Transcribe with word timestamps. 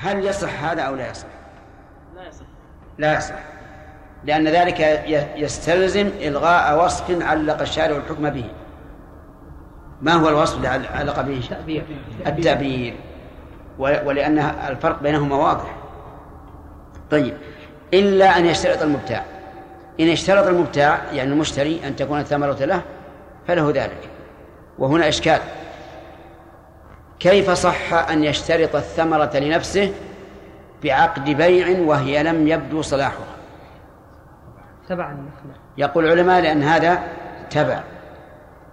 هل 0.00 0.26
يصح 0.26 0.64
هذا 0.64 0.82
أو 0.82 0.94
لا 0.94 1.10
يصح؟ 1.10 1.26
لا 2.16 2.28
يصح. 2.28 2.44
لا 2.98 3.16
يصح. 3.16 3.34
لأن 4.24 4.48
ذلك 4.48 4.80
يستلزم 5.36 6.10
إلغاء 6.20 6.84
وصف 6.84 7.22
علق 7.22 7.60
الشارع 7.60 7.96
الحكم 7.96 8.30
به. 8.30 8.44
ما 10.02 10.12
هو 10.12 10.28
الوصف 10.28 10.58
الذي 10.58 10.86
علق 10.86 11.20
به؟ 11.20 11.40
تأبير 11.50 11.84
التعبير. 12.26 12.94
ولأن 13.78 14.38
الفرق 14.38 15.02
بينهما 15.02 15.36
واضح. 15.36 15.76
طيب. 17.10 17.34
إلا 17.94 18.38
أن 18.38 18.46
يشترط 18.46 18.82
المبتاع. 18.82 19.24
إن 20.00 20.08
اشترط 20.08 20.46
المبتاع 20.46 20.98
يعني 21.12 21.32
المشتري 21.32 21.80
أن 21.86 21.96
تكون 21.96 22.20
الثمرة 22.20 22.64
له 22.64 22.82
فله 23.46 23.70
ذلك. 23.70 24.08
وهنا 24.78 25.08
إشكال. 25.08 25.40
كيف 27.20 27.50
صح 27.50 27.94
أن 28.10 28.24
يشترط 28.24 28.76
الثمرة 28.76 29.36
لنفسه 29.36 29.94
بعقد 30.84 31.24
بيع 31.24 31.80
وهي 31.80 32.22
لم 32.22 32.48
يبدو 32.48 32.82
صلاحها؟ 32.82 33.36
تبع 34.88 35.10
النخلة 35.10 35.54
يقول 35.78 36.04
العلماء 36.04 36.42
لأن 36.42 36.62
هذا 36.62 37.02
تبع 37.50 37.80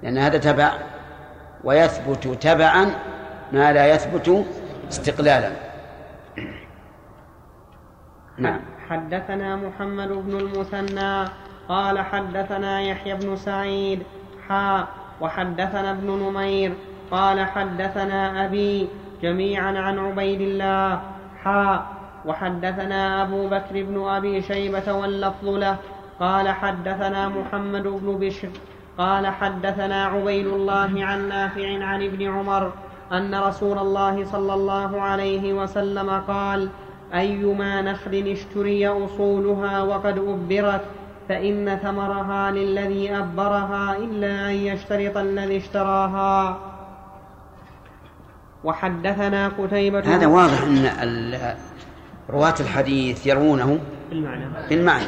لأن 0.03 0.17
هذا 0.17 0.37
تبع 0.37 0.73
ويثبت 1.63 2.27
تبعا 2.27 2.95
ما 3.51 3.73
لا 3.73 3.87
يثبت 3.87 4.45
استقلالا. 4.89 5.51
نعم. 8.37 8.59
حدثنا 8.89 9.55
محمد 9.55 10.07
بن 10.07 10.37
المثنى 10.37 11.25
قال 11.69 11.99
حدثنا 11.99 12.81
يحيى 12.81 13.13
بن 13.15 13.35
سعيد 13.35 14.03
حا 14.49 14.87
وحدثنا 15.21 15.91
ابن 15.91 16.07
نمير 16.07 16.73
قال 17.11 17.45
حدثنا 17.45 18.45
أبي 18.45 18.87
جميعا 19.21 19.79
عن 19.79 19.99
عبيد 19.99 20.41
الله 20.41 21.01
حا 21.43 21.85
وحدثنا 22.25 23.23
أبو 23.23 23.47
بكر 23.47 23.83
بن 23.83 24.07
أبي 24.07 24.41
شيبة 24.41 24.93
واللفظ 24.93 25.47
له 25.49 25.77
قال 26.19 26.49
حدثنا 26.49 27.29
محمد 27.29 27.83
بن 27.83 28.17
بشر 28.19 28.49
قال 28.97 29.27
حدثنا 29.27 30.05
عبيد 30.05 30.47
الله 30.47 31.05
عن 31.05 31.29
نافع 31.29 31.83
عن 31.83 32.03
ابن 32.03 32.27
عمر 32.27 32.71
أن 33.11 33.35
رسول 33.35 33.77
الله 33.77 34.25
صلى 34.25 34.53
الله 34.53 35.01
عليه 35.01 35.53
وسلم 35.53 36.09
قال 36.27 36.69
أيما 37.13 37.81
نخل 37.81 38.27
اشتري 38.27 38.87
أصولها 38.87 39.81
وقد 39.81 40.17
أبرت 40.17 40.81
فإن 41.29 41.79
ثمرها 41.83 42.51
للذي 42.51 43.17
أبرها 43.17 43.97
إلا 43.97 44.49
أن 44.49 44.53
يشترط 44.53 45.17
الذي 45.17 45.57
اشتراها. 45.57 46.57
وحدثنا 48.65 49.47
قتيبة 49.47 50.15
هذا 50.15 50.27
واضح 50.27 50.61
أن 51.01 51.55
رواة 52.29 52.55
الحديث 52.59 53.27
يروونه 53.27 53.79
بالمعنى. 54.09 54.67
بالمعنى. 54.69 55.07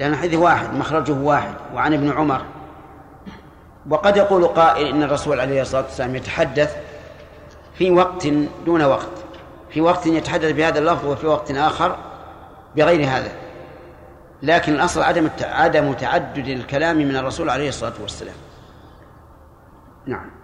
لأن 0.00 0.12
الحديث 0.12 0.38
واحد 0.38 0.74
مخرجه 0.74 1.12
واحد 1.12 1.54
وعن 1.74 1.94
ابن 1.94 2.12
عمر. 2.12 2.42
وقد 3.90 4.16
يقول 4.16 4.46
قائل 4.46 4.86
إن 4.86 5.02
الرسول 5.02 5.40
عليه 5.40 5.62
الصلاة 5.62 5.82
والسلام 5.82 6.16
يتحدث 6.16 6.76
في 7.74 7.90
وقت 7.90 8.26
دون 8.66 8.82
وقت. 8.82 9.08
في 9.70 9.80
وقت 9.80 10.06
يتحدث 10.06 10.52
بهذا 10.52 10.78
اللفظ 10.78 11.06
وفي 11.06 11.26
وقت 11.26 11.50
آخر 11.50 11.96
بغير 12.76 13.08
هذا. 13.08 13.32
لكن 14.42 14.74
الأصل 14.74 15.02
عدم 15.02 15.28
عدم 15.40 15.92
تعدد 15.92 16.48
الكلام 16.48 16.96
من 16.96 17.16
الرسول 17.16 17.50
عليه 17.50 17.68
الصلاة 17.68 17.94
والسلام. 18.02 18.36
نعم. 20.06 20.35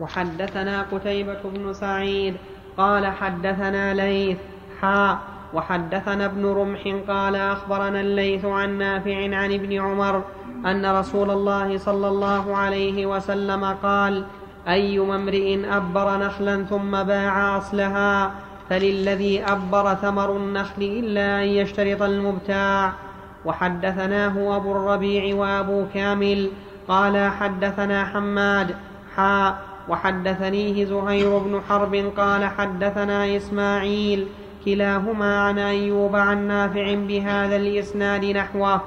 وحدثنا 0.00 0.82
قتيبة 0.92 1.40
بن 1.44 1.72
سعيد 1.72 2.34
قال 2.76 3.06
حدثنا 3.06 3.94
ليث 3.94 4.38
حا 4.80 5.18
وحدثنا 5.54 6.24
ابن 6.24 6.46
رمح 6.46 6.96
قال 7.08 7.36
أخبرنا 7.36 8.00
الليث 8.00 8.44
عن 8.44 8.78
نافع 8.78 9.36
عن 9.36 9.52
ابن 9.52 9.80
عمر 9.80 10.22
أن 10.66 10.86
رسول 10.86 11.30
الله 11.30 11.78
صلى 11.78 12.08
الله 12.08 12.56
عليه 12.56 13.06
وسلم 13.06 13.64
قال 13.64 14.24
أيما 14.68 15.16
امرئ 15.16 15.76
أبر 15.76 16.16
نخلا 16.16 16.64
ثم 16.64 17.02
باع 17.02 17.58
أصلها 17.58 18.30
فللذي 18.70 19.44
أبر 19.44 19.94
ثمر 19.94 20.36
النخل 20.36 20.82
إلا 20.82 21.42
أن 21.42 21.48
يشترط 21.48 22.02
المبتاع. 22.02 22.92
وحدثناه 23.44 24.56
أبو 24.56 24.72
الربيع 24.72 25.36
وأبو 25.36 25.84
كامل 25.94 26.50
قال 26.88 27.30
حدثنا 27.30 28.04
حماد 28.04 28.74
حاء 29.16 29.71
وحدثنيه 29.88 30.84
زهير 30.84 31.38
بن 31.38 31.60
حرب 31.68 32.12
قال 32.16 32.44
حدثنا 32.44 33.36
إسماعيل 33.36 34.26
كلاهما 34.64 35.40
عن 35.40 35.58
أيوب 35.58 36.16
عن 36.16 36.48
نافع 36.48 36.94
بهذا 36.94 37.56
الإسناد 37.56 38.24
نحوه. 38.24 38.80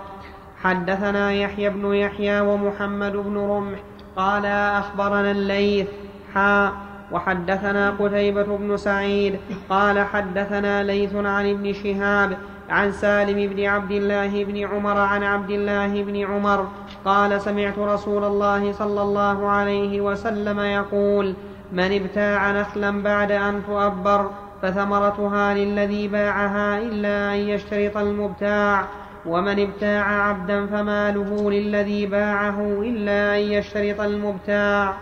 حدثنا 0.64 1.34
يحيى 1.34 1.70
بن 1.70 1.94
يحيى 1.94 2.40
ومحمد 2.40 3.12
بن 3.12 3.38
رمح 3.38 3.80
قال 4.16 4.46
أخبرنا 4.46 5.32
الليث 5.32 5.88
حا 6.34 6.72
وحدثنا 7.12 7.90
قتيبة 8.00 8.58
بن 8.58 8.78
سعيد 8.78 9.40
قال 9.70 10.00
حدثنا 10.00 10.84
ليث 10.84 11.16
عن 11.16 11.50
ابن 11.50 11.74
شهاب 11.74 12.38
عن 12.70 12.92
سالم 12.92 13.54
بن 13.54 13.66
عبد 13.66 13.92
الله 13.92 14.44
بن 14.44 14.58
عمر 14.58 14.98
عن 14.98 15.24
عبد 15.24 15.50
الله 15.50 16.04
بن 16.04 16.24
عمر 16.24 16.68
قال 17.06 17.42
سمعت 17.42 17.80
رسول 17.80 18.24
الله 18.24 18.74
صلى 18.74 19.02
الله 19.02 19.50
عليه 19.50 20.02
وسلم 20.02 20.60
يقول 20.60 21.34
من 21.72 22.02
ابتاع 22.02 22.52
نخلا 22.52 23.04
بعد 23.04 23.32
أن 23.32 23.62
تؤبر 23.68 24.30
فثمرتها 24.62 25.54
للذي 25.54 26.08
باعها 26.08 26.78
إلا 26.78 27.34
أن 27.34 27.40
يشترط 27.40 27.98
المبتاع. 27.98 28.86
ومن 29.26 29.60
ابتاع 29.60 30.30
عبدا 30.30 30.68
فماله 30.68 31.52
للذي 31.52 32.06
باعه 32.06 32.62
إلا 32.62 33.36
أن 33.36 33.42
يشترط 33.42 34.02
المبتاع. 34.02 34.94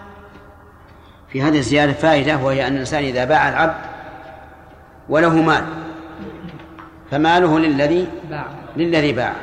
في 1.30 1.42
هذه 1.42 1.58
الزيادة 1.58 1.94
فائدة 1.94 2.38
وهي 2.38 2.68
أن 2.68 2.74
الإنسان 2.74 3.04
إذا 3.04 3.26
باع 3.26 3.50
العبد 3.50 3.76
وله 5.10 5.42
مال 5.42 5.64
فماله 7.12 7.60
للذي 7.60 8.08
باع. 8.30 8.46
للذي 8.78 9.14
باع. 9.14 9.34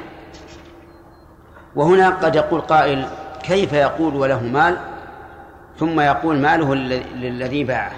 وهنا 1.77 2.09
قد 2.09 2.37
يقول 2.37 2.61
قائل 2.61 3.07
كيف 3.43 3.73
يقول 3.73 4.17
وله 4.17 4.43
مال؟ 4.43 4.77
ثم 5.79 6.01
يقول 6.01 6.39
ماله 6.39 6.75
للذي 6.75 7.65
باعه. 7.65 7.93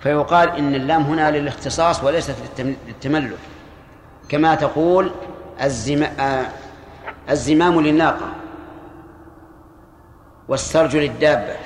فيقال 0.00 0.48
إن 0.48 0.74
اللام 0.74 1.02
هنا 1.02 1.30
للاختصاص 1.30 2.04
وليست 2.04 2.34
للتملك. 2.58 3.38
كما 4.28 4.54
تقول 4.54 5.10
الزما 5.62 6.46
الزمام 7.30 7.80
للناقة 7.80 8.28
والسرج 10.48 10.96
للدابة 10.96 11.56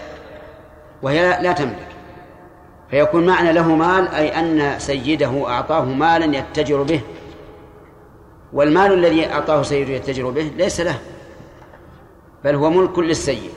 وهي 1.03 1.43
لا 1.43 1.53
تملك. 1.53 1.89
فيكون 2.91 3.27
معنى 3.27 3.53
له 3.53 3.75
مال 3.75 4.09
أي 4.09 4.41
أن 4.41 4.79
سيده 4.79 5.49
أعطاه 5.49 5.85
مالا 5.85 6.37
يتجر 6.37 6.83
به 6.83 7.01
والمال 8.53 8.93
الذي 8.93 9.33
أعطاه 9.33 9.63
سيده 9.63 9.93
يتجر 9.93 10.31
به 10.31 10.53
ليس 10.57 10.81
له 10.81 10.99
بل 12.45 12.55
هو 12.55 12.71
ملك 12.71 12.99
للسيد. 12.99 13.51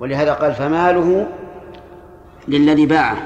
ولهذا 0.00 0.32
قال 0.32 0.54
فماله 0.54 1.26
للذي 2.48 2.86
باعه 2.86 3.16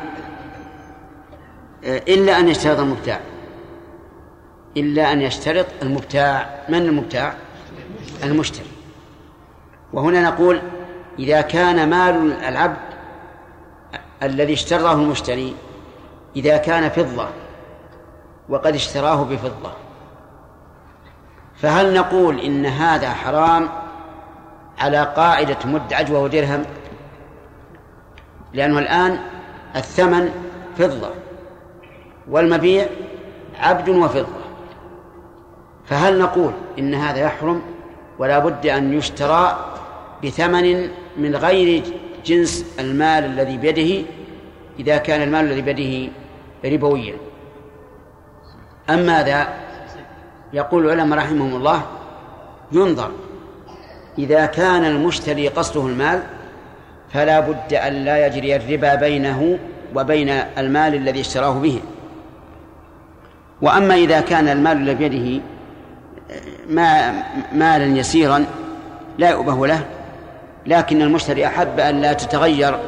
إلا 1.84 2.38
أن 2.38 2.48
يشترط 2.48 2.78
المبتاع. 2.78 3.20
إلا 4.76 5.12
أن 5.12 5.20
يشترط 5.22 5.66
المبتاع. 5.82 6.64
من 6.68 6.78
المبتاع؟ 6.78 7.34
المشتري. 8.24 8.70
وهنا 9.92 10.22
نقول 10.22 10.60
إذا 11.18 11.40
كان 11.40 11.90
مال 11.90 12.32
العبد 12.32 12.76
الذي 14.22 14.52
اشتراه 14.52 14.92
المشتري 14.92 15.54
إذا 16.36 16.56
كان 16.56 16.88
فضة 16.88 17.28
وقد 18.48 18.74
اشتراه 18.74 19.24
بفضة. 19.24 19.72
فهل 21.62 21.94
نقول 21.94 22.40
إن 22.40 22.66
هذا 22.66 23.10
حرام 23.10 23.68
على 24.78 25.02
قاعدة 25.16 25.56
مد 25.64 25.92
عجوة 25.92 26.22
ودرهم 26.22 26.64
لأنه 28.52 28.78
الآن 28.78 29.18
الثمن 29.76 30.30
فضة 30.78 31.10
والمبيع 32.30 32.86
عبد 33.58 33.88
وفضة. 33.88 34.38
فهل 35.86 36.18
نقول 36.18 36.52
إن 36.78 36.94
هذا 36.94 37.18
يحرم 37.18 37.62
ولا 38.18 38.38
بد 38.38 38.66
أن 38.66 38.92
يشترى 38.92 39.74
بثمن 40.24 40.90
من 41.16 41.36
غير 41.36 41.82
جنس 42.24 42.76
المال 42.78 43.24
الذي 43.24 43.56
بيده 43.56 44.06
إذا 44.78 44.96
كان 44.96 45.22
المال 45.22 45.44
الذي 45.44 45.62
بيده 45.62 46.12
ربويا؟ 46.64 47.14
أم 48.90 48.98
ماذا؟ 48.98 49.67
يقول 50.52 50.86
العلماء 50.86 51.18
رحمهم 51.18 51.56
الله 51.56 51.82
ينظر. 52.72 53.10
إذا 54.18 54.46
كان 54.46 54.84
المشتري 54.84 55.48
قصده 55.48 55.86
المال 55.86 56.22
فلا 57.12 57.40
بد 57.40 57.74
أن 57.74 57.92
لا 57.92 58.26
يجري 58.26 58.56
الربا 58.56 58.94
بينه 58.94 59.58
وبين 59.94 60.28
المال 60.58 60.94
الذي 60.94 61.20
اشتراه 61.20 61.52
به. 61.52 61.80
وأما 63.62 63.94
إذا 63.94 64.20
كان 64.20 64.48
المال 64.48 64.76
الذي 64.76 65.08
بيده 65.08 65.44
ما 66.68 67.12
مالا 67.52 67.98
يسيرا 67.98 68.44
لا 69.18 69.30
يؤبه 69.30 69.66
له. 69.66 69.80
لكن 70.66 71.02
المشتري 71.02 71.46
أحب 71.46 71.80
أن 71.80 72.00
لا 72.00 72.12
تتغير 72.12 72.78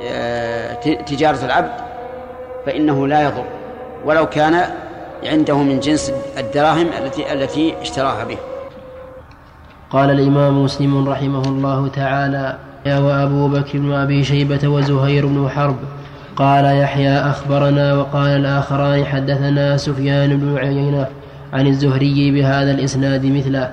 آه، 0.00 0.74
تجارة 1.06 1.44
العبد 1.44 1.72
فإنه 2.66 3.08
لا 3.08 3.22
يضر. 3.22 3.44
ولو 4.04 4.28
كان 4.28 4.70
عنده 5.24 5.58
من 5.58 5.80
جنس 5.80 6.12
الدراهم 6.38 6.86
التي 6.98 7.32
التي 7.32 7.74
اشتراها 7.82 8.24
به. 8.24 8.36
قال 9.90 10.10
الإمام 10.10 10.64
مسلم 10.64 11.08
رحمه 11.08 11.42
الله 11.42 11.88
تعالى: 11.88 12.56
يا 12.86 12.98
وأبو 12.98 13.48
بكر 13.48 13.78
بن 13.78 13.92
أبي 13.92 14.24
شيبة 14.24 14.68
وزهير 14.68 15.26
بن 15.26 15.48
حرب. 15.48 15.76
قال 16.36 16.64
يحيى 16.64 17.18
أخبرنا 17.18 17.94
وقال 17.94 18.30
الآخران 18.30 19.04
حدثنا 19.04 19.76
سفيان 19.76 20.36
بن 20.36 20.58
عيينة 20.58 21.06
عن 21.52 21.66
الزهري 21.66 22.30
بهذا 22.30 22.70
الإسناد 22.70 23.26
مثله. 23.26 23.70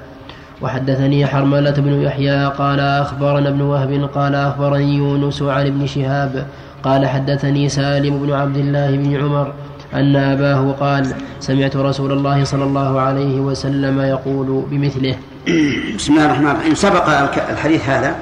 وحدثني 0.62 1.26
حرملة 1.26 1.72
بن 1.72 2.02
يحيى 2.02 2.46
قال 2.46 2.80
أخبرنا 2.80 3.50
ابن 3.50 3.62
وهب 3.62 4.10
قال 4.16 4.36
أخبرني 4.36 4.94
يونس 4.96 5.42
عن 5.42 5.68
ابن 5.68 5.88
شهاب. 5.88 6.48
قال 6.84 7.08
حدثني 7.08 7.70
سالم 7.70 8.26
بن 8.26 8.34
عبد 8.34 8.58
الله 8.58 8.92
بن 8.92 9.24
عمر 9.24 9.54
أن 9.94 10.16
أباه 10.16 10.76
قال 10.80 11.16
سمعت 11.40 11.76
رسول 11.76 12.12
الله 12.12 12.44
صلى 12.44 12.64
الله 12.64 13.02
عليه 13.02 13.40
وسلم 13.40 14.02
يقول 14.02 14.66
بمثله. 14.70 15.18
بسم 15.98 16.14
الله 16.14 16.26
الرحمن 16.26 16.52
الرحيم. 16.52 16.76
سبق 16.76 17.10
الحديث 17.50 17.90
هذا 17.90 18.16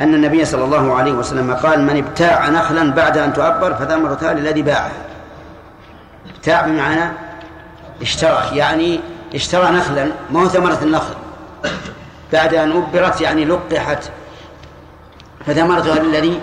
أن 0.00 0.14
النبي 0.14 0.44
صلى 0.44 0.64
الله 0.64 0.94
عليه 0.94 1.12
وسلم 1.12 1.54
قال 1.54 1.82
من 1.82 1.96
ابتاع 1.96 2.48
نخلا 2.48 2.90
بعد 2.90 3.18
أن 3.18 3.32
تعبر 3.32 3.74
فثمرتها 3.74 4.34
للذي 4.34 4.62
باعه. 4.62 4.90
ابتاع 6.36 6.66
بمعنى 6.66 7.12
اشترى 8.02 8.42
يعني 8.52 9.00
اشترى 9.34 9.70
نخلا 9.70 10.06
ما 10.30 10.42
هو 10.42 10.48
ثمرة 10.48 10.78
النخل. 10.82 11.14
بعد 12.32 12.54
أن 12.54 12.70
أبرت 12.72 13.20
يعني 13.20 13.44
لقحت 13.44 14.10
فثمرتها 15.46 15.98
للذي 16.02 16.40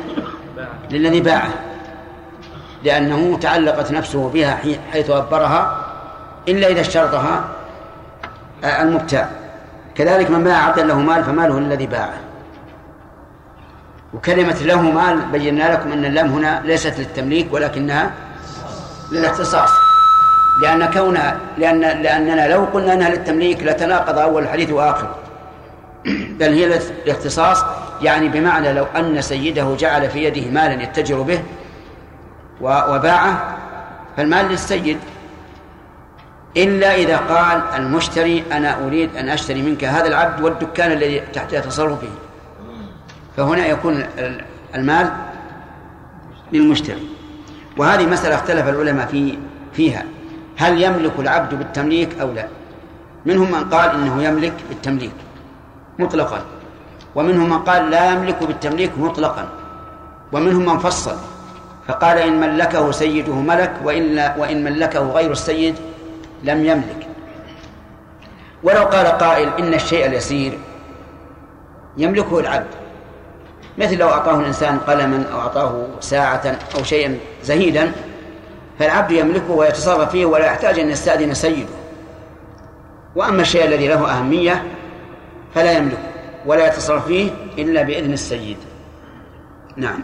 للذي 0.91 1.21
باعه. 1.21 1.66
لأنه 2.87 3.37
تعلقت 3.41 3.91
نفسه 3.91 4.29
بها 4.29 4.59
حيث 4.91 5.09
أبرها 5.09 5.85
إلا 6.47 6.67
إذا 6.67 6.81
اشترطها 6.81 7.43
المبتاع. 8.63 9.29
كذلك 9.95 10.31
من 10.31 10.43
باع 10.43 10.63
عبدا 10.63 10.83
له 10.83 10.99
مال 10.99 11.23
فماله 11.23 11.59
للذي 11.59 11.87
باعه. 11.87 12.13
وكلمة 14.13 14.55
له 14.61 14.81
مال 14.81 15.21
بينا 15.31 15.73
لكم 15.73 15.91
أن 15.91 16.05
اللام 16.05 16.27
هنا 16.27 16.61
ليست 16.65 16.99
للتمليك 16.99 17.53
ولكنها 17.53 18.11
للاختصاص. 19.11 19.69
لأن 20.61 20.85
كونها 20.85 21.37
لأن 21.57 21.79
لأننا 21.79 22.47
لو 22.47 22.65
قلنا 22.73 22.93
أنها 22.93 23.09
للتمليك 23.09 23.63
لتناقض 23.63 24.19
أول 24.19 24.43
الحديث 24.43 24.71
وآخره. 24.71 25.15
بل 26.39 26.53
هي 26.53 26.79
الاختصاص 27.05 27.63
يعني 28.01 28.29
بمعنى 28.29 28.73
لو 28.73 28.85
أن 28.95 29.21
سيده 29.21 29.75
جعل 29.75 30.09
في 30.09 30.23
يده 30.23 30.51
مالا 30.51 30.83
يتجر 30.83 31.21
به 31.21 31.39
وباعه 32.61 33.57
فالمال 34.17 34.45
للسيد. 34.45 34.97
إلا 36.57 36.95
إذا 36.95 37.17
قال 37.17 37.61
المشتري 37.75 38.43
أنا 38.51 38.85
أريد 38.85 39.15
أن 39.15 39.29
أشتري 39.29 39.61
منك 39.61 39.83
هذا 39.83 40.07
العبد 40.07 40.41
والدكان 40.41 40.91
الذي 40.91 41.19
تحت 41.19 41.55
تصرفه 41.55 42.07
فهنا 43.37 43.65
يكون 43.65 44.05
المال 44.75 45.11
للمشتري. 46.53 47.09
وهذه 47.77 48.05
مسألة 48.05 48.35
اختلف 48.35 48.69
العلماء 48.69 49.07
في 49.07 49.37
فيها. 49.73 50.03
هل 50.57 50.81
يملك 50.83 51.19
العبد 51.19 51.55
بالتمليك 51.55 52.19
أو 52.19 52.31
لا؟ 52.31 52.47
منهم 53.25 53.51
من 53.51 53.69
قال 53.69 53.89
إنه 53.89 54.23
يملك 54.23 54.53
بالتمليك 54.69 55.11
مطلقا. 55.99 56.41
ومنهم 57.15 57.49
من 57.49 57.59
قال 57.59 57.89
لا 57.89 58.11
يملك 58.11 58.43
بالتمليك 58.43 58.91
مطلقا. 58.97 59.49
ومنهم 60.31 60.65
من 60.65 60.77
فصل. 60.77 61.15
فقال 61.87 62.17
إن 62.17 62.39
ملكه 62.39 62.91
سيده 62.91 63.33
ملك 63.33 63.71
وإن, 63.83 64.31
وإن 64.37 64.63
ملكه 64.63 64.99
غير 64.99 65.31
السيد 65.31 65.75
لم 66.43 66.65
يملك. 66.65 67.07
ولو 68.63 68.83
قال 68.83 69.07
قائل 69.07 69.49
إن 69.59 69.73
الشيء 69.73 70.05
اليسير 70.05 70.59
يملكه 71.97 72.39
العبد. 72.39 72.67
مثل 73.77 73.97
لو 73.97 74.09
أعطاه 74.09 74.39
الإنسان 74.39 74.79
قلما 74.79 75.23
أو 75.33 75.39
أعطاه 75.39 75.87
ساعة 75.99 76.57
أو 76.77 76.83
شيئا 76.83 77.17
زهيدا 77.43 77.91
فالعبد 78.79 79.11
يملكه 79.11 79.51
ويتصرف 79.51 80.11
فيه 80.11 80.25
ولا 80.25 80.45
يحتاج 80.45 80.79
أن 80.79 80.89
يستأذن 80.89 81.33
سيده. 81.33 81.75
وأما 83.15 83.41
الشيء 83.41 83.65
الذي 83.65 83.87
له 83.87 84.11
أهمية 84.11 84.63
فلا 85.55 85.71
يملكه 85.71 85.97
ولا 86.45 86.67
يتصرف 86.67 87.05
فيه 87.05 87.31
إلا 87.57 87.81
بإذن 87.81 88.13
السيد. 88.13 88.57
نعم. 89.75 89.99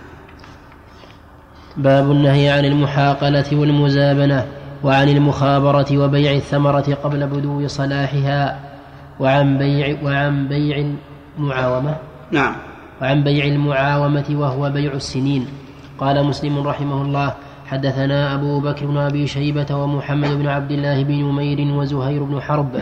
باب 1.78 2.12
النهي 2.12 2.50
عن 2.50 2.66
المحاقلة 2.66 3.46
والمزابنة 3.54 4.46
وعن 4.84 5.10
المخابرة 5.10 5.98
وبيع 5.98 6.32
الثمرة 6.32 6.98
قبل 7.04 7.28
بدو 7.28 7.68
صلاحها 7.68 8.60
وعن 9.20 9.58
بيع 9.58 9.98
وعن 10.04 10.48
بيع 10.48 10.86
المعاومة. 11.38 11.96
نعم. 12.32 12.56
وعن 13.02 13.24
بيع 13.24 13.46
المعاومة 13.46 14.26
وهو 14.30 14.70
بيع 14.70 14.94
السنين. 14.94 15.48
قال 15.98 16.26
مسلم 16.26 16.68
رحمه 16.68 17.02
الله 17.02 17.34
حدثنا 17.66 18.34
أبو 18.34 18.60
بكر 18.60 18.86
بن 18.86 18.98
أبي 18.98 19.28
شيبة 19.28 19.76
ومحمد 19.76 20.30
بن 20.30 20.48
عبد 20.48 20.72
الله 20.72 21.04
بن 21.04 21.14
نمير 21.14 21.74
وزهير 21.74 22.24
بن 22.24 22.42
حرب. 22.42 22.82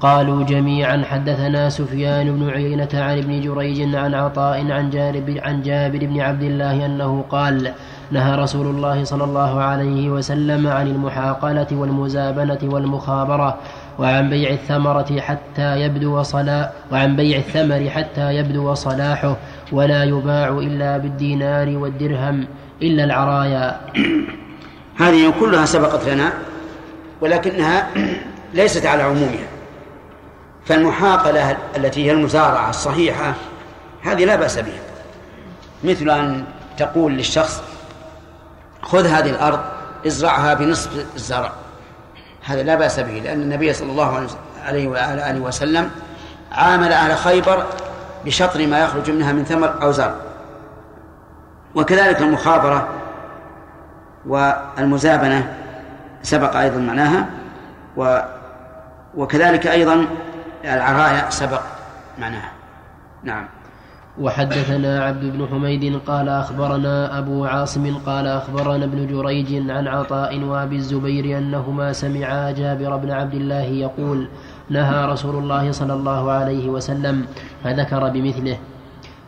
قالوا 0.00 0.44
جميعا 0.44 1.02
حدثنا 1.04 1.68
سفيان 1.68 2.32
بن 2.36 2.50
عيينة 2.50 2.88
عن 2.94 3.18
ابن 3.18 3.40
جريج 3.40 3.94
عن 3.94 4.14
عطاء 4.14 4.72
عن 4.72 4.90
جابر, 4.90 5.40
عن 5.42 5.62
جابر 5.62 5.98
بن 5.98 6.20
عبد 6.20 6.42
الله 6.42 6.86
أنه 6.86 7.24
قال 7.30 7.72
نهى 8.12 8.36
رسول 8.36 8.66
الله 8.66 9.04
صلى 9.04 9.24
الله 9.24 9.60
عليه 9.60 10.10
وسلم 10.10 10.66
عن 10.66 10.86
المحاقلة 10.86 11.66
والمزابنة 11.72 12.58
والمخابرة 12.62 13.58
وعن 13.98 14.30
بيع 14.30 14.50
الثمرة 14.50 15.20
حتى 15.20 15.80
يبدو 15.80 16.22
صلاح 16.22 16.70
وعن 16.92 17.16
بيع 17.16 17.38
الثمر 17.38 17.90
حتى 17.90 18.34
يبدو 18.36 18.74
صلاحه 18.74 19.36
ولا 19.72 20.04
يباع 20.04 20.48
إلا 20.48 20.98
بالدينار 20.98 21.68
والدرهم 21.76 22.46
إلا 22.82 23.04
العرايا. 23.04 23.80
هذه 25.02 25.32
كلها 25.40 25.64
سبقت 25.64 26.08
لنا 26.08 26.32
ولكنها 27.20 27.90
ليست 28.54 28.86
على 28.86 29.02
عمومها. 29.02 29.48
فالمحاقلة 30.64 31.56
التي 31.76 32.06
هي 32.06 32.12
المزارعة 32.12 32.70
الصحيحة 32.70 33.34
هذه 34.02 34.24
لا 34.24 34.36
بأس 34.36 34.58
بها. 34.58 34.82
مثل 35.84 36.10
أن 36.10 36.44
تقول 36.78 37.12
للشخص 37.12 37.71
خذ 38.82 39.06
هذه 39.06 39.30
الأرض 39.30 39.60
ازرعها 40.06 40.54
بنصف 40.54 41.06
الزرع. 41.14 41.52
هذا 42.44 42.62
لا 42.62 42.74
بأس 42.74 43.00
به 43.00 43.12
لأن 43.12 43.42
النبي 43.42 43.72
صلى 43.72 43.90
الله 43.90 44.26
عليه 44.64 44.88
وعلى 44.88 45.30
آله 45.30 45.40
وسلم 45.40 45.90
عامل 46.52 46.92
أهل 46.92 47.16
خيبر 47.16 47.66
بشطر 48.24 48.66
ما 48.66 48.78
يخرج 48.78 49.10
منها 49.10 49.32
من 49.32 49.44
ثمر 49.44 49.82
أو 49.82 49.92
زرع. 49.92 50.14
وكذلك 51.74 52.20
المخابرة 52.20 52.88
والمزابنة 54.26 55.54
سبق 56.22 56.56
أيضا 56.56 56.78
معناها 56.78 57.26
و 57.96 58.18
وكذلك 59.16 59.66
أيضا 59.66 60.06
العرايا 60.64 61.30
سبق 61.30 61.60
معناها. 62.18 62.52
نعم. 63.22 63.48
وحدثنا 64.20 65.04
عبد 65.04 65.24
بن 65.24 65.46
حميد 65.46 66.00
قال 66.06 66.28
أخبرنا 66.28 67.18
أبو 67.18 67.44
عاصم 67.44 67.94
قال 68.06 68.26
أخبرنا 68.26 68.84
ابن 68.84 69.06
جريج 69.06 69.70
عن 69.70 69.88
عطاء 69.88 70.40
وأبي 70.40 70.76
الزبير 70.76 71.38
أنهما 71.38 71.92
سمعا 71.92 72.50
جابر 72.50 72.96
بن 72.96 73.10
عبد 73.10 73.34
الله 73.34 73.62
يقول 73.62 74.28
نهى 74.70 75.04
رسول 75.04 75.36
الله 75.36 75.72
صلى 75.72 75.94
الله 75.94 76.30
عليه 76.30 76.68
وسلم 76.68 77.26
فذكر 77.64 78.08
بمثله. 78.08 78.56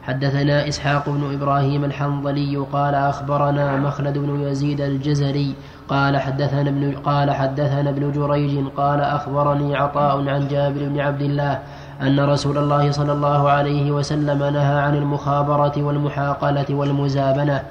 حدثنا 0.03 0.69
إسحاق 0.69 1.09
بن 1.09 1.33
إبراهيم 1.33 1.85
الحنظلي 1.85 2.57
قال 2.57 2.95
أخبرنا 2.95 3.77
مخلد 3.77 4.19
بن 4.19 4.41
يزيد 4.41 4.81
الجزري 4.81 5.55
قال 5.89 6.17
حدثنا 6.17 6.69
ابن 6.71 6.93
قال 6.93 7.31
حدثنا 7.31 7.91
ابن 7.91 8.13
جريج 8.13 8.67
قال 8.77 9.01
أخبرني 9.01 9.77
عطاء 9.77 10.29
عن 10.29 10.49
جابر 10.49 10.89
بن 10.89 11.01
عبد 11.01 11.23
الله 11.23 11.59
أن 12.03 12.21
رسول 12.21 12.59
الله 12.59 12.91
صلى 12.91 13.13
الله 13.13 13.51
عليه 13.51 13.91
وسلم 13.91 14.39
نهى 14.39 14.79
عن 14.81 14.97
المخابرة 14.97 15.73
والمحاقلة 15.77 16.67
والمزابنة 16.71 17.63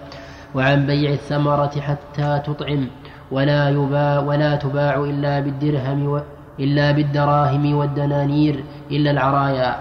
وعن 0.56 0.86
بيع 0.86 1.12
الثمرة 1.12 1.72
حتى 1.82 2.42
تطعم 2.46 2.88
ولا 3.32 3.70
يباع 3.70 4.20
ولا 4.20 4.56
تباع 4.56 4.96
إلا 4.96 5.40
بالدرهم 5.40 6.08
و 6.08 6.20
إلا 6.60 6.92
بالدراهم 6.92 7.76
والدنانير 7.76 8.64
إلا 8.92 9.12
العرايا. 9.12 9.76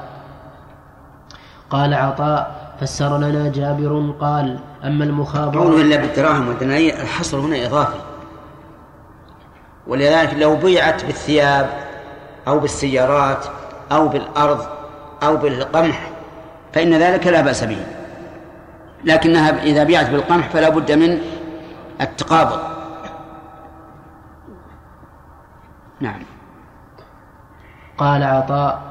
قال 1.71 1.95
عطاء 1.95 2.73
فسر 2.81 3.19
لنا 3.19 3.49
جابر 3.49 4.15
قال 4.21 4.59
أما 4.85 5.05
المخابرة 5.05 5.61
قوله 5.61 5.81
إلا 5.83 5.97
بالدراهم 5.97 6.49
والدنانير 6.49 6.95
الحصر 6.95 7.41
هنا 7.41 7.67
إضافي. 7.67 8.01
ولذلك 9.87 10.35
لو 10.35 10.57
بيعت 10.57 11.05
بالثياب 11.05 11.67
أو 12.49 12.59
بالسيارات 12.59 13.47
أو 13.93 14.09
بالأرض 14.09 14.61
أو 15.23 15.37
بالقمح 15.37 16.11
فإن 16.73 16.95
ذلك 16.95 17.27
لا 17.27 17.41
بأس 17.41 17.65
به. 17.65 17.85
لكنها 19.05 19.63
إذا 19.63 19.85
بيعت 19.85 20.11
بالقمح 20.11 20.49
فلا 20.49 20.69
بد 20.69 20.93
من 20.93 21.19
التقابض. 22.01 22.59
نعم. 26.01 26.23
قال 27.99 28.23
عطاء 28.23 28.83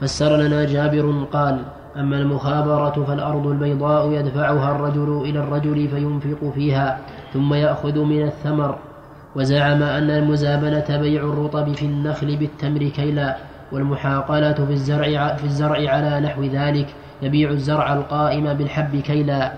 فسر 0.00 0.36
لنا 0.36 0.64
جابر 0.64 1.24
قال 1.32 1.64
أما 1.96 2.16
المخابرة 2.16 3.04
فالأرض 3.08 3.46
البيضاء 3.46 4.10
يدفعها 4.10 4.70
الرجل 4.70 5.22
إلى 5.24 5.38
الرجل 5.38 5.88
فينفق 5.88 6.52
فيها 6.54 6.98
ثم 7.32 7.54
يأخذ 7.54 7.98
من 7.98 8.22
الثمر. 8.22 8.78
وزعم 9.36 9.82
أن 9.82 10.10
المزابنة 10.10 10.96
بيع 10.96 11.22
الرطب 11.22 11.72
في 11.72 11.86
النخل 11.86 12.36
بالتمر 12.36 12.88
كيلا 12.88 13.36
والمحاقلة 13.72 14.52
في 14.52 14.72
الزرع, 14.72 15.36
في 15.36 15.44
الزرع 15.44 15.90
على 15.90 16.20
نحو 16.20 16.44
ذلك. 16.44 16.94
يبيع 17.22 17.50
الزرع 17.50 17.92
القائم 17.92 18.54
بالحب 18.54 18.96
كيلا 18.96 19.52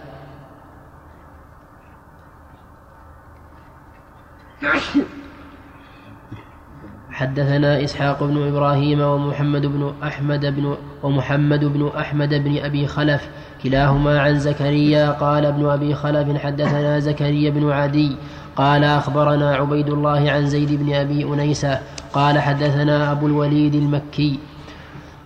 حدثنا 7.11 7.85
إسحاق 7.85 8.25
بن 8.25 8.49
إبراهيم 8.49 9.01
ومحمد 9.01 9.67
بن 9.67 9.95
أحمد 10.03 10.47
بن 10.47 10.77
ومحمد 11.03 11.65
بن 11.65 11.91
أحمد 11.99 12.35
بن 12.35 12.59
أبي 12.59 12.87
خلف 12.87 13.29
كلاهما 13.63 14.21
عن 14.21 14.39
زكريا. 14.39 15.11
قال 15.11 15.47
ابن 15.47 15.69
أبي 15.69 15.95
خلف 15.95 16.37
حدثنا 16.37 16.99
زكريا 16.99 17.51
بن 17.51 17.71
عدي. 17.71 18.17
قال 18.57 18.85
أخبرنا 18.85 19.57
عبيد 19.57 19.89
الله 19.89 20.31
عن 20.31 20.47
زيد 20.47 20.73
بن 20.73 20.95
أبي 20.95 21.25
أنيسة 21.25 21.81
قال 22.13 22.39
حدثنا 22.39 23.13
أبو 23.13 23.27
الوليد 23.27 23.75
المكي 23.75 24.39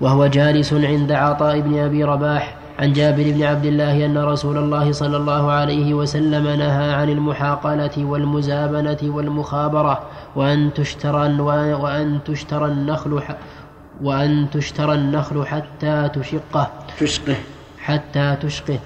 وهو 0.00 0.26
جالس 0.26 0.72
عند 0.72 1.12
عطاء 1.12 1.60
بن 1.60 1.78
أبي 1.78 2.04
رباح 2.04 2.54
عن 2.78 2.92
جابر 2.92 3.22
بن 3.22 3.42
عبد 3.42 3.64
الله 3.66 4.06
أن 4.06 4.18
رسول 4.18 4.58
الله 4.58 4.92
صلى 4.92 5.16
الله 5.16 5.50
عليه 5.50 5.94
وسلم 5.94 6.48
نهى 6.48 6.92
عن 6.92 7.08
المحاقلة 7.08 7.90
والمزابنة 7.98 8.98
والمخابرة 9.02 10.02
وأن 10.36 10.74
تشترى 10.74 11.40
وأن 11.74 12.18
تشترى 12.24 12.66
النخل 12.66 13.22
وأن 14.02 14.46
تشترى 14.50 14.94
النخل 14.94 15.46
حتى 15.46 16.10
تشقه. 16.14 16.70
تشقه. 16.98 17.36
حتى 17.78 18.36
تشقه. 18.42 18.78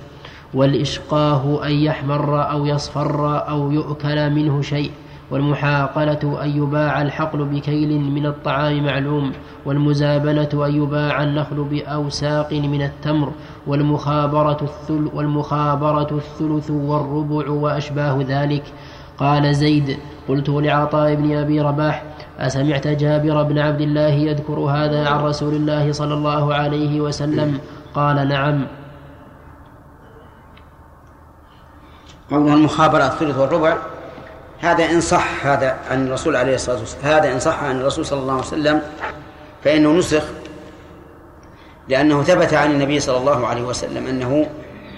والإشقاه 0.54 1.66
أن 1.66 1.72
يحمر 1.72 2.50
أو 2.50 2.66
يصفر 2.66 3.48
أو 3.48 3.70
يؤكل 3.70 4.30
منه 4.30 4.62
شيء. 4.62 4.90
والمحاقلة 5.30 6.42
أن 6.42 6.48
يباع 6.48 7.02
الحقل 7.02 7.44
بكيل 7.44 8.00
من 8.00 8.26
الطعام 8.26 8.84
معلوم 8.84 9.32
والمزابنة 9.64 10.66
أن 10.66 10.82
يباع 10.82 11.22
النخل 11.22 11.64
بأوساق 11.64 12.52
من 12.52 12.82
التمر 12.82 13.32
والمخابرة 13.66 14.58
الثل 14.62 15.10
والمخابرة 15.14 16.08
الثلث 16.10 16.70
والربع 16.70 17.50
وأشباه 17.50 18.24
ذلك. 18.28 18.64
قال 19.18 19.54
زيد 19.54 19.98
قلت 20.28 20.48
لعطاء 20.48 21.14
بن 21.14 21.36
أبي 21.36 21.60
رباح 21.60 22.02
أسمعت 22.38 22.86
جابر 22.86 23.42
بن 23.42 23.58
عبد 23.58 23.80
الله 23.80 24.08
يذكر 24.08 24.58
هذا 24.58 25.08
عن 25.08 25.20
رسول 25.24 25.54
الله 25.54 25.92
صلى 25.92 26.14
الله 26.14 26.54
عليه 26.54 27.00
وسلم؟ 27.00 27.58
قال 27.94 28.28
نعم. 28.28 28.66
قوله 32.30 32.54
المخابرة 32.54 33.04
الثلث 33.04 33.38
والربع 33.38 33.76
هذا 34.60 34.90
إن 34.90 35.00
صح 35.00 35.46
هذا 35.46 35.76
عن 35.90 36.06
الرسول 36.06 36.36
عليه 36.36 36.54
الصلاة 36.54 36.78
والسلام 36.78 37.04
هذا 37.04 37.32
إن 37.32 37.40
صح 37.40 37.62
عن 37.62 37.80
الرسول 37.80 38.06
صلى 38.06 38.20
الله 38.20 38.32
عليه 38.32 38.42
وسلم 38.42 38.82
فإنه 39.64 39.92
نسخ 39.92 40.24
لأنه 41.88 42.22
ثبت 42.22 42.54
عن 42.54 42.70
النبي 42.70 43.00
صلى 43.00 43.16
الله 43.16 43.46
عليه 43.46 43.62
وسلم 43.62 44.06
أنه 44.06 44.46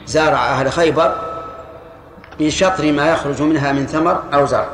زارع 0.06 0.46
أهل 0.46 0.72
خيبر 0.72 1.14
بشطر 2.40 2.92
ما 2.92 3.10
يخرج 3.10 3.42
منها 3.42 3.72
من 3.72 3.86
ثمر 3.86 4.22
أو 4.34 4.46
زرع. 4.46 4.68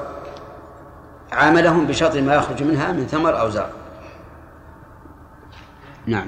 عاملهم 1.33 1.87
بشطر 1.87 2.23
ما 2.23 2.35
يخرج 2.35 2.63
منها 2.63 2.93
من 2.93 3.07
ثمر 3.07 3.41
أو 3.41 3.51
زرع. 3.51 3.71
نعم. 6.07 6.27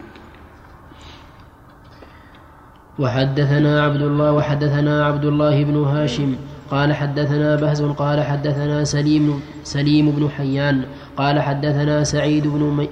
وحدثنا 2.99 3.85
عبد 3.85 4.03
الله 4.03 4.33
وحدثنا 4.33 5.07
عبد 5.07 5.25
الله 5.25 5.65
بن 5.65 5.85
هاشم. 5.85 6.37
قال 6.71 6.93
حدثنا 6.93 7.57
بهز 7.57 7.83
قال 7.83 8.23
حدثنا 8.23 8.85
سليم 8.85 9.41
سليم 9.65 10.11
بن 10.11 10.29
حيان 10.29 10.85
قال 11.17 11.41
حدثنا 11.41 12.05
سعيد 12.05 12.47
بن 12.47 12.63
مي 12.63 12.89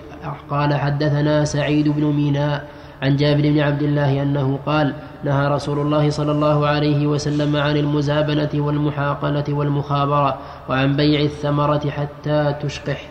قال 0.50 0.74
حدثنا 0.74 1.44
سعيد 1.44 1.88
بن 1.88 2.04
ميناء 2.04 2.68
عن 3.02 3.16
جابر 3.16 3.42
بن 3.42 3.60
عبد 3.60 3.82
الله 3.82 4.22
أنه 4.22 4.58
قال 4.66 4.94
نهى 5.24 5.48
رسول 5.48 5.78
الله 5.78 6.10
صلى 6.10 6.32
الله 6.32 6.66
عليه 6.66 7.06
وسلم 7.06 7.56
عن 7.56 7.76
المزابنة 7.76 8.50
والمحاقلة 8.54 9.44
والمخابرة 9.48 10.38
وعن 10.68 10.96
بيع 10.96 11.20
الثمرة 11.20 11.90
حتى 11.90 12.54
تشقح. 12.62 13.08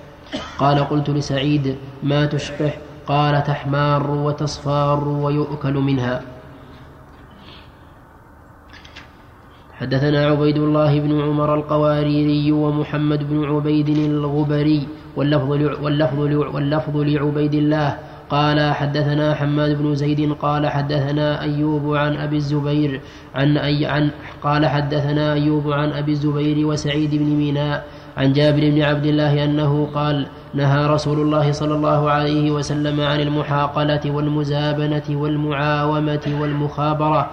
قال 0.58 0.79
قلت 0.89 1.10
لسعيد 1.10 1.75
ما 2.03 2.25
تشقح؟ 2.25 2.77
قال 3.08 3.43
تحمار 3.43 4.12
وتصفار 4.12 5.08
ويؤكل 5.08 5.74
منها. 5.74 6.22
حدثنا 9.84 10.25
عبيد 10.32 10.58
الله 10.58 11.00
بن 11.00 11.22
عمر 11.22 11.56
القواريري 11.56 12.52
ومحمد 12.52 13.30
بن 13.30 13.44
عبيد 13.44 13.90
الغبري 13.90 14.88
واللفظ 15.16 15.52
واللفظ 15.84 16.20
واللفظ 16.56 16.96
لعبيد 16.98 17.54
الله. 17.54 17.98
قال 18.30 18.74
حدثنا 18.74 19.36
حماد 19.36 19.78
بن 19.78 19.96
زيد 19.96 20.34
قال 20.42 20.68
حدثنا 20.68 21.42
أيوب 21.42 21.96
عن 21.96 22.16
أبي 22.16 22.36
الزبير 22.36 23.02
عن 23.36 23.58
أي 23.58 23.86
عن 23.86 24.10
قال 24.44 24.66
حدثنا 24.66 25.34
أيوب 25.34 25.72
عن 25.72 25.92
أبي 25.92 26.12
الزبير 26.12 26.68
وسعيد 26.68 27.16
بن 27.16 27.25
ميناء 27.25 27.86
عن 28.18 28.34
جابر 28.34 28.70
بن 28.70 28.82
عبد 28.82 29.06
الله 29.06 29.44
أنه 29.44 29.88
قال 29.94 30.25
نهى 30.54 30.88
رسول 30.88 31.20
الله 31.22 31.52
صلى 31.52 31.75
الله 31.75 32.10
عليه 32.10 32.52
وسلم 32.52 33.02
عن 33.02 33.20
المحاقلة 33.20 34.12
والمزابنة 34.12 35.08
والمعاومة 35.10 36.25
والمخابرة 36.42 37.32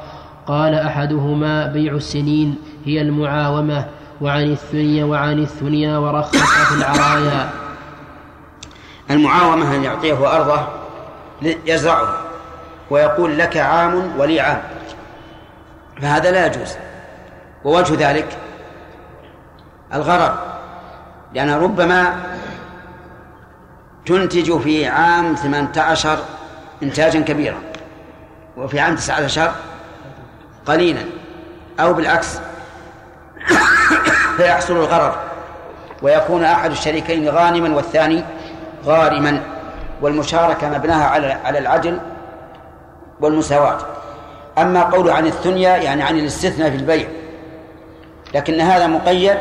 قال 0.50 0.74
أحدهما 0.74 1.66
بيع 1.66 1.92
السنين 1.92 2.58
هي 2.84 3.00
المعاومة 3.00 3.86
وعن 4.20 4.52
الثنيا 4.52 5.04
وعن 5.04 5.38
الثنيا 5.38 5.98
ورخص 5.98 6.36
في 6.36 6.74
العرايا. 6.74 7.50
المعاومة 9.10 9.76
أن 9.76 9.84
يعطيه 9.84 10.36
أرضه 10.36 10.66
يزرعها 11.42 12.16
ويقول 12.90 13.38
لك 13.38 13.56
عام 13.56 14.18
ولي 14.18 14.40
عام. 14.40 14.62
فهذا 16.02 16.30
لا 16.30 16.46
يجوز. 16.46 16.76
ووجه 17.64 18.10
ذلك 18.10 18.38
الغرر. 19.94 20.38
لأن 21.34 21.50
ربما 21.50 22.22
تنتج 24.06 24.58
في 24.58 24.86
عام 24.86 25.34
18 25.34 26.18
إنتاجا 26.82 27.20
كبيرا 27.20 27.58
وفي 28.56 28.80
عام 28.80 28.96
19 28.96 29.52
قليلا 30.66 31.00
أو 31.80 31.94
بالعكس. 31.94 32.38
فيحصل 34.36 34.76
الغرر 34.76 35.14
ويكون 36.02 36.44
أحد 36.44 36.70
الشريكين 36.70 37.28
غانما 37.28 37.76
والثاني 37.76 38.24
غارما 38.84 39.42
والمشاركة 40.02 40.68
مبناها 40.68 41.04
على 41.04 41.26
على 41.26 41.58
العدل 41.58 42.00
والمساواة. 43.20 43.78
أما 44.58 44.82
قول 44.82 45.10
عن 45.10 45.26
الثنيا 45.26 45.76
يعني 45.76 46.02
عن 46.02 46.18
الاستثناء 46.18 46.70
في 46.70 46.76
البيع. 46.76 47.08
لكن 48.34 48.60
هذا 48.60 48.86
مقيد 48.86 49.36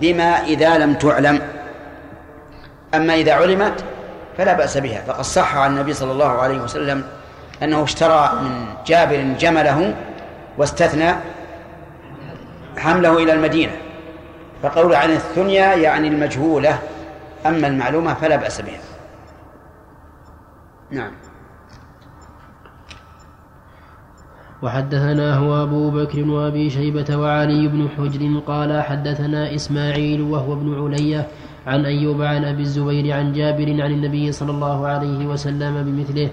بما 0.00 0.44
إذا 0.44 0.78
لم 0.78 0.94
تعلم. 0.94 1.42
أما 2.94 3.14
إذا 3.14 3.32
علمت 3.32 3.84
فلا 4.38 4.52
بأس 4.52 4.78
بها. 4.78 5.02
فقد 5.06 5.24
صح 5.24 5.56
عن 5.56 5.70
النبي 5.70 5.92
صلى 5.92 6.12
الله 6.12 6.42
عليه 6.42 6.58
وسلم 6.58 7.04
أنه 7.62 7.84
اشترى 7.84 8.32
من 8.42 8.66
جابر 8.86 9.34
جمله 9.38 9.94
واستثنى 10.58 11.14
حمله 12.78 13.22
إلى 13.22 13.32
المدينة. 13.32 13.72
فقول 14.62 14.94
عن 14.94 15.10
الثنيا 15.10 15.74
يعني 15.74 16.08
المجهولة 16.08 16.78
أما 17.46 17.66
المعلومة 17.66 18.14
فلا 18.14 18.36
بأس 18.36 18.60
بها. 18.60 18.80
نعم. 20.90 21.12
وحدثنا 24.62 25.36
هو 25.36 25.62
أبو 25.62 25.90
بكر 25.90 26.24
وأبي 26.24 26.70
شيبة 26.70 27.16
وعلي 27.16 27.68
بن 27.68 27.88
حجر 27.88 28.40
قال 28.46 28.82
حدثنا 28.82 29.54
إسماعيل 29.54 30.22
وهو 30.22 30.52
ابن 30.52 30.84
علية 30.84 31.28
عن 31.66 31.84
أيوب 31.84 32.22
عن 32.22 32.44
أبي 32.44 32.62
الزبير 32.62 33.16
عن 33.16 33.32
جابر 33.32 33.82
عن 33.82 33.90
النبي 33.90 34.32
صلى 34.32 34.50
الله 34.50 34.86
عليه 34.86 35.26
وسلم 35.26 35.82
بمثله 35.82 36.30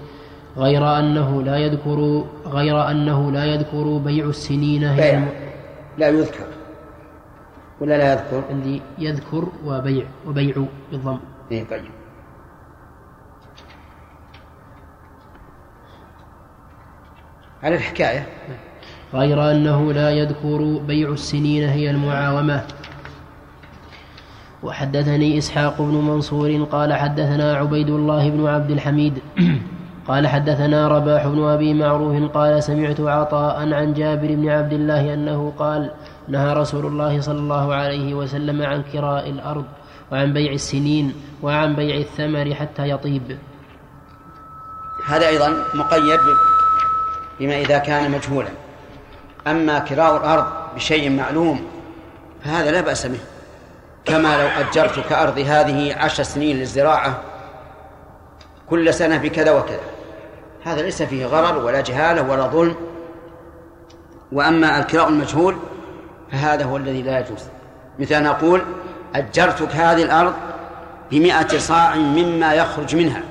غير 0.56 0.98
أنه 0.98 1.42
لا 1.42 1.56
يذكر 1.56 2.24
غير 2.46 2.90
أنه 2.90 3.32
لا 3.32 3.44
يذكر 3.44 3.98
بيع 3.98 4.24
السنين 4.24 4.96
بيع. 4.96 5.24
لا 5.98 6.08
يذكر. 6.08 6.46
ولا 7.80 7.98
لا 7.98 8.12
يذكر؟ 8.12 8.42
عندي 8.50 8.82
يذكر 8.98 9.48
وبيع 9.64 10.06
وبيع 10.26 10.54
بالضم. 10.92 11.18
إيه 11.52 11.64
طيب. 11.64 11.84
على 17.62 17.74
الحكاية. 17.74 18.26
غير 19.14 19.50
أنه 19.50 19.92
لا 19.92 20.10
يذكر 20.10 20.78
بيع 20.86 21.08
السنين 21.08 21.68
هي 21.68 21.90
المعاومة. 21.90 22.66
وحدثني 24.62 25.38
إسحاق 25.38 25.82
بن 25.82 25.94
منصور 25.94 26.64
قال 26.64 26.94
حدثنا 26.94 27.56
عبيد 27.56 27.90
الله 27.90 28.30
بن 28.30 28.46
عبد 28.46 28.70
الحميد. 28.70 29.18
قال 30.08 30.26
حدثنا 30.26 30.88
رباح 30.88 31.26
بن 31.26 31.44
أبي 31.44 31.74
معروف 31.74 32.30
قال 32.32 32.62
سمعت 32.62 33.00
عطاء 33.00 33.72
عن 33.72 33.94
جابر 33.94 34.26
بن 34.26 34.48
عبد 34.48 34.72
الله 34.72 35.14
أنه 35.14 35.52
قال 35.58 35.90
نهى 36.28 36.54
رسول 36.54 36.86
الله 36.86 37.20
صلى 37.20 37.38
الله 37.38 37.74
عليه 37.74 38.14
وسلم 38.14 38.62
عن 38.62 38.82
كراء 38.92 39.30
الأرض 39.30 39.64
وعن 40.12 40.32
بيع 40.32 40.52
السنين 40.52 41.14
وعن 41.42 41.76
بيع 41.76 41.96
الثمر 41.96 42.54
حتى 42.54 42.90
يطيب. 42.90 43.38
هذا 45.06 45.28
أيضا 45.28 45.56
مقيد 45.74 46.20
بما 47.40 47.60
إذا 47.60 47.78
كان 47.78 48.10
مجهولا. 48.10 48.48
أما 49.46 49.78
كراء 49.78 50.16
الأرض 50.16 50.46
بشيء 50.76 51.10
معلوم 51.10 51.60
فهذا 52.44 52.70
لا 52.70 52.80
بأس 52.80 53.06
به. 53.06 53.20
كما 54.04 54.42
لو 54.42 54.48
أجرت 54.48 55.08
كأرض 55.08 55.38
هذه 55.38 55.94
عشر 55.94 56.22
سنين 56.22 56.56
للزراعة 56.56 57.20
كل 58.70 58.94
سنة 58.94 59.16
بكذا 59.16 59.50
وكذا. 59.50 59.95
هذا 60.66 60.82
ليس 60.82 61.02
فيه 61.02 61.26
غرر 61.26 61.64
ولا 61.64 61.80
جهالة 61.80 62.22
ولا 62.22 62.46
ظلم. 62.46 62.76
وأما 64.32 64.78
الكراء 64.78 65.08
المجهول 65.08 65.56
فهذا 66.32 66.64
هو 66.64 66.76
الذي 66.76 67.02
لا 67.02 67.18
يجوز. 67.18 67.42
مثل 67.98 68.14
أن 68.14 68.26
أقول 68.26 68.62
أجرتك 69.14 69.70
هذه 69.70 70.02
الأرض 70.02 70.34
بمئة 71.10 71.58
صاع 71.58 71.94
مما 71.94 72.54
يخرج 72.54 72.96
منها 72.96 73.22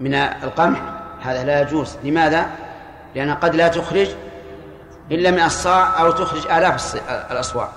من 0.00 0.14
القمح. 0.14 0.80
هذا 1.22 1.44
لا 1.44 1.62
يجوز. 1.62 1.96
لماذا؟ 2.04 2.50
لأن 3.14 3.34
قد 3.34 3.54
لا 3.54 3.68
تخرج 3.68 4.08
إلا 5.10 5.30
من 5.30 5.40
الصاع 5.40 6.00
أو 6.00 6.10
تخرج 6.10 6.46
آلاف 6.46 6.96
الأصواع. 7.30 7.68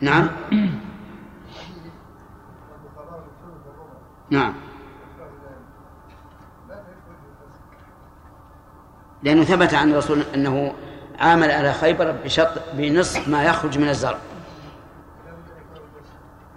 نعم. 0.00 0.30
نعم. 4.30 4.54
لأنه 9.22 9.44
ثبت 9.44 9.74
عن 9.74 9.90
الرسول 9.90 10.22
أنه 10.34 10.74
عامل 11.18 11.50
على 11.50 11.72
خيبر 11.72 12.10
بشط 12.10 12.48
بنصف 12.72 13.28
ما 13.28 13.44
يخرج 13.44 13.78
من 13.78 13.88
الزرع. 13.88 14.18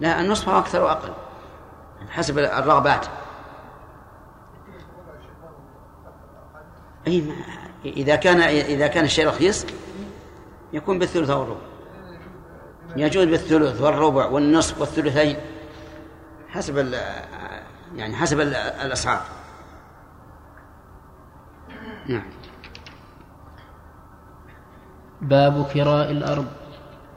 لا 0.00 0.20
النصف 0.20 0.48
هو 0.48 0.58
أكثر 0.58 0.82
وأقل 0.82 1.12
حسب 2.10 2.38
الرغبات. 2.38 3.06
أي 7.06 7.32
إذا 7.84 8.16
كان 8.16 8.40
إذا 8.50 8.86
كان 8.86 9.04
الشيء 9.04 9.28
رخيص 9.28 9.66
يكون 10.72 10.98
بالثلث 10.98 11.30
أو 11.30 11.42
الربع. 11.42 11.60
يجوز 12.96 13.24
بالثلث 13.24 13.80
والربع 13.80 14.26
والنصف 14.26 14.80
والثلثين 14.80 15.36
حسب 16.48 16.78
يعني 17.94 18.16
حسب 18.16 18.40
الأسعار. 18.40 19.20
نعم. 22.08 22.22
باب 25.22 25.66
كراء 25.74 26.10
الأرض. 26.10 26.46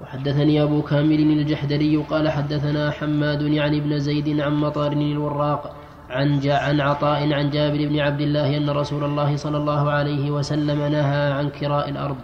وحدثني 0.02 0.64
أبو 0.64 0.82
كامل 0.82 1.20
الجحدري 1.20 1.98
قال 1.98 2.30
حدثنا 2.30 2.92
حماد 2.92 3.42
يعني 3.42 3.78
ابن 3.78 4.00
زيد 4.00 4.40
عن 4.40 4.54
مطار 4.54 4.92
الوراق 4.92 5.76
عن 6.10 6.50
عن 6.50 6.82
عطاء 6.82 7.34
عن 7.34 7.50
جابر 7.50 7.88
بن 7.88 8.00
عبد 8.00 8.22
الله 8.22 8.58
أن 8.58 8.70
رسول 8.70 9.04
الله 9.04 9.36
صلى 9.36 9.58
الله 9.58 9.92
عليه 9.92 10.32
وسلم 10.32 10.80
نهى 10.92 11.32
عن 11.32 11.50
كراء 11.50 11.90
الأرض. 11.90 12.18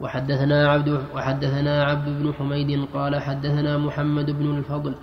وحدثنا 0.00 0.68
عبد 0.68 1.04
وحدثنا 1.14 1.84
عبد 1.84 2.08
بن 2.08 2.34
حميد 2.34 2.88
قال 2.94 3.20
حدثنا 3.20 3.78
محمد 3.78 4.30
بن 4.30 4.58
الفضل 4.58 4.94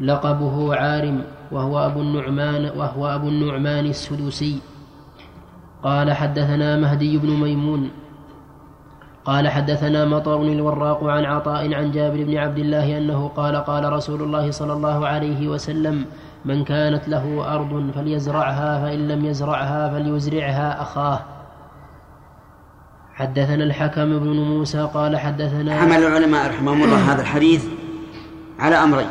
لقبه 0.00 0.76
عارم 0.76 1.24
وهو 1.52 1.86
أبو 1.86 2.00
النعمان 2.00 2.70
وهو 2.76 3.06
أبو 3.06 3.28
النعمان 3.28 3.86
السدوسي. 3.86 4.58
قال 5.82 6.12
حدثنا 6.12 6.76
مهدي 6.76 7.18
بن 7.18 7.30
ميمون. 7.30 7.90
قال 9.24 9.48
حدثنا 9.48 10.04
مطر 10.04 10.42
الوراق 10.42 11.04
عن 11.04 11.24
عطاء 11.24 11.74
عن 11.74 11.90
جابر 11.90 12.24
بن 12.24 12.36
عبد 12.36 12.58
الله 12.58 12.98
أنه 12.98 13.28
قال 13.28 13.56
قال 13.56 13.92
رسول 13.92 14.22
الله 14.22 14.50
صلى 14.50 14.72
الله 14.72 15.06
عليه 15.06 15.48
وسلم 15.48 16.04
من 16.44 16.64
كانت 16.64 17.08
له 17.08 17.54
أرض 17.54 17.90
فليزرعها 17.94 18.80
فإن 18.82 19.08
لم 19.08 19.24
يزرعها 19.24 19.88
فليزرعها 19.88 20.82
أخاه. 20.82 21.20
حدثنا 23.14 23.64
الحكم 23.64 24.18
بن 24.18 24.36
موسى 24.36 24.88
قال 24.94 25.16
حدثنا 25.16 25.76
حمل 25.76 26.04
العلماء 26.04 26.48
رحمهم 26.48 26.84
الله 26.84 27.12
هذا 27.12 27.22
الحديث 27.22 27.64
على 28.58 28.76
أمرين. 28.76 29.06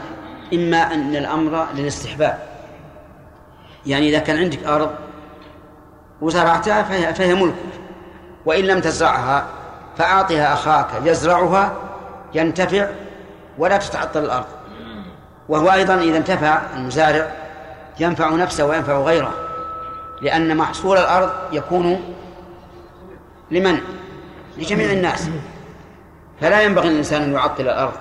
إما 0.54 0.94
أن 0.94 1.16
الأمر 1.16 1.66
للاستحباب. 1.76 2.40
يعني 3.86 4.10
إذا 4.10 4.20
كان 4.20 4.38
عندك 4.38 4.64
أرض 4.64 4.92
وزرعتها 6.22 6.84
فهي, 6.84 7.14
فهي 7.14 7.34
ملكك 7.34 7.56
وإن 8.46 8.64
لم 8.64 8.80
تزرعها 8.80 9.46
فأعطها 9.98 10.54
أخاك 10.54 10.88
يزرعها 11.04 11.74
ينتفع 12.34 12.88
ولا 13.58 13.78
تتعطل 13.78 14.24
الأرض. 14.24 14.46
وهو 15.50 15.72
أيضا 15.72 15.96
إذا 15.96 16.18
انتفع 16.18 16.62
المزارع 16.76 17.32
ينفع 18.00 18.30
نفسه 18.30 18.66
وينفع 18.66 18.98
غيره 18.98 19.34
لأن 20.22 20.58
محصول 20.58 20.98
الأرض 20.98 21.30
يكون 21.52 22.14
لمن؟ 23.52 23.80
لجميع 24.58 24.92
الناس. 24.92 25.30
فلا 26.42 26.62
ينبغي 26.62 26.90
للإنسان 26.90 27.22
أن 27.22 27.34
يعطل 27.34 27.64
الأرض. 27.64 27.94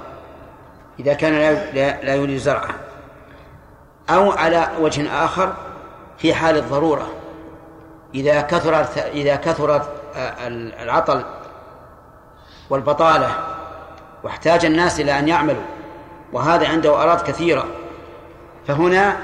إذا 1.01 1.15
كان 1.15 1.33
لا 2.03 2.15
يريد 2.15 2.39
زرعها 2.39 2.75
أو 4.11 4.33
على 4.33 4.69
وجه 4.81 5.25
آخر 5.25 5.53
في 6.19 6.35
حال 6.35 6.57
الضرورة. 6.57 7.07
إذا 8.15 8.41
كثرت 8.41 8.99
إذا 8.99 9.37
كثرت 9.37 9.89
العطل 10.83 11.25
والبطالة 12.71 13.31
واحتاج 14.23 14.65
الناس 14.65 15.01
إلى 15.01 15.19
أن 15.19 15.29
يعملوا 15.29 15.63
وهذا 16.33 16.69
عنده 16.69 17.03
أراض 17.03 17.23
كثيرة 17.23 17.65
فهنا 18.67 19.17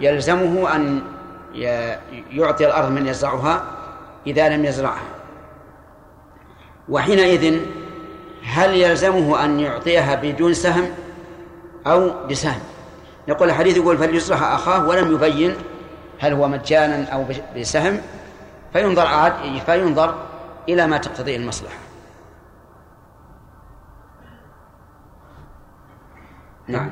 يلزمه 0.00 0.76
أن 0.76 1.02
يعطي 2.30 2.66
الأرض 2.66 2.90
من 2.90 3.06
يزرعها 3.06 3.64
إذا 4.26 4.48
لم 4.48 4.64
يزرعها. 4.64 5.08
وحينئذ 6.88 7.60
هل 8.44 8.74
يلزمه 8.74 9.44
أن 9.44 9.60
يعطيها 9.60 10.14
بدون 10.14 10.54
سهم؟ 10.54 10.90
أو 11.86 12.26
بسهم 12.26 12.60
يقول 13.28 13.48
الحديث 13.48 13.76
يقول 13.76 13.98
فليصلح 13.98 14.42
أخاه 14.42 14.88
ولم 14.88 15.14
يبين 15.14 15.56
هل 16.20 16.32
هو 16.32 16.48
مجانا 16.48 17.08
أو 17.12 17.24
بسهم 17.56 18.00
فينظر 18.72 19.06
عاد 19.06 19.32
فينظر 19.66 20.14
إلى 20.68 20.86
ما 20.86 20.98
تقتضيه 20.98 21.36
المصلحة. 21.36 21.78
نعم. 26.68 26.90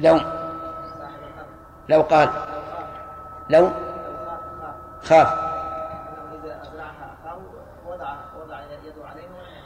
لو 0.00 0.20
لو 1.88 2.02
قال 2.02 2.30
لو 3.50 3.70
خاف. 5.02 5.49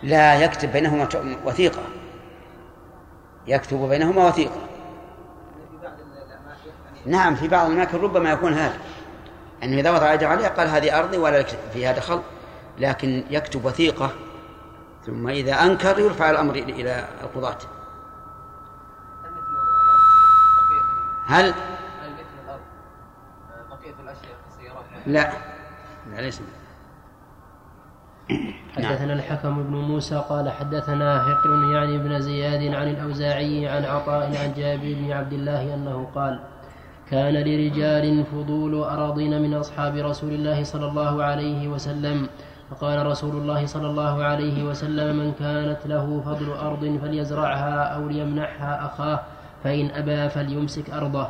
لا 0.05 0.45
يكتب 0.45 0.73
بينهما 0.73 1.09
وثيقة. 1.45 1.83
يكتب 3.47 3.88
بينهما 3.88 4.29
وثيقة. 4.29 4.61
نعم 7.07 7.35
في 7.35 7.49
بعض 7.49 7.67
الأماكن 7.67 7.99
ربما 7.99 8.31
يكون 8.31 8.53
هذا. 8.53 8.79
أنه 9.62 9.81
إذا 9.81 9.90
وضع 9.90 10.14
يده 10.14 10.29
عليها 10.29 10.49
قال 10.49 10.69
هذه 10.69 10.99
أرضي 10.99 11.19
ولا 11.19 11.43
فيها 11.73 11.93
دخل 11.93 12.23
لكن 12.79 13.25
يكتب 13.31 13.64
وثيقة 13.64 14.11
ثم 15.07 15.29
إذا 15.29 15.53
أنكر 15.62 15.99
يرفع 15.99 16.31
الأمر 16.31 16.55
إلى 16.55 17.09
القضاة. 17.23 17.59
هل 21.27 21.55
لا. 25.07 25.33
لا 26.11 26.21
ليس. 26.21 26.40
حدثنا 28.76 29.06
نعم. 29.06 29.18
الحكم 29.18 29.62
بن 29.62 29.76
موسى 29.76 30.22
قال 30.28 30.50
حدثنا 30.50 31.32
هقل 31.32 31.72
يعني 31.74 31.98
بن 31.98 32.20
زياد 32.20 32.74
عن 32.74 32.88
الأوزاعي 32.88 33.68
عن 33.68 33.84
عطاء 33.84 34.26
عن 34.26 34.52
جابر 34.56 34.94
بن 35.00 35.12
عبد 35.12 35.32
الله 35.32 35.74
أنه 35.74 36.08
قال 36.14 36.40
كان 37.10 37.34
لرجال 37.34 38.24
فضول 38.24 38.74
أراضين 38.74 39.42
من 39.42 39.54
أصحاب 39.54 39.96
رسول 39.96 40.32
الله 40.32 40.64
صلى 40.64 40.87
الله 40.87 41.24
عليه 41.24 41.68
وسلم. 41.68 42.28
فقال 42.70 43.06
رسول 43.06 43.37
الله 43.37 43.66
صلى 43.66 43.87
الله 43.87 44.24
عليه 44.24 44.64
وسلم 44.64 45.16
من 45.16 45.32
كانت 45.32 45.87
له 45.87 46.20
فضل 46.20 46.50
أرض 46.52 46.98
فليزرعها 47.02 47.82
أو 47.82 48.08
ليمنحها 48.08 48.87
أخاه 48.87 49.20
فإن 49.64 49.90
أبى 49.90 50.28
فليمسك 50.28 50.90
أرضه. 50.90 51.28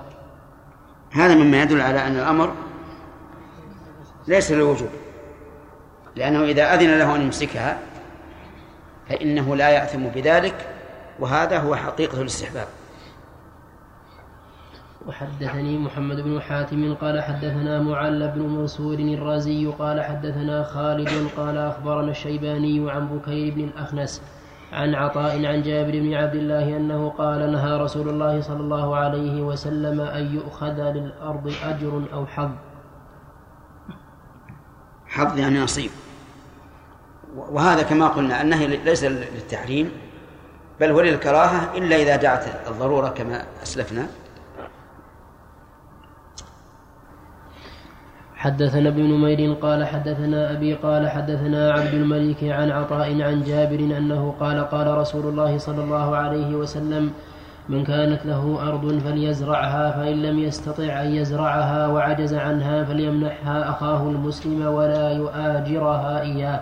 هذا 1.13 1.35
مما 1.35 1.63
يدل 1.63 1.81
على 1.81 2.07
أن 2.07 2.17
الأمر 2.17 2.53
ليس 4.29 4.53
للوجوب. 4.53 4.89
لأنه 6.17 6.45
إذا 6.45 6.75
أذن 6.75 6.99
له 6.99 7.17
أن 7.17 7.21
يمسكها 7.21 7.79
فإنه 9.09 9.57
لا 9.57 9.69
يأثم 9.69 10.07
بذلك 10.09 10.55
وهذا 11.19 11.59
هو 11.59 11.77
حقيقة 11.77 12.21
الاستحباب. 12.21 12.67
وحدثني 15.07 15.79
محمد 15.79 16.21
بن 16.21 16.41
حاتم 16.41 16.95
قال 16.95 17.23
حدثنا 17.23 17.83
معل 17.83 18.29
بن 18.29 18.41
منصور 18.41 18.95
الرازي 18.95 19.67
قال 19.67 20.01
حدثنا 20.01 20.63
خالد 20.63 21.29
قال 21.37 21.59
أخبرنا 21.59 22.11
الشيباني 22.11 22.91
عن 22.91 23.09
بكير 23.09 23.55
بن 23.55 23.65
الأخنس 23.65 24.23
عن 24.73 24.95
عطاء 24.95 25.47
عن 25.47 25.63
جابر 25.63 25.91
بن 25.91 26.15
عبد 26.15 26.35
الله 26.35 26.77
أنه 26.77 27.11
قال 27.11 27.53
نهى 27.53 27.77
رسول 27.81 28.09
الله 28.09 28.41
صلى 28.41 28.61
الله 28.61 28.97
عليه 28.97 29.43
وسلم 29.43 30.01
أن 30.01 30.35
يؤخذ 30.35 30.93
للأرض 30.93 31.53
أجر 31.65 32.03
أو 32.13 32.27
حظ. 32.27 32.51
حظ 35.07 35.39
يعني 35.39 35.59
نصيب. 35.59 35.91
وهذا 37.35 37.83
كما 37.83 38.09
قلنا 38.09 38.43
النهي 38.43 38.67
ليس 38.67 39.05
للتحريم 39.05 39.91
بل 40.81 40.91
هو 40.91 41.01
للكراهة 41.01 41.77
إلا 41.77 41.97
إذا 41.97 42.17
دعت 42.17 42.45
الضرورة 42.69 43.09
كما 43.09 43.43
أسلفنا. 43.63 44.07
حدثنا 48.35 48.89
ابن 48.89 49.03
نمير 49.03 49.53
قال 49.53 49.87
حدثنا 49.87 50.53
أبي 50.53 50.75
قال 50.75 51.09
حدثنا 51.09 51.73
عبد 51.73 51.95
الملك 51.95 52.45
عن 52.45 52.71
عطاء 52.71 53.23
عن 53.23 53.43
جابر 53.43 53.79
أنه 53.79 54.35
قال 54.41 54.65
قال 54.65 54.99
رسول 54.99 55.27
الله 55.27 55.59
صلى 55.59 55.85
الله 55.85 56.17
عليه 56.17 56.55
وسلم 56.57 57.11
من 57.69 57.85
كانت 57.85 58.27
له 58.27 58.69
أرض 58.69 58.99
فليزرعها 58.99 59.91
فإن 59.91 60.23
لم 60.23 60.39
يستطع 60.39 61.03
أن 61.03 61.15
يزرعها 61.15 61.87
وعجز 61.87 62.35
عنها 62.35 62.85
فليمنحها 62.85 63.71
أخاه 63.71 64.03
المسلم 64.03 64.67
ولا 64.67 65.13
يؤاجرها 65.13 66.21
إياه. 66.21 66.61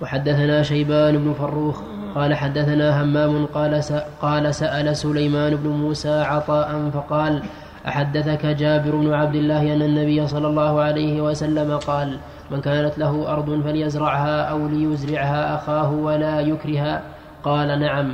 وحدثنا 0.00 0.62
شيبان 0.62 1.18
بن 1.18 1.32
فروخ 1.32 1.80
قال 2.14 2.34
حدثنا 2.34 3.02
همام 3.02 3.46
قال 3.46 3.82
قال 4.22 4.54
سأل 4.54 4.96
سليمان 4.96 5.56
بن 5.56 5.68
موسى 5.68 6.20
عطاء 6.20 6.90
فقال 6.94 7.42
أحدثك 7.88 8.46
جابر 8.46 8.96
بن 8.96 9.12
عبد 9.12 9.34
الله 9.34 9.72
أن 9.74 9.82
النبي 9.82 10.26
صلى 10.26 10.46
الله 10.46 10.80
عليه 10.80 11.20
وسلم 11.20 11.76
قال 11.76 12.18
من 12.50 12.60
كانت 12.60 12.98
له 12.98 13.32
أرض 13.32 13.62
فليزرعها 13.64 14.42
أو 14.42 14.68
ليزرعها 14.68 15.54
أخاه 15.54 15.92
ولا 15.92 16.40
يكرها 16.40 17.02
قال 17.42 17.80
نعم 17.80 18.12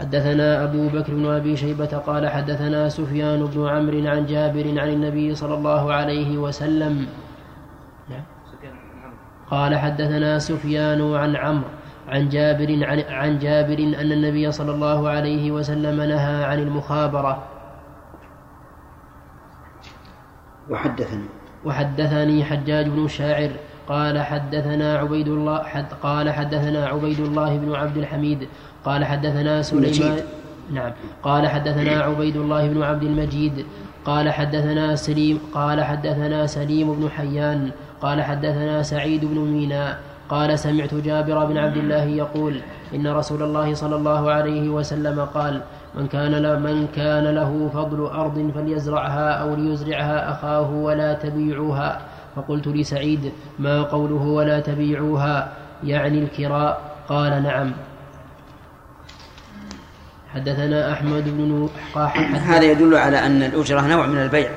حدثنا 0.00 0.64
أبو 0.64 0.88
بكر 0.88 1.14
بن 1.14 1.26
أبي 1.26 1.56
شيبة 1.56 1.86
قال 1.86 2.28
حدثنا 2.28 2.88
سفيان 2.88 3.44
بن 3.44 3.68
عمرو 3.68 4.08
عن 4.08 4.26
جابر 4.26 4.80
عن 4.80 4.88
النبي 4.88 5.34
صلى 5.34 5.54
الله 5.54 5.92
عليه 5.92 6.38
وسلم. 6.38 7.06
قال 9.50 9.76
حدثنا 9.76 10.38
سفيان 10.38 11.14
عن 11.14 11.36
عمرو 11.36 11.68
عن 12.08 12.28
جابر 12.28 12.84
عن, 12.84 13.00
عن 13.00 13.38
جابر 13.38 13.78
أن 13.78 14.12
النبي 14.12 14.52
صلى 14.52 14.72
الله 14.72 15.08
عليه 15.08 15.50
وسلم 15.50 15.96
نهى 16.00 16.44
عن 16.44 16.58
المخابرة. 16.58 17.42
وحدثني. 20.70 21.28
وحدثني 21.64 22.44
حجاج 22.44 22.88
بن 22.88 23.04
الشاعر 23.04 23.50
قال 23.88 24.22
حدثنا 24.22 24.98
عبيد 24.98 25.28
الله 25.28 25.62
حد 25.62 25.92
قال 26.02 26.30
حدثنا 26.30 26.86
عبيد 26.86 27.20
الله 27.20 27.58
بن 27.58 27.74
عبد 27.74 27.96
الحميد 27.96 28.48
قال 28.84 29.04
حدثنا 29.04 29.62
سليمان 29.62 30.20
نعم. 30.72 30.92
قال 31.22 31.48
حدثنا 31.48 31.90
عبيد 32.02 32.36
الله 32.36 32.68
بن 32.68 32.82
عبد 32.82 33.02
المجيد. 33.02 33.66
قال 34.04 34.32
حدثنا 34.32 34.96
سليم 34.96 35.38
قال 35.54 35.84
حدثنا 35.84 36.46
سليم 36.46 36.92
بن 36.94 37.10
حيان. 37.10 37.70
قال 38.00 38.22
حدثنا 38.22 38.82
سعيد 38.82 39.24
بن 39.24 39.38
مينا. 39.38 39.98
قال 40.28 40.58
سمعت 40.58 40.94
جابر 40.94 41.44
بن 41.44 41.56
عبد 41.58 41.76
الله 41.76 42.04
يقول 42.04 42.60
إن 42.94 43.06
رسول 43.06 43.42
الله 43.42 43.74
صلى 43.74 43.96
الله 43.96 44.30
عليه 44.30 44.68
وسلم 44.68 45.20
قال 45.20 45.60
من 45.94 46.06
كان 46.06 46.62
من 46.62 46.86
كان 46.94 47.24
له 47.34 47.70
فضل 47.74 48.00
أرض 48.06 48.50
فليزرعها 48.54 49.28
أو 49.42 49.54
ليزرعها 49.54 50.30
أخاه 50.32 50.70
ولا 50.70 51.14
تبيعوها. 51.14 52.00
فقلت 52.36 52.68
لسعيد 52.68 53.32
ما 53.58 53.82
قوله 53.82 54.22
ولا 54.22 54.60
تبيعوها؟ 54.60 55.52
يعني 55.84 56.18
الكراء. 56.18 56.80
قال 57.08 57.42
نعم. 57.42 57.72
حدثنا 60.34 60.92
أحمد 60.92 61.24
بن 61.24 61.68
هذا 62.34 62.64
يدل 62.64 62.94
على 62.94 63.26
أن 63.26 63.42
الأجرة 63.42 63.80
نوع 63.80 64.06
من 64.06 64.22
البيع 64.22 64.50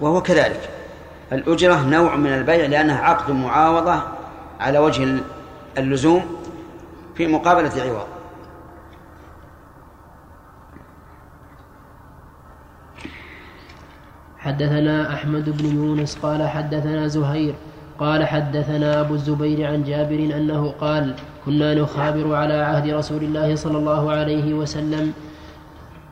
وهو 0.00 0.22
كذلك. 0.22 0.70
الأجرة 1.32 1.88
نوع 1.88 2.16
من 2.16 2.32
البيع 2.32 2.66
لأنها 2.66 3.02
عقد 3.04 3.30
معاوضة 3.30 4.02
على 4.60 4.78
وجه 4.78 5.20
اللزوم 5.78 6.36
في 7.14 7.26
مقابلة 7.26 7.82
عوض 7.82 8.06
حدثنا 14.38 15.14
أحمد 15.14 15.62
بن 15.62 15.76
يونس 15.76 16.18
قال 16.18 16.48
حدثنا 16.48 17.08
زهير 17.08 17.54
قال 18.02 18.26
حدثنا 18.26 19.00
أبو 19.00 19.14
الزبير 19.14 19.66
عن 19.70 19.86
جابر 19.86 20.18
أنه 20.36 20.74
قال 20.80 21.14
كنا 21.46 21.74
نخابر 21.74 22.34
على 22.34 22.54
عهد 22.54 22.90
رسول 22.90 23.22
الله 23.24 23.54
صلى 23.54 23.78
الله 23.78 24.10
عليه 24.10 24.54
وسلم 24.54 25.12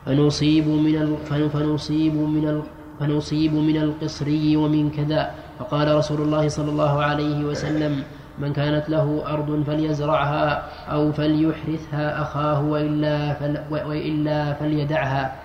فنصيب 0.05 0.67
من 0.67 1.17
فنصيب 1.53 2.15
من 2.15 2.63
فنصيب 2.99 3.53
من 3.53 3.77
القصري 3.77 4.55
ومن 4.55 4.89
كذا. 4.89 5.31
فقال 5.59 5.95
رسول 5.95 6.21
الله 6.21 6.47
صلى 6.47 6.69
الله 6.71 7.03
عليه 7.03 7.43
وسلم 7.43 8.03
من 8.39 8.53
كانت 8.53 8.89
له 8.89 9.23
أرض 9.27 9.63
فليزرعها 9.67 10.47
أو 10.91 11.11
فليحرثها 11.11 12.21
أخاه 12.21 12.59
وإلا, 12.63 13.33
فل 13.33 13.59
وإلا 13.71 14.53
فليدعها. 14.53 15.35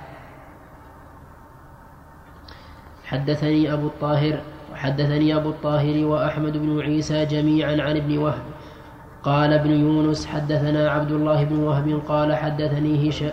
حدثني 3.05 3.73
أبو 3.73 3.87
الطاهر 3.87 4.39
وحدثني 4.73 5.37
أبو 5.37 5.49
الطاهر 5.51 6.05
وأحمد 6.05 6.57
بن 6.57 6.81
عيسى 6.81 7.25
جميعا 7.25 7.73
عن 7.73 7.97
ابن 7.97 8.19
وهب. 8.19 8.43
قال 9.23 9.53
ابن 9.53 9.71
يونس 9.71 10.27
حدثنا 10.27 10.91
عبد 10.91 11.13
الله 11.13 11.45
بن 11.45 11.57
وهب 11.59 12.01
قال 12.09 12.35
حدثني 12.35 13.09
هشام 13.09 13.33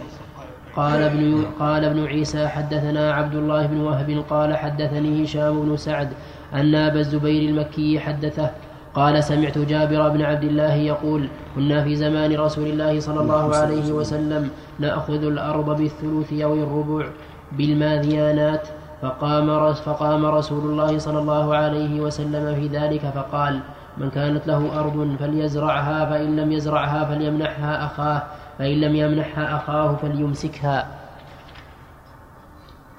قال 0.76 1.02
ابن 1.02 1.46
قال 1.60 1.86
ابن 1.86 2.06
عيسى 2.06 2.48
حدثنا 2.48 3.14
عبد 3.14 3.36
الله 3.36 3.66
بن 3.66 3.82
وهب 3.82 4.24
قال 4.30 4.58
حدثني 4.58 5.24
هشام 5.24 5.62
بن 5.62 5.78
سعد 5.78 6.10
أن 6.54 6.76
أبا 6.76 7.00
الزبير 7.00 7.50
المكي 7.50 8.00
حدثه. 8.00 8.50
قال 8.94 9.24
سمعت 9.24 9.58
جابر 9.58 10.10
بن 10.10 10.22
عبد 10.22 10.44
الله 10.44 10.74
يقول 10.74 11.28
كنا 11.56 11.84
في 11.84 11.96
زمان 11.96 12.36
رسول 12.36 12.68
الله 12.68 13.00
صلى 13.00 13.22
الله 13.22 13.56
عليه 13.56 13.92
وسلم 13.92 14.50
نأخذ 14.80 15.24
الأرض 15.24 15.78
بالثلث 15.78 16.34
أو 16.34 16.54
الربع 16.54 17.06
بالماذيانات 17.52 18.68
فقام 19.04 19.74
فقام 19.74 20.26
رسول 20.26 20.64
الله 20.72 21.00
صلى 21.00 21.20
الله 21.20 21.56
عليه 21.56 22.02
وسلم 22.02 22.56
في 22.56 22.68
ذلك 22.68 23.02
فقال 23.16 23.60
من 23.98 24.10
كانت 24.10 24.48
له 24.48 24.80
أرض 24.80 25.16
فليزرعها 25.20 26.06
فإن 26.06 26.36
لم 26.36 26.52
يزرعها 26.52 27.06
فليمنحها 27.06 27.86
أخاه 27.86 28.24
فإن 28.58 28.82
لم 28.82 28.96
يمنحها 28.96 29.56
أخاه 29.56 29.96
فليمسكها. 29.96 30.88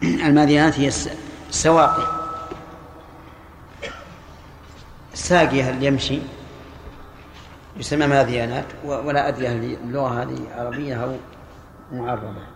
الماذيانات 0.03 0.81
هي 0.81 0.91
السواقي. 1.49 2.07
الساقية 5.13 5.71
اللي 5.71 5.87
يمشي؟ 5.87 6.19
يسمى 7.77 8.07
ماذيانات 8.07 8.67
ولا 8.85 9.29
أدري 9.29 9.49
هل 9.49 9.77
اللغة 9.85 10.23
هذه 10.23 10.39
عربية 10.57 10.95
أو 11.05 11.17
معربة. 11.93 12.54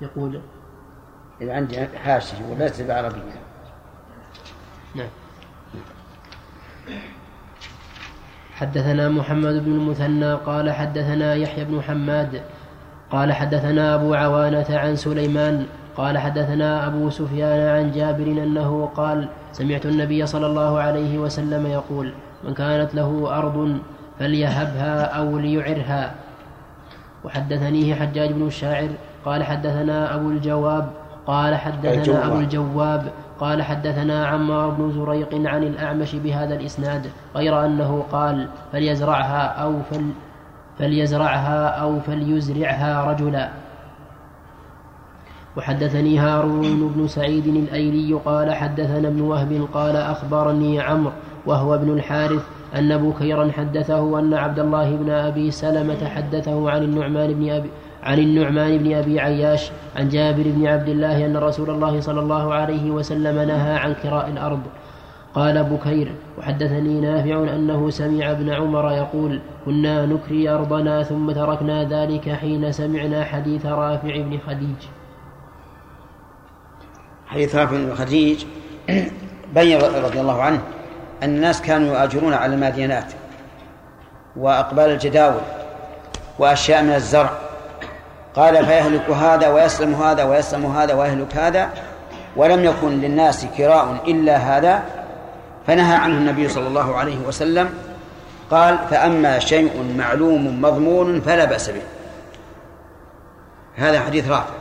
يقول 0.00 0.40
إذا 1.40 1.54
عندي 1.54 1.86
حاشية 1.86 2.36
وليست 2.50 2.82
بعربية 2.82 3.22
نعم. 4.94 5.08
حدثنا 8.54 9.08
محمد 9.08 9.64
بن 9.64 9.72
المثنى 9.72 10.34
قال 10.34 10.70
حدثنا 10.70 11.34
يحيى 11.34 11.64
بن 11.64 11.82
حماد 11.82 12.42
قال 13.10 13.32
حدثنا 13.32 13.94
أبو 13.94 14.14
عوانة 14.14 14.66
عن 14.70 14.96
سليمان 14.96 15.66
قال 15.96 16.18
حدثنا 16.18 16.86
أبو 16.86 17.10
سفيان 17.10 17.60
عن 17.76 17.92
جابر 17.92 18.26
أنه 18.26 18.90
قال 18.94 19.28
سمعت 19.52 19.86
النبي 19.86 20.26
صلى 20.26 20.46
الله 20.46 20.80
عليه 20.80 21.18
وسلم 21.18 21.66
يقول 21.66 22.12
من 22.44 22.54
كانت 22.54 22.94
له 22.94 23.38
أرض 23.38 23.78
فليهبها 24.18 25.04
أو 25.04 25.38
ليعرها. 25.38 26.14
وحدثنيه 27.24 27.94
حجاج 27.94 28.32
بن 28.32 28.46
الشاعر 28.46 28.88
قال 29.24 29.44
حدثنا 29.44 30.14
أبو 30.14 30.30
الجواب 30.30 30.90
قال 31.26 31.54
حدثنا 31.54 32.26
أبو 32.26 32.38
الجواب 32.38 33.12
قال 33.40 33.62
حدثنا 33.62 34.26
عمار 34.26 34.70
بن 34.70 34.92
زريق 34.92 35.48
عن 35.48 35.62
الأعمش 35.62 36.14
بهذا 36.14 36.54
الإسناد 36.54 37.06
غير 37.36 37.64
أنه 37.64 38.04
قال 38.12 38.48
فليزرعها 38.72 39.46
أو 39.46 39.82
فل 39.90 40.10
فليزرعها 40.78 41.68
أو 41.68 42.00
فليزرعها 42.00 43.12
رجلا. 43.12 43.48
وحدثني 45.56 46.18
هارون 46.18 46.92
بن 46.96 47.08
سعيد 47.08 47.46
الأيلي 47.46 48.14
قال 48.14 48.54
حدثنا 48.54 49.08
ابن 49.08 49.20
وهب 49.20 49.68
قال 49.74 49.96
أخبرني 49.96 50.80
عمرو 50.80 51.12
وهو 51.46 51.74
ابن 51.74 51.90
الحارث 51.90 52.42
أن 52.78 53.10
بكيرا 53.10 53.52
حدثه 53.52 54.18
أن 54.18 54.34
عبد 54.34 54.58
الله 54.58 54.96
بن 54.96 55.10
أبي 55.10 55.50
سلمة 55.50 56.08
حدثه 56.08 56.70
عن 56.70 56.82
النعمان 56.82 57.32
بن 57.32 57.50
أبي 57.50 57.68
عن 58.02 58.18
النعمان 58.18 58.78
بن 58.78 58.94
أبي 58.94 59.20
عياش 59.20 59.70
عن 59.96 60.08
جابر 60.08 60.42
بن 60.46 60.66
عبد 60.66 60.88
الله 60.88 61.26
أن 61.26 61.36
رسول 61.36 61.70
الله 61.70 62.00
صلى 62.00 62.20
الله 62.20 62.54
عليه 62.54 62.90
وسلم 62.90 63.48
نهى 63.48 63.74
عن 63.76 63.94
كراء 63.94 64.28
الأرض. 64.28 64.60
قال 65.34 65.64
بكير 65.64 66.12
وحدثني 66.38 67.00
نافع 67.00 67.54
أنه 67.54 67.90
سمع 67.90 68.30
ابن 68.30 68.50
عمر 68.50 68.92
يقول 68.92 69.40
كنا 69.64 70.06
نكري 70.06 70.48
أرضنا 70.48 71.02
ثم 71.02 71.30
تركنا 71.30 71.84
ذلك 71.84 72.28
حين 72.28 72.72
سمعنا 72.72 73.24
حديث 73.24 73.66
رافع 73.66 74.16
بن 74.16 74.38
خديج. 74.46 74.76
حديث 77.26 77.54
رافع 77.56 77.76
بن 77.76 77.94
خديج 77.94 78.44
بين 79.54 79.78
رضي 79.80 80.20
الله 80.20 80.42
عنه 80.42 80.60
أن 81.22 81.28
الناس 81.28 81.62
كانوا 81.62 81.86
يؤاجرون 81.86 82.32
على 82.32 82.54
المادينات 82.54 83.12
وأقبال 84.36 84.84
الجداول 84.84 85.42
وأشياء 86.38 86.82
من 86.82 86.94
الزرع. 86.94 87.47
قال 88.34 88.66
فيهلك 88.66 89.10
هذا 89.10 89.48
ويسلم 89.48 89.94
هذا 89.94 90.24
ويسلم 90.24 90.66
هذا 90.66 90.94
ويهلك 90.94 91.36
هذا 91.36 91.68
ولم 92.36 92.64
يكن 92.64 93.00
للناس 93.00 93.46
كراء 93.56 93.96
إلا 94.06 94.36
هذا. 94.36 94.82
فنهى 95.66 95.96
عنه 95.96 96.18
النبي 96.18 96.48
صلى 96.48 96.66
الله 96.66 96.96
عليه 96.96 97.18
وسلم 97.26 97.70
قال 98.50 98.78
فأما 98.90 99.38
شيء 99.38 99.94
معلوم 99.98 100.62
مضمون 100.62 101.20
فلا 101.20 101.44
بأس 101.44 101.70
به. 101.70 101.82
هذا 103.76 104.00
حديث 104.00 104.28
رافع. 104.28 104.57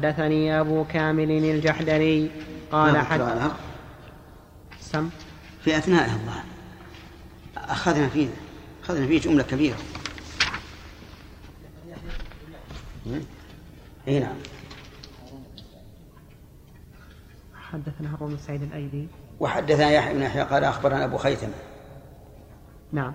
وحدثني 0.00 0.60
أبو 0.60 0.84
كامل 0.84 1.30
الجحدري 1.30 2.30
قال 2.72 2.92
نعم، 2.92 3.04
حد. 3.04 3.50
سم. 4.80 5.10
في 5.64 5.76
أثنائها 5.76 6.14
الظاهر 6.14 6.44
أخذنا 7.56 8.08
فيه 8.08 8.28
أخذنا 8.84 9.06
فيه 9.06 9.20
جملة 9.20 9.42
كبيرة. 9.42 9.76
اي 14.08 14.20
نعم. 14.20 14.36
حدثنا 17.72 18.14
هارون 18.14 18.30
بن 18.30 18.38
سعيد 18.38 18.62
الأيدي. 18.62 19.06
وحدثنا 19.40 19.90
يحيى 19.90 20.14
بن 20.14 20.22
يحيى 20.22 20.42
قال 20.42 20.64
أخبرنا 20.64 21.04
أبو 21.04 21.16
خيثمة. 21.16 21.54
نعم. 22.92 23.12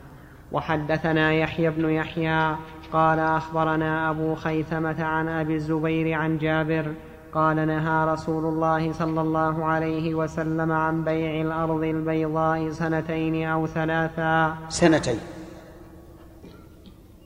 وحدثنا 0.51 1.33
يحيى 1.33 1.69
بن 1.69 1.89
يحيى 1.89 2.55
قال 2.93 3.19
أخبرنا 3.19 4.09
أبو 4.09 4.35
خيثمة 4.35 5.03
عن 5.03 5.27
أبي 5.27 5.55
الزبير 5.55 6.13
عن 6.13 6.37
جابر 6.37 6.93
قال 7.33 7.67
نهى 7.67 8.13
رسول 8.13 8.45
الله 8.45 8.93
صلى 8.93 9.21
الله 9.21 9.65
عليه 9.65 10.15
وسلم 10.15 10.71
عن 10.71 11.03
بيع 11.03 11.41
الأرض 11.41 11.83
البيضاء 11.83 12.71
سنتين 12.71 13.47
أو 13.47 13.67
ثلاثا. 13.67 14.57
سنتين. 14.69 15.19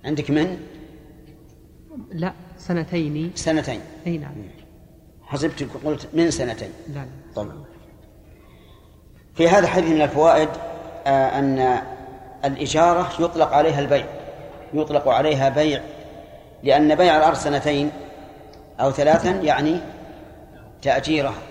عندك 0.05 0.31
من؟ 0.31 0.57
لا 2.11 2.33
سنتين. 2.57 3.31
سنتين. 3.35 3.81
أي 4.07 4.17
نعم. 4.17 4.31
حسبتك 5.23 5.67
قلت 5.85 6.09
من 6.13 6.31
سنتين. 6.31 6.69
لا 6.87 6.93
لا. 6.93 7.05
طبعا 7.35 7.63
في 9.35 9.49
هذا 9.49 9.59
الحديث 9.59 9.89
من 9.89 10.01
الفوائد 10.01 10.49
آه، 11.05 11.39
أن 11.39 11.81
الإجارة 12.45 13.09
يطلق 13.19 13.53
عليها 13.53 13.79
البيع. 13.79 14.05
يطلق 14.73 15.07
عليها 15.07 15.49
بيع 15.49 15.81
لأن 16.63 16.95
بيع 16.95 17.17
الأرض 17.17 17.35
سنتين 17.35 17.91
أو 18.79 18.91
ثلاثا 18.91 19.29
يعني 19.29 19.79
تأجيرها. 20.81 21.41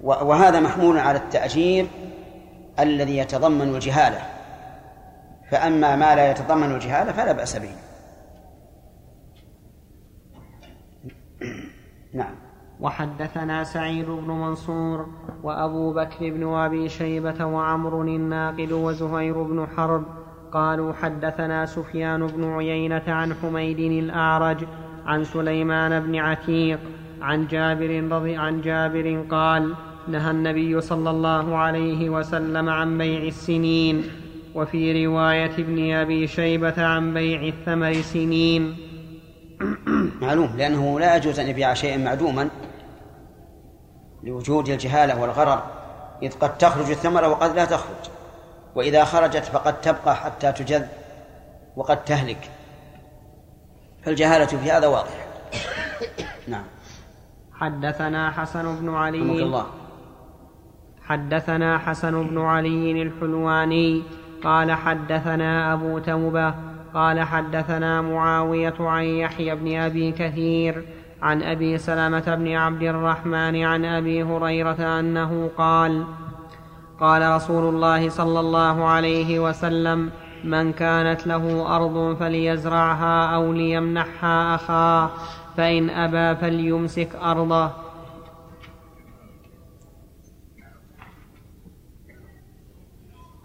وهذا 0.00 0.60
محمول 0.60 0.98
على 0.98 1.18
التأجير 1.18 1.86
الذي 2.80 3.18
يتضمن 3.18 3.74
الجهالة. 3.74 4.22
فأما 5.50 5.96
ما 5.96 6.14
لا 6.14 6.30
يتضمن 6.30 6.74
الجهالة 6.74 7.12
فلا 7.12 7.32
بأس 7.32 7.56
به. 7.56 7.70
نعم. 12.14 12.34
وحدثنا 12.80 13.64
سعيد 13.64 14.06
بن 14.06 14.30
منصور 14.30 15.06
وأبو 15.42 15.92
بكر 15.92 16.30
بن 16.30 16.54
أبي 16.54 16.88
شيبة 16.88 17.44
وعمر 17.44 18.02
الناقد 18.02 18.72
وزهير 18.72 19.42
بن 19.42 19.66
حرب 19.76 20.04
قالوا 20.52 20.92
حدثنا 20.92 21.66
سفيان 21.66 22.26
بن 22.26 22.52
عيينة 22.52 23.02
عن 23.06 23.34
حميد 23.34 23.78
الأعرج 23.78 24.64
عن 25.06 25.24
سليمان 25.24 26.00
بن 26.00 26.16
عتيق 26.16 26.80
عن 27.20 27.46
جابر 27.46 28.08
رضي 28.10 28.36
عن 28.36 28.60
جابر 28.60 29.24
قال 29.30 29.74
نهى 30.08 30.30
النبي 30.30 30.80
صلى 30.80 31.10
الله 31.10 31.56
عليه 31.56 32.10
وسلم 32.10 32.68
عن 32.68 32.98
بيع 32.98 33.22
السنين. 33.22 34.04
وفي 34.54 35.06
رواية 35.06 35.54
ابن 35.58 35.92
أبي 35.92 36.26
شيبة 36.26 36.86
عن 36.86 37.14
بيع 37.14 37.42
الثمر 37.42 37.92
سنين. 37.92 38.76
معلوم 40.20 40.50
لأنه 40.56 41.00
لا 41.00 41.16
يجوز 41.16 41.40
أن 41.40 41.46
يبيع 41.46 41.74
شيئا 41.74 41.96
معدوما 41.96 42.48
لوجود 44.24 44.68
الجهالة 44.68 45.20
والغرر 45.20 45.62
إذ 46.22 46.32
قد 46.32 46.58
تخرج 46.58 46.90
الثمرة 46.90 47.28
وقد 47.28 47.56
لا 47.56 47.64
تخرج. 47.64 48.15
وإذا 48.76 49.04
خرجت 49.04 49.44
فقد 49.44 49.80
تبقى 49.80 50.16
حتى 50.16 50.52
تجذ 50.52 50.86
وقد 51.76 52.04
تهلك. 52.04 52.50
فالجهالة 54.02 54.46
في 54.46 54.70
هذا 54.70 54.86
واضح. 54.86 55.26
نعم. 56.48 56.64
حدثنا 57.54 58.30
حسن 58.30 58.76
بن 58.76 58.94
علي. 58.94 59.18
الله. 59.18 59.66
حدثنا 61.02 61.78
حسن 61.78 62.28
بن 62.28 62.38
علي 62.38 63.02
الحلواني. 63.02 64.02
قال 64.44 64.72
حدثنا 64.72 65.72
أبو 65.72 65.98
توبة. 65.98 66.54
قال 66.94 67.20
حدثنا 67.20 68.02
معاوية 68.02 68.74
عن 68.80 69.04
يحيى 69.04 69.54
بن 69.54 69.76
أبي 69.76 70.12
كثير 70.12 70.84
عن 71.22 71.42
أبي 71.42 71.78
سلمة 71.78 72.34
بن 72.34 72.52
عبد 72.52 72.82
الرحمن 72.82 73.62
عن 73.62 73.84
أبي 73.84 74.22
هريرة 74.22 75.00
أنه 75.00 75.50
قال 75.58 76.04
قال 77.00 77.30
رسول 77.36 77.74
الله 77.74 78.08
صلى 78.08 78.40
الله 78.40 78.84
عليه 78.84 79.40
وسلم 79.40 80.10
من 80.44 80.72
كانت 80.72 81.26
له 81.26 81.76
أرض 81.76 82.16
فليزرعها 82.16 83.34
أو 83.34 83.52
ليمنحها 83.52 84.54
أخاه 84.54 85.10
فإن 85.56 85.90
أبى 85.90 86.40
فليمسك 86.40 87.14
أرضه. 87.16 87.70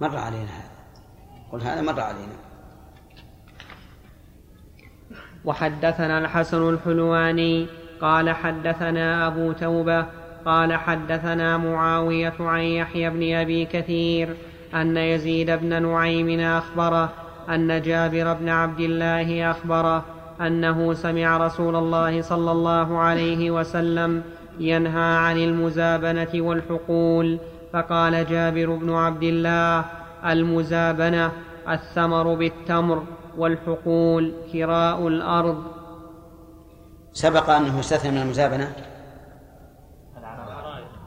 مر 0.02 0.18
علينا 0.18 0.44
هذا. 0.44 0.72
قل 1.52 1.62
هذا 1.62 1.82
مر 1.82 2.00
علينا. 2.00 2.36
وحدثنا 5.46 6.18
الحسن 6.18 6.70
الحلواني 6.70 7.68
قال 8.02 8.30
حدثنا 8.30 9.28
أبو 9.28 9.52
توبة 9.52 10.21
قال 10.46 10.74
حدثنا 10.74 11.58
معاوية 11.58 12.34
عن 12.40 12.62
يحيى 12.62 13.10
بن 13.10 13.36
أبي 13.36 13.66
كثير 13.66 14.36
أن 14.74 14.98
يزيد 14.98 15.52
بن 15.52 15.82
نعيم 15.84 16.40
أخبره 16.40 17.10
أن 17.50 17.82
جابر 17.82 18.34
بن 18.34 18.50
عبد 18.50 18.80
الله 18.80 19.52
أخبره 19.52 20.06
أنه 20.42 20.94
سمع 20.94 21.38
رسول 21.38 21.76
الله 21.76 22.22
صلى 22.22 22.52
الله 22.52 22.98
عليه 22.98 23.52
وسلم 23.52 24.24
ينهى 24.60 25.16
عن 25.18 25.38
المزابنة 25.38 26.30
والحقول 26.36 27.40
فقال 27.74 28.26
جابر 28.28 28.76
بن 28.76 28.94
عبد 28.94 29.24
الله 29.24 29.86
المزابنة 30.26 31.32
الثمر 31.70 32.34
بالتمر 32.34 33.04
والحقول 33.38 34.34
كراء 34.54 35.08
الأرض. 35.08 35.64
سبق 37.14 37.50
أنه 37.50 37.80
استثنى 37.80 38.12
من 38.12 38.22
المزابنة؟ 38.22 38.91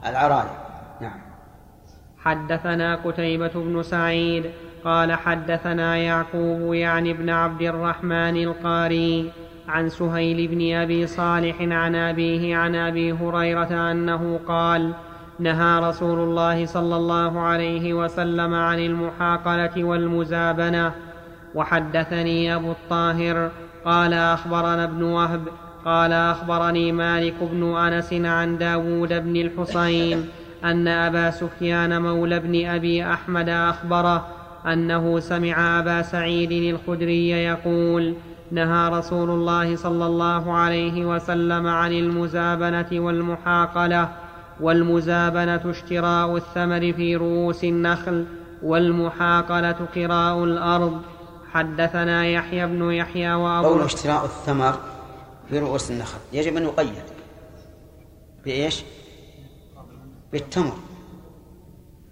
العرايا 0.07 0.65
نعم. 1.01 1.21
حدثنا 2.19 2.95
قتيبة 2.95 3.51
بن 3.55 3.83
سعيد 3.83 4.51
قال 4.85 5.13
حدثنا 5.13 5.97
يعقوب 5.97 6.75
يعني 6.75 7.11
ابن 7.11 7.31
عبد 7.31 7.63
الرحمن 7.63 8.37
القاري 8.37 9.33
عن 9.69 9.89
سهيل 9.89 10.49
بن 10.49 10.75
أبي 10.75 11.07
صالح 11.07 11.57
عن 11.61 11.95
أبيه 11.95 12.57
عن 12.57 12.75
أبي 12.75 13.13
هريرة 13.13 13.91
أنه 13.93 14.41
قال 14.49 14.95
نهى 15.39 15.81
رسول 15.81 16.19
الله 16.19 16.67
صلى 16.67 16.97
الله 16.97 17.41
عليه 17.41 17.95
وسلم 17.95 18.55
عن 18.55 18.79
المحاقلة 18.79 19.85
والمزابنة. 19.85 20.93
وحدثني 21.55 22.55
أبو 22.55 22.71
الطاهر 22.71 23.51
قال 23.85 24.13
أخبرنا 24.13 24.85
ابن 24.85 25.03
وهب 25.03 25.49
قال 25.85 26.13
أخبرني 26.13 26.93
مالك 26.93 27.35
بن 27.41 27.77
أنس 27.77 28.13
عن 28.13 28.59
داود 28.59 29.13
بن 29.13 29.37
الحصين 29.37 30.29
أن 30.65 30.89
أبا 30.89 31.31
سفيان 31.31 32.03
مولى 32.03 32.41
بن 32.41 32.67
أبي 32.67 33.05
أحمد 33.13 33.49
أخبره 33.49 34.27
أنه 34.67 35.21
سمع 35.21 35.79
أبا 35.79 36.03
سعيد 36.03 36.75
الخدري 36.75 37.31
يقول 37.31 38.15
نهى 38.51 38.89
رسول 38.89 39.31
الله 39.31 39.77
صلى 39.77 40.07
الله 40.07 40.53
عليه 40.53 41.05
وسلم 41.05 41.67
عن 41.67 41.93
المزابنة 41.93 42.87
والمحاقلة 42.93 44.09
والمزابنة 44.61 45.61
اشتراء 45.65 46.37
الثمر 46.37 46.93
في 46.93 47.17
رؤوس 47.17 47.65
النخل 47.65 48.25
والمحاقلة 48.63 49.77
قراء 49.97 50.45
الأرض. 50.45 51.03
حدثنا 51.53 52.27
يحيى 52.27 52.67
بن 52.67 52.93
يحيى 52.93 53.35
وأبو 53.35 53.69
قول 53.69 53.83
اشتراء 53.83 54.25
الثمر 54.25 54.75
في 55.49 55.59
رؤوس 55.59 55.91
النخل. 55.91 56.19
يجب 56.33 56.57
أن 56.57 56.65
يقيد 56.65 57.03
بإيش؟ 58.45 58.83
بالتمر. 60.33 60.77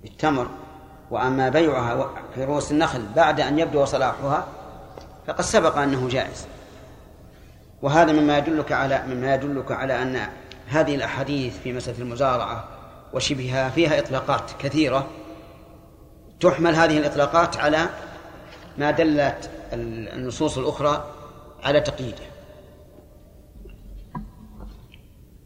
بالتمر. 0.03 0.47
وأما 1.11 1.49
بيعها 1.49 2.11
في 2.35 2.45
رؤوس 2.45 2.73
النخل 2.73 3.07
بعد 3.17 3.41
أن 3.41 3.59
يبدو 3.59 3.85
صلاحها 3.85 4.47
فقد 5.27 5.45
سبق 5.45 5.79
أنه 5.79 6.09
جائز. 6.09 6.47
وهذا 7.83 8.13
مما 8.13 8.39
يدلك 8.39 8.73
على 8.73 9.03
مما 9.07 9.35
يدلك 9.35 9.73
على 9.73 10.03
أن 10.03 10.27
هذه 10.67 10.95
الأحاديث 10.95 11.59
في 11.59 11.73
مسألة 11.73 11.99
المزارعة 11.99 12.69
وشبهها 13.13 13.71
فيها 13.71 13.99
إطلاقات 13.99 14.51
كثيرة. 14.59 15.07
تحمل 16.41 16.75
هذه 16.75 16.99
الإطلاقات 16.99 17.57
على 17.57 17.89
ما 18.79 18.91
دلت 18.91 19.51
النصوص 19.73 20.59
الأخرى 20.59 21.05
على 21.63 21.81
تقييده. 21.81 22.32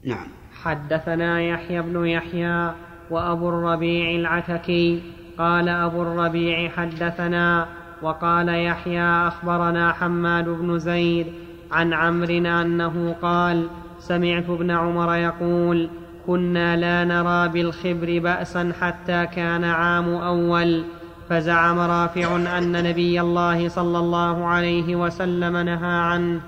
نعم. 0.06 0.26
حدثنا 0.62 1.42
يحيى 1.42 1.82
بن 1.82 2.06
يحيى 2.06 2.72
وأبو 3.10 3.48
الربيع 3.48 4.10
العتكي 4.10 5.02
قال 5.38 5.68
أبو 5.68 6.02
الربيع 6.02 6.68
حدثنا 6.68 7.66
وقال 8.02 8.48
يحيى 8.48 9.02
أخبرنا 9.02 9.92
حماد 9.92 10.48
بن 10.48 10.78
زيد 10.78 11.26
عن 11.72 11.92
عمرو 11.92 12.46
أنه 12.60 13.16
قال 13.22 13.66
سمعت 13.98 14.50
ابن 14.50 14.70
عمر 14.70 15.14
يقول 15.14 15.88
كنا 16.26 16.76
لا 16.76 17.04
نرى 17.04 17.48
بالخبر 17.48 18.18
بأسا 18.18 18.72
حتى 18.80 19.26
كان 19.26 19.64
عام 19.64 20.14
أول 20.14 20.84
فزعم 21.28 21.78
رافع 21.78 22.58
أن 22.58 22.84
نبي 22.88 23.20
الله 23.20 23.68
صلى 23.68 23.98
الله 23.98 24.46
عليه 24.46 24.96
وسلم 24.96 25.56
نهى 25.56 25.98
عنه. 25.98 26.40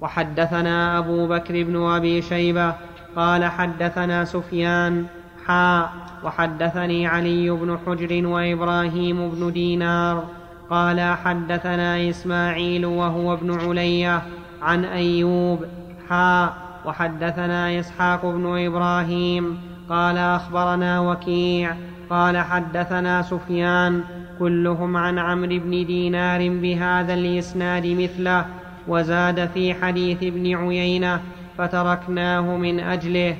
وحدثنا 0.00 0.98
أبو 0.98 1.26
بكر 1.26 1.62
بن 1.62 1.76
أبي 1.76 2.22
شيبة 2.22 2.74
قال 3.16 3.44
حدثنا 3.44 4.24
سفيان 4.24 5.06
حاء 5.46 5.92
وحدثني 6.24 7.06
علي 7.06 7.50
بن 7.50 7.78
حجر 7.86 8.26
وإبراهيم 8.26 9.30
بن 9.30 9.52
دينار 9.52 10.24
قال 10.70 11.00
حدثنا 11.00 12.10
إسماعيل 12.10 12.86
وهو 12.86 13.32
ابن 13.34 13.60
علية 13.60 14.22
عن 14.62 14.84
أيوب 14.84 15.64
حاء 16.08 16.54
وحدثنا 16.86 17.80
إسحاق 17.80 18.26
بن 18.26 18.66
إبراهيم 18.66 19.58
قال 19.88 20.18
أخبرنا 20.18 21.00
وكيع 21.00 21.74
قال 22.10 22.38
حدثنا 22.38 23.22
سفيان 23.22 24.02
كلهم 24.38 24.96
عن 24.96 25.18
عمرو 25.18 25.58
بن 25.58 25.70
دينار 25.86 26.48
بهذا 26.48 27.14
الإسناد 27.14 27.86
مثله 27.86 28.46
وزاد 28.88 29.48
في 29.48 29.74
حديث 29.74 30.22
ابن 30.22 30.56
عيينة 30.56 31.22
فتركناه 31.58 32.56
من 32.56 32.80
أجله. 32.80 33.36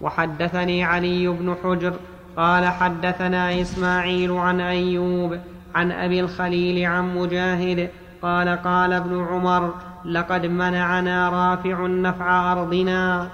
وحدثني 0.00 0.84
علي 0.84 1.28
بن 1.28 1.56
حجر 1.64 1.94
قال 2.36 2.66
حدثنا 2.66 3.60
إسماعيل 3.60 4.32
عن 4.32 4.60
أيوب 4.60 5.38
عن 5.74 5.92
أبي 5.92 6.20
الخليل 6.20 6.86
عن 6.86 7.16
مجاهد 7.16 7.90
قال 8.22 8.48
قال 8.48 8.92
ابن 8.92 9.24
عمر 9.24 9.74
لقد 10.04 10.46
منعنا 10.46 11.28
رافع 11.28 11.86
نفع 11.86 12.52
أرضنا. 12.52 13.30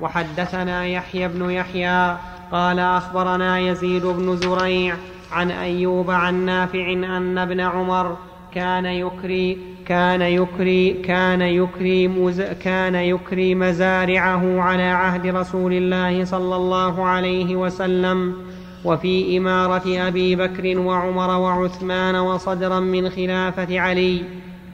وحدثنا 0.00 0.86
يحيى 0.86 1.28
بن 1.28 1.50
يحيى 1.50 2.16
قال 2.52 2.78
أخبرنا 2.78 3.58
يزيد 3.58 4.06
بن 4.06 4.36
زريع 4.36 4.96
عن 5.32 5.50
أيوب 5.50 6.10
عن 6.10 6.44
نافع 6.44 6.92
أن 6.92 7.38
ابن 7.38 7.60
عمر 7.60 8.16
كان 8.54 8.86
يكري 8.86 9.58
كان 9.86 10.22
يكري 10.22 10.92
كان 10.92 11.40
يكري 11.40 12.08
مز 12.08 12.40
كان 12.40 12.94
يكري 12.94 13.54
مزارعه 13.54 14.60
على 14.60 14.82
عهد 14.82 15.26
رسول 15.26 15.72
الله 15.72 16.24
صلى 16.24 16.56
الله 16.56 17.04
عليه 17.04 17.56
وسلم 17.56 18.34
وفي 18.84 19.38
إمارة 19.38 20.08
أبي 20.08 20.36
بكر 20.36 20.78
وعمر 20.78 21.30
وعثمان 21.40 22.16
وصدرا 22.16 22.80
من 22.80 23.10
خلافة 23.10 23.80
علي 23.80 24.22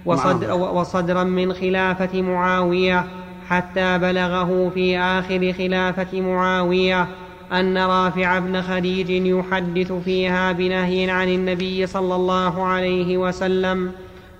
وصدر 0.06 0.52
وصدرا 0.52 1.24
من 1.24 1.52
خلافة 1.52 2.22
معاوية 2.22 3.04
حتى 3.48 3.98
بلغه 3.98 4.70
في 4.74 4.98
آخر 4.98 5.52
خلافة 5.58 6.20
معاوية 6.20 7.06
أن 7.52 7.78
رافع 7.78 8.38
بن 8.38 8.62
خديج 8.62 9.10
يحدث 9.10 9.92
فيها 9.92 10.52
بنهي 10.52 11.10
عن 11.10 11.28
النبي 11.28 11.86
صلى 11.86 12.14
الله 12.14 12.66
عليه 12.66 13.18
وسلم 13.18 13.92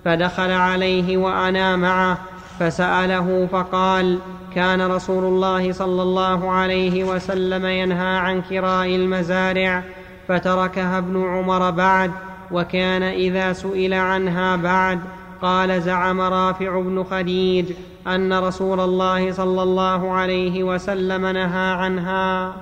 فدخل 0.05 0.51
عليه 0.51 1.17
وأنا 1.17 1.75
معه 1.75 2.17
فسأله 2.59 3.47
فقال 3.51 4.19
كان 4.55 4.81
رسول 4.81 5.23
الله 5.23 5.71
صلى 5.71 6.01
الله 6.01 6.51
عليه 6.51 7.03
وسلم 7.03 7.65
ينهى 7.65 8.17
عن 8.17 8.41
كراء 8.41 8.95
المزارع 8.95 9.83
فتركها 10.27 10.97
ابن 10.97 11.23
عمر 11.23 11.71
بعد 11.71 12.11
وكان 12.51 13.03
إذا 13.03 13.53
سئل 13.53 13.93
عنها 13.93 14.55
بعد 14.55 14.99
قال 15.41 15.81
زعم 15.81 16.21
رافع 16.21 16.79
بن 16.79 17.03
خديج 17.03 17.65
أن 18.07 18.33
رسول 18.33 18.79
الله 18.79 19.31
صلى 19.31 19.63
الله 19.63 20.11
عليه 20.11 20.63
وسلم 20.63 21.25
نهى 21.25 21.71
عنها. 21.73 22.53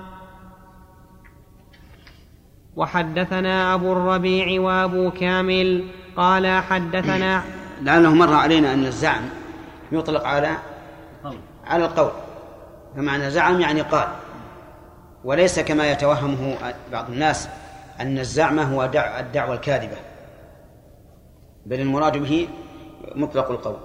وحدثنا 2.76 3.74
أبو 3.74 3.92
الربيع 3.92 4.60
وأبو 4.60 5.10
كامل 5.10 5.84
قال 6.16 6.62
حدثنا 6.62 7.42
لعله 7.82 8.14
مر 8.14 8.34
علينا 8.34 8.74
أن 8.74 8.86
الزعم 8.86 9.22
يطلق 9.92 10.24
على 10.24 10.56
على 11.66 11.84
القول. 11.84 12.10
فمعنى 12.96 13.30
زعم 13.30 13.60
يعني 13.60 13.80
قال. 13.80 14.08
وليس 15.24 15.60
كما 15.60 15.90
يتوهمه 15.90 16.56
بعض 16.92 17.10
الناس 17.10 17.48
أن 18.00 18.18
الزعم 18.18 18.58
هو 18.58 18.86
دع 18.86 19.20
الدعوة 19.20 19.54
الكاذبة. 19.54 19.96
بل 21.66 21.80
المراد 21.80 22.18
به 22.18 22.48
مطلق 23.14 23.50
القول. 23.50 23.76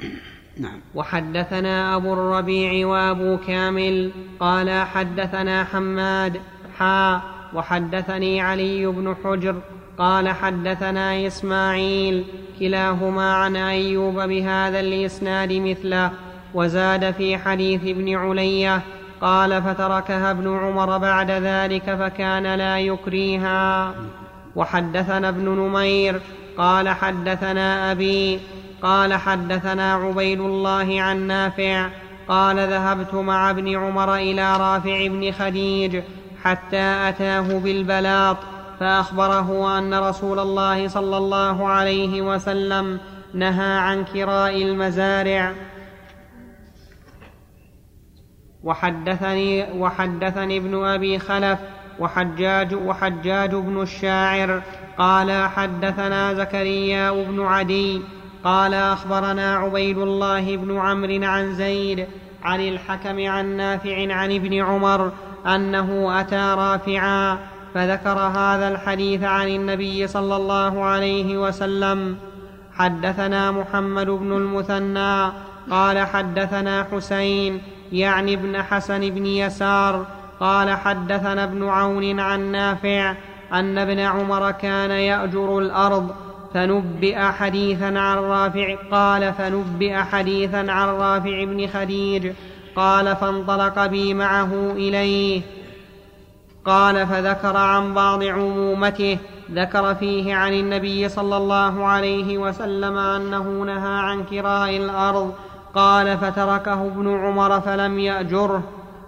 نعم. 0.60 0.80
وحدثنا 0.94 1.96
أبو 1.96 2.12
الربيع 2.12 2.86
وأبو 2.86 3.36
كامل 3.46 4.12
قال 4.40 4.86
حدثنا 4.86 5.64
حماد 5.64 6.40
حا 6.78 7.20
وحدثني 7.54 8.40
علي 8.40 8.86
بن 8.86 9.16
حجر 9.24 9.54
قال 9.98 10.28
حدثنا 10.28 11.26
إسماعيل 11.26 12.24
كلاهما 12.60 13.34
عن 13.34 13.56
أيوب 13.56 14.14
بهذا 14.14 14.80
الإسناد 14.80 15.52
مثله 15.52 16.10
وزاد 16.54 17.10
في 17.10 17.38
حديث 17.38 17.80
ابن 17.82 18.16
علية 18.16 18.82
قال 19.20 19.62
فتركها 19.62 20.30
ابن 20.30 20.58
عمر 20.58 20.98
بعد 20.98 21.30
ذلك 21.30 21.94
فكان 21.94 22.54
لا 22.54 22.78
يكريها 22.80 23.94
وحدثنا 24.56 25.28
ابن 25.28 25.48
نمير 25.48 26.20
قال 26.58 26.88
حدثنا 26.88 27.92
أبي 27.92 28.40
قال 28.82 29.14
حدثنا 29.14 29.94
عبيد 29.94 30.40
الله 30.40 31.02
عن 31.02 31.26
نافع 31.26 31.88
قال 32.28 32.56
ذهبت 32.56 33.14
مع 33.14 33.50
ابن 33.50 33.76
عمر 33.76 34.14
إلى 34.14 34.56
رافع 34.56 35.06
بن 35.06 35.32
خديج 35.32 36.00
حتى 36.46 37.08
أتاه 37.08 37.58
بالبلاط 37.58 38.36
فأخبره 38.80 39.78
أن 39.78 39.94
رسول 39.94 40.38
الله 40.38 40.88
صلى 40.88 41.16
الله 41.16 41.68
عليه 41.68 42.22
وسلم 42.22 43.00
نهى 43.34 43.78
عن 43.78 44.04
كراء 44.04 44.62
المزارع. 44.62 45.52
وحدثني 48.64 49.72
وحدثني 49.72 50.56
ابن 50.56 50.84
أبي 50.84 51.18
خلف 51.18 51.58
وحجاج 51.98 52.74
وحجاج 52.74 53.54
بن 53.54 53.82
الشاعر 53.82 54.62
قال 54.98 55.48
حدثنا 55.48 56.34
زكريا 56.34 57.10
بن 57.10 57.40
عدي 57.40 58.02
قال 58.44 58.74
أخبرنا 58.74 59.56
عبيد 59.56 59.98
الله 59.98 60.56
بن 60.56 60.78
عمرو 60.78 61.24
عن 61.24 61.54
زيد 61.54 62.06
عن 62.42 62.60
الحكم 62.60 63.26
عن 63.26 63.56
نافع 63.56 64.14
عن 64.14 64.32
ابن 64.32 64.54
عمر 64.54 65.12
أنه 65.54 66.20
أتى 66.20 66.54
رافعا 66.58 67.38
فذكر 67.74 68.18
هذا 68.18 68.68
الحديث 68.68 69.22
عن 69.22 69.48
النبي 69.48 70.06
صلى 70.06 70.36
الله 70.36 70.84
عليه 70.84 71.38
وسلم. 71.38 72.16
حدثنا 72.76 73.50
محمد 73.50 74.06
بن 74.06 74.32
المثنى 74.32 75.32
قال 75.70 75.98
حدثنا 75.98 76.86
حسين 76.92 77.60
يعني 77.92 78.34
ابن 78.34 78.62
حسن 78.62 79.00
بن 79.10 79.26
يسار 79.26 80.06
قال 80.40 80.70
حدثنا 80.70 81.44
ابن 81.44 81.68
عون 81.68 82.20
عن 82.20 82.52
نافع 82.52 83.14
أن 83.52 83.78
ابن 83.78 83.98
عمر 83.98 84.50
كان 84.50 84.90
يأجر 84.90 85.58
الأرض 85.58 86.10
فنبئ 86.54 87.18
حديثا 87.18 87.84
عن 87.98 88.18
رافع 88.18 88.76
قال 88.90 89.32
فنبئ 89.32 89.94
حديثا 89.94 90.56
عن 90.56 90.88
رافع 90.88 91.44
بن 91.44 91.66
خديج 91.66 92.32
قال 92.76 93.16
فانطلق 93.16 93.86
بي 93.86 94.14
معه 94.14 94.52
إليه. 94.72 95.42
قال 96.64 97.06
فذكر 97.06 97.56
عن 97.56 97.94
بعض 97.94 98.24
عمومته. 98.24 99.18
ذكر 99.52 99.94
فيه 99.94 100.34
عن 100.34 100.52
النبي 100.52 101.08
صلى 101.08 101.36
الله 101.36 101.86
عليه 101.86 102.38
وسلم 102.38 102.98
أنه 102.98 103.42
نهى 103.42 103.98
عن 103.98 104.24
كراء 104.24 104.76
الأرض. 104.76 105.34
قال 105.74 106.18
فتركه 106.18 106.86
ابن 106.86 107.14
عمر 107.14 107.60
فلم 107.60 107.98
يأجره. 107.98 108.62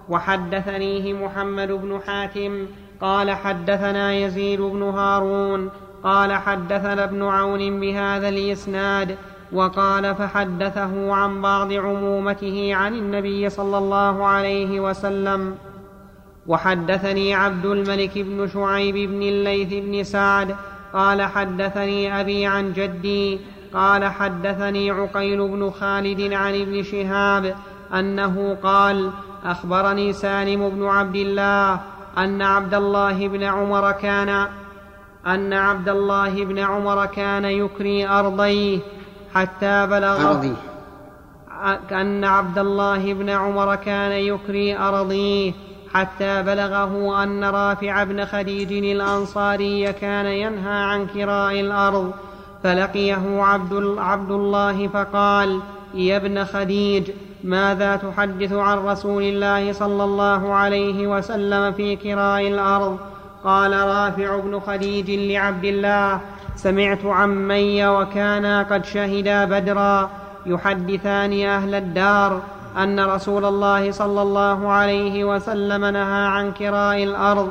وحدثنيه 0.09 1.13
محمد 1.13 1.69
بن 1.69 2.01
حاتم. 2.07 2.67
قال 3.01 3.31
حدثنا 3.31 4.13
يزيد 4.13 4.61
بن 4.61 4.83
هارون. 4.83 5.71
قال 6.05 6.33
حدثنا 6.33 7.05
ابن 7.05 7.23
عون 7.23 7.81
بهذا 7.81 8.29
الإسناد. 8.29 9.17
وقال 9.53 10.15
فحدثه 10.15 11.13
عن 11.13 11.43
بعض 11.43 11.73
عمومته 11.73 12.75
عن 12.75 12.95
النبي 12.95 13.51
صلى 13.51 13.79
الله 13.79 14.27
عليه 14.27 14.81
وسلم 14.81 15.55
وحدثني 16.47 17.35
عبد 17.35 17.67
الملك 17.67 18.19
بن 18.19 18.49
شعيب 18.49 18.95
بن 18.95 19.23
الليث 19.23 19.69
بن 19.85 20.05
سعد 20.05 20.57
قال 20.93 21.23
حدثني 21.23 22.21
أبي 22.21 22.47
عن 22.47 22.73
جدي 22.73 23.41
قال 23.75 24.05
حدثني 24.05 24.91
عقيل 24.91 25.49
بن 25.49 25.71
خالد 25.71 26.33
عن 26.33 26.61
ابن 26.61 26.83
شهاب 26.83 27.57
أنه 27.95 28.59
قال 28.63 29.11
أخبرني 29.45 30.13
سالم 30.13 30.69
بن 30.69 30.85
عبد 30.85 31.17
الله 31.17 31.81
أن 32.19 32.43
عبد 32.43 32.75
الله 32.75 33.29
بن 33.29 33.43
عمر 33.43 33.93
كان 33.93 34.47
أن 35.27 35.53
عبد 35.53 35.89
الله 35.89 36.45
بن 36.45 36.59
عمر 36.59 37.07
كان 37.07 37.45
يكري 37.45 38.09
أرضيه 38.09 38.79
حتى 39.35 39.87
بلغ 39.87 40.31
أرضي. 40.31 40.55
أن 41.93 42.25
عبد 42.25 42.59
الله 42.59 43.15
بن 43.15 43.31
عمر 43.31 43.75
كان 43.75 44.13
يكري 44.13 44.79
أرضيه 44.79 45.53
حتى 45.95 46.43
بلغه 46.43 47.23
أن 47.23 47.45
رافع 47.45 48.05
بن 48.05 48.25
خديج 48.25 48.73
الأنصاري 48.73 49.93
كان 49.93 50.27
ينهى 50.27 50.83
عن 50.83 51.07
كراء 51.07 51.61
الأرض. 51.61 52.13
فلقيه 52.63 53.43
عبد, 53.43 53.95
عبد 53.99 54.31
الله 54.31 54.89
فقال 54.89 55.61
يا 55.95 56.17
ابن 56.17 56.45
خديج 56.45 57.11
ماذا 57.45 57.97
تحدث 57.97 58.53
عن 58.53 58.79
رسول 58.79 59.23
الله 59.23 59.73
صلى 59.73 60.05
الله 60.05 60.55
عليه 60.55 61.07
وسلم 61.07 61.73
في 61.73 61.97
كراء 61.97 62.49
الأرض؟ 62.49 62.99
قال 63.45 63.73
رافع 63.73 64.37
بن 64.37 64.61
خديج 64.61 65.11
لعبد 65.11 65.65
الله 65.65 66.21
سمعت 66.59 67.05
عمي 67.05 67.87
وكانا 67.89 68.63
قد 68.63 68.85
شهدا 68.85 69.45
بدرا 69.45 70.11
يحدثان 70.47 71.45
أهل 71.47 71.75
الدار 71.75 72.41
أن 72.79 73.01
رسول 73.01 73.45
الله 73.45 73.93
صلى 73.93 74.23
الله 74.23 74.69
عليه 74.69 75.25
وسلم 75.25 75.85
نهى 75.85 76.27
عن 76.27 76.53
كراء 76.53 77.03
الأرض. 77.03 77.49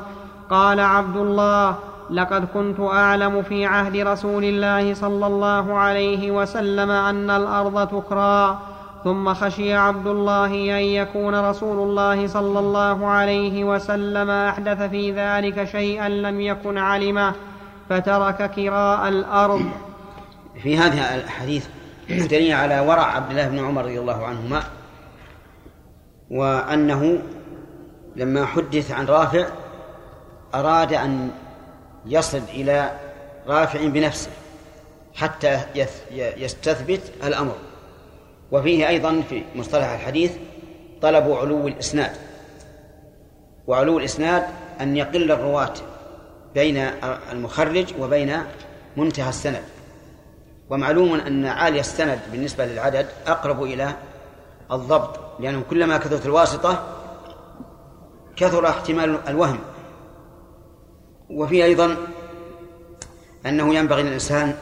قال 0.49 0.79
عبد 0.79 1.17
الله 1.17 1.75
لقد 2.09 2.45
كنت 2.53 2.79
أعلم 2.79 3.41
في 3.41 3.65
عهد 3.65 3.95
رسول 3.95 4.43
الله 4.43 4.93
صلى 4.93 5.27
الله 5.27 5.77
عليه 5.77 6.31
وسلم 6.31 6.91
أن 6.91 7.29
الأرض 7.29 7.87
تكرى. 7.87 8.57
ثم 9.03 9.33
خشي 9.33 9.73
عبد 9.73 10.07
الله 10.07 10.51
أن 10.79 10.83
يكون 10.83 11.35
رسول 11.49 11.89
الله 11.89 12.27
صلى 12.27 12.59
الله 12.59 13.07
عليه 13.07 13.63
وسلم 13.63 14.29
أحدث 14.29 14.81
في 14.81 15.11
ذلك 15.11 15.63
شيئا 15.63 16.09
لم 16.09 16.41
يكن 16.41 16.77
علمه 16.77 17.33
فترك 17.89 18.51
كراء 18.51 19.07
الأرض. 19.07 19.71
في 20.63 20.77
هذه 20.77 21.15
الاحاديث 21.15 21.67
دليل 22.09 22.53
على 22.53 22.79
ورع 22.79 23.03
عبد 23.15 23.29
الله 23.29 23.47
بن 23.47 23.59
عمر 23.59 23.81
رضي 23.81 23.99
الله 23.99 24.25
عنهما 24.25 24.63
وأنه 26.31 27.19
لما 28.15 28.45
حدث 28.45 28.91
عن 28.91 29.05
رافع 29.05 29.47
أراد 30.55 30.93
أن 30.93 31.31
يصل 32.05 32.41
إلى 32.53 32.91
رافع 33.47 33.87
بنفسه 33.87 34.29
حتى 35.15 35.59
يستثبت 36.11 37.01
الأمر. 37.23 37.55
وفيه 38.51 38.87
أيضا 38.87 39.21
في 39.29 39.43
مصطلح 39.55 39.91
الحديث 39.91 40.31
طلب 41.01 41.31
علو 41.31 41.67
الإسناد 41.67 42.11
وعلو 43.67 43.97
الإسناد 43.99 44.43
أن 44.81 44.97
يقل 44.97 45.31
الرواة 45.31 45.73
بين 46.57 46.77
المخرج 47.31 47.93
وبين 47.99 48.37
منتهى 48.97 49.29
السند. 49.29 49.63
ومعلوم 50.69 51.13
أن 51.13 51.45
عالي 51.45 51.79
السند 51.79 52.19
بالنسبة 52.31 52.65
للعدد 52.65 53.07
أقرب 53.27 53.63
إلى 53.63 53.93
الضبط 54.71 55.19
لأنه 55.39 55.63
كلما 55.69 55.97
كثرت 55.97 56.25
الواسطة 56.25 56.83
كثر 58.35 58.69
احتمال 58.69 59.19
الوهم. 59.27 59.59
وفيه 61.29 61.63
أيضا 61.63 61.97
أنه 63.45 63.75
ينبغي 63.75 64.03
للإنسان 64.03 64.55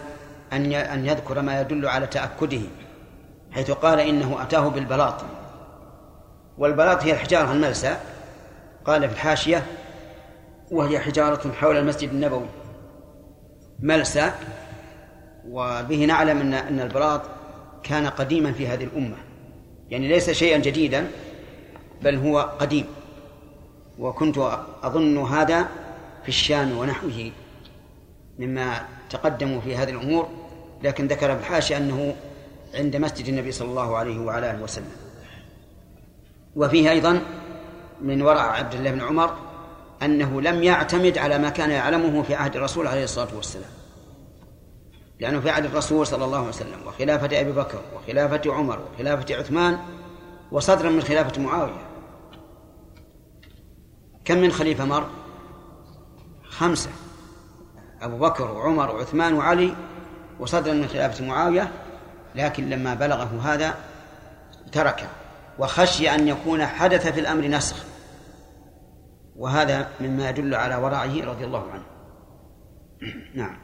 أن 0.53 0.73
أن 0.73 1.05
يذكر 1.05 1.41
ما 1.41 1.61
يدل 1.61 1.87
على 1.87 2.07
تأكده 2.07 2.61
حيث 3.51 3.71
قال 3.71 3.99
إنه 3.99 4.41
أتاه 4.41 4.67
بالبلاط. 4.67 5.21
والبلاط 6.57 7.03
هي 7.03 7.11
الحجارة 7.11 7.51
الملسى 7.51 7.97
قال 8.85 9.09
في 9.09 9.13
الحاشية 9.13 9.63
وهي 10.71 10.99
حجارة 10.99 11.51
حول 11.51 11.77
المسجد 11.77 12.09
النبوي. 12.09 12.47
ملسى 13.79 14.31
وبه 15.49 16.05
نعلم 16.05 16.37
أن 16.39 16.53
أن 16.53 16.79
البلاط 16.79 17.21
كان 17.83 18.07
قديما 18.07 18.51
في 18.51 18.67
هذه 18.67 18.83
الأمة. 18.83 19.17
يعني 19.89 20.07
ليس 20.07 20.29
شيئا 20.29 20.57
جديدا 20.57 21.07
بل 22.01 22.15
هو 22.15 22.39
قديم. 22.39 22.85
وكنت 23.99 24.37
أظن 24.83 25.17
هذا 25.17 25.69
في 26.23 26.29
الشام 26.29 26.77
ونحوه 26.77 27.31
مما 28.39 28.85
تقدموا 29.09 29.61
في 29.61 29.75
هذه 29.75 29.89
الأمور 29.89 30.29
لكن 30.83 31.07
ذكر 31.07 31.35
في 31.35 31.41
الحاشية 31.41 31.77
أنه 31.77 32.15
عند 32.73 32.95
مسجد 32.95 33.27
النبي 33.27 33.51
صلى 33.51 33.67
الله 33.67 33.97
عليه 33.97 34.19
وعلى 34.19 34.51
آله 34.51 34.63
وسلم. 34.63 34.91
وفيه 36.55 36.91
أيضا 36.91 37.21
من 38.01 38.21
ورع 38.21 38.41
عبد 38.41 38.73
الله 38.73 38.91
بن 38.91 39.01
عمر 39.01 39.44
أنه 40.03 40.41
لم 40.41 40.63
يعتمد 40.63 41.17
على 41.17 41.37
ما 41.37 41.49
كان 41.49 41.71
يعلمه 41.71 42.23
في 42.23 42.35
عهد 42.35 42.55
الرسول 42.55 42.87
عليه 42.87 43.03
الصلاة 43.03 43.35
والسلام. 43.35 43.69
لأنه 45.19 45.39
في 45.39 45.49
عهد 45.49 45.65
الرسول 45.65 46.07
صلى 46.07 46.25
الله 46.25 46.37
عليه 46.37 46.47
وسلم 46.47 46.87
وخلافة 46.87 47.41
أبي 47.41 47.51
بكر 47.51 47.79
وخلافة 47.95 48.53
عمر 48.53 48.79
وخلافة 48.79 49.35
عثمان 49.35 49.79
وصدرا 50.51 50.89
من 50.89 51.01
خلافة 51.01 51.41
معاوية. 51.41 51.87
كم 54.25 54.37
من 54.37 54.51
خليفة 54.51 54.85
مر؟ 54.85 55.09
خمسة. 56.49 56.89
أبو 58.01 58.17
بكر 58.17 58.51
وعمر 58.51 58.95
وعثمان 58.95 59.33
وعلي 59.33 59.75
وصدرا 60.39 60.73
من 60.73 60.87
خلافة 60.87 61.25
معاوية 61.25 61.71
لكن 62.35 62.69
لما 62.69 62.93
بلغه 62.93 63.39
هذا 63.43 63.75
تركه. 64.71 65.07
وخشي 65.59 66.09
أن 66.09 66.27
يكون 66.27 66.65
حدث 66.65 67.07
في 67.07 67.19
الأمر 67.19 67.47
نسخ. 67.47 67.94
وهذا 69.37 69.87
مما 70.01 70.29
يدل 70.29 70.55
على 70.55 70.75
ورعه 70.75 71.25
رضي 71.25 71.45
الله 71.45 71.63
عنه. 71.71 71.83
نعم. 73.33 73.57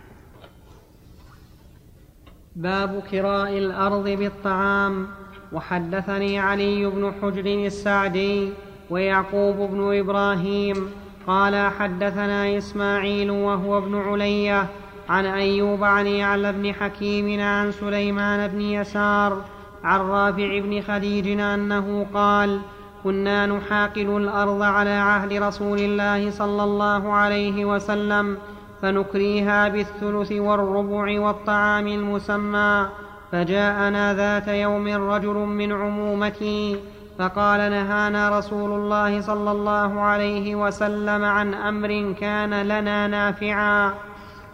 باب 2.56 3.04
كراء 3.12 3.58
الأرض 3.58 4.10
بالطعام. 4.10 5.08
وحدثني 5.52 6.40
علي 6.40 6.86
بن 6.86 7.14
حجر 7.22 7.46
السعدي 7.46 8.54
ويعقوب 8.90 9.72
بن 9.72 10.00
إبراهيم. 10.00 10.92
قال 11.28 11.72
حدثنا 11.72 12.58
إسماعيل 12.58 13.32
وهو 13.32 13.78
ابن 13.78 13.96
علية 13.96 14.68
عن 15.10 15.26
أيوب 15.26 15.84
عن 15.84 16.08
يعلى 16.08 16.52
بن 16.52 16.74
حكيم 16.74 17.42
عن 17.42 17.72
سليمان 17.72 18.48
بن 18.48 18.62
يسار 18.62 19.46
عن 19.84 20.00
رافع 20.00 20.60
بن 20.60 20.82
خديج 20.82 21.40
أنه 21.40 22.06
قال 22.14 22.62
كنا 23.04 23.46
نحاقل 23.46 24.18
الأرض 24.18 24.62
على 24.62 24.90
عهد 24.90 25.34
رسول 25.34 25.80
الله 25.80 26.32
صلى 26.32 26.64
الله 26.64 27.14
عليه 27.14 27.66
وسلم 27.66 28.38
فنكريها 28.82 29.70
بالثلث 29.70 30.32
والربع 30.32 31.20
والطعام 31.20 31.88
المسمى. 31.88 32.90
فجاءنا 33.32 34.14
ذات 34.14 34.48
يوم 34.48 34.88
رجل 34.88 35.36
من 35.36 35.72
عمومتي 35.72 36.80
فقال 37.20 37.72
نهانا 37.72 38.38
رسول 38.38 38.72
الله 38.72 39.22
صلى 39.22 39.52
الله 39.52 40.02
عليه 40.02 40.56
وسلم 40.56 41.26
عن 41.26 41.54
أمر 41.54 42.16
كان 42.20 42.62
لنا 42.62 43.08
نافعا 43.08 43.94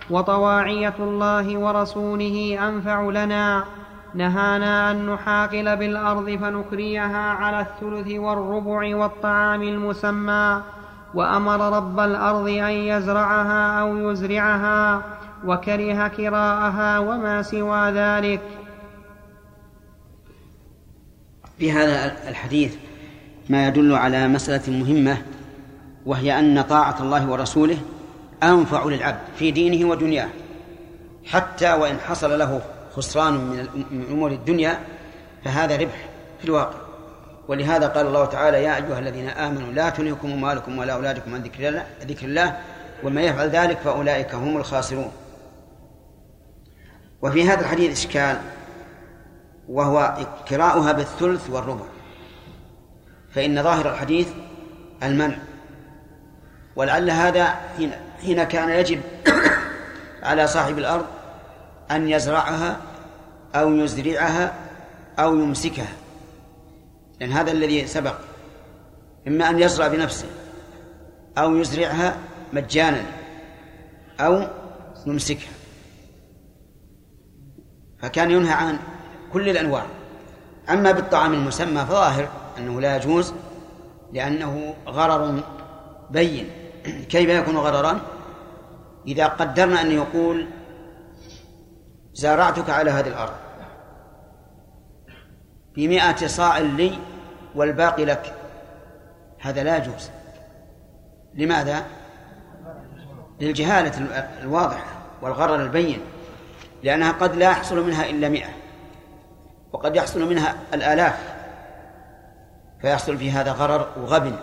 وطواعية 0.09 0.95
الله 0.99 1.57
ورسوله 1.57 2.59
أنفع 2.67 3.01
لنا. 3.01 3.63
نهانا 4.13 4.91
أن 4.91 5.05
نحاقل 5.05 5.77
بالأرض 5.77 6.29
فنكريها 6.29 7.31
على 7.31 7.59
الثلث 7.59 8.07
والربع 8.07 8.95
والطعام 8.95 9.63
المسمى 9.63 10.61
وأمر 11.13 11.77
رب 11.77 11.99
الأرض 11.99 12.47
أن 12.47 12.71
يزرعها 12.71 13.81
أو 13.81 14.11
يزرعها 14.11 15.01
وكره 15.45 16.07
كراءها 16.07 16.99
وما 16.99 17.41
سوى 17.41 17.91
ذلك. 17.91 18.41
في 21.59 21.71
هذا 21.71 22.29
الحديث 22.29 22.75
ما 23.49 23.67
يدل 23.67 23.93
على 23.93 24.27
مسألة 24.27 24.79
مهمة 24.79 25.17
وهي 26.05 26.39
أن 26.39 26.61
طاعة 26.61 27.01
الله 27.01 27.29
ورسوله 27.29 27.77
أنفع 28.43 28.85
للعبد 28.85 29.19
في 29.35 29.51
دينه 29.51 29.89
ودنياه 29.89 30.29
حتى 31.25 31.73
وإن 31.73 31.99
حصل 31.99 32.39
له 32.39 32.61
خسران 32.97 33.33
من 33.91 34.05
أمور 34.11 34.31
الدنيا 34.31 34.79
فهذا 35.45 35.75
ربح 35.75 36.09
في 36.39 36.45
الواقع. 36.45 36.77
ولهذا 37.47 37.87
قال 37.87 38.07
الله 38.07 38.25
تعالى 38.25 38.63
يا 38.63 38.75
أيها 38.75 38.99
الذين 38.99 39.29
آمنوا 39.29 39.73
لا 39.73 39.89
تلهكم 39.89 40.31
أموالكم 40.31 40.77
ولا 40.77 40.93
أولادكم 40.93 41.35
عن 41.35 41.41
ذكر 41.41 41.67
الله, 41.67 41.85
ذكر 42.01 42.25
الله 42.25 42.57
ومن 43.03 43.21
يفعل 43.21 43.49
ذلك 43.49 43.77
فأولئك 43.77 44.35
هم 44.35 44.57
الخاسرون. 44.57 45.11
وفي 47.21 47.49
هذا 47.49 47.61
الحديث 47.61 47.91
إشكال 47.91 48.37
وهو 49.69 50.17
كراؤها 50.49 50.91
بالثلث 50.91 51.49
والربع. 51.49 51.85
فإن 53.31 53.63
ظاهر 53.63 53.91
الحديث 53.91 54.27
المنع. 55.03 55.37
ولعل 56.75 57.09
هذا 57.09 57.55
حين 58.21 58.43
كان 58.43 58.69
يجب 58.69 59.01
على 60.23 60.47
صاحب 60.47 60.77
الأرض 60.77 61.05
أن 61.91 62.09
يزرعها 62.09 62.77
أو 63.61 63.75
يزرعها 63.75 64.53
أو 65.19 65.35
يمسكها. 65.35 65.93
لأن 67.19 67.31
هذا 67.31 67.51
الذي 67.51 67.87
سبق. 67.87 68.15
إما 69.27 69.49
أن 69.49 69.59
يزرع 69.59 69.87
بنفسه 69.87 70.27
أو 71.37 71.55
يزرعها 71.55 72.17
مجانا 72.53 73.03
أو 74.19 74.47
يمسكها. 75.05 75.51
فكان 77.99 78.31
ينهى 78.31 78.53
عن 78.53 78.79
كل 79.33 79.49
الأنواع. 79.49 79.85
أما 80.69 80.91
بالطعام 80.91 81.33
المسمى 81.33 81.85
فظاهر 81.85 82.29
أنه 82.57 82.81
لا 82.81 82.95
يجوز 82.95 83.33
لأنه 84.13 84.75
غرر 84.87 85.43
بين. 86.09 86.49
كيف 87.09 87.29
يكون 87.29 87.57
غررا؟ 87.57 87.99
إذا 89.07 89.27
قدرنا 89.27 89.81
أن 89.81 89.91
يقول 89.91 90.47
زارعتك 92.13 92.69
على 92.69 92.91
هذه 92.91 93.07
الأرض. 93.07 93.46
بمئة 95.77 96.27
صاع 96.27 96.57
لي 96.57 96.99
والباقي 97.55 98.05
لك. 98.05 98.33
هذا 99.39 99.63
لا 99.63 99.77
يجوز. 99.77 100.09
لماذا؟ 101.33 101.85
للجهالة 103.41 104.25
الواضحة 104.41 104.85
والغرر 105.21 105.55
البين 105.55 105.99
لأنها 106.83 107.11
قد 107.11 107.35
لا 107.35 107.49
يحصل 107.49 107.85
منها 107.85 108.09
إلا 108.09 108.29
مئة 108.29 108.49
وقد 109.73 109.95
يحصل 109.95 110.29
منها 110.29 110.55
الآلاف 110.73 111.15
فيحصل 112.81 113.17
في 113.17 113.31
هذا 113.31 113.51
غرر 113.51 113.87
وغبن. 114.01 114.35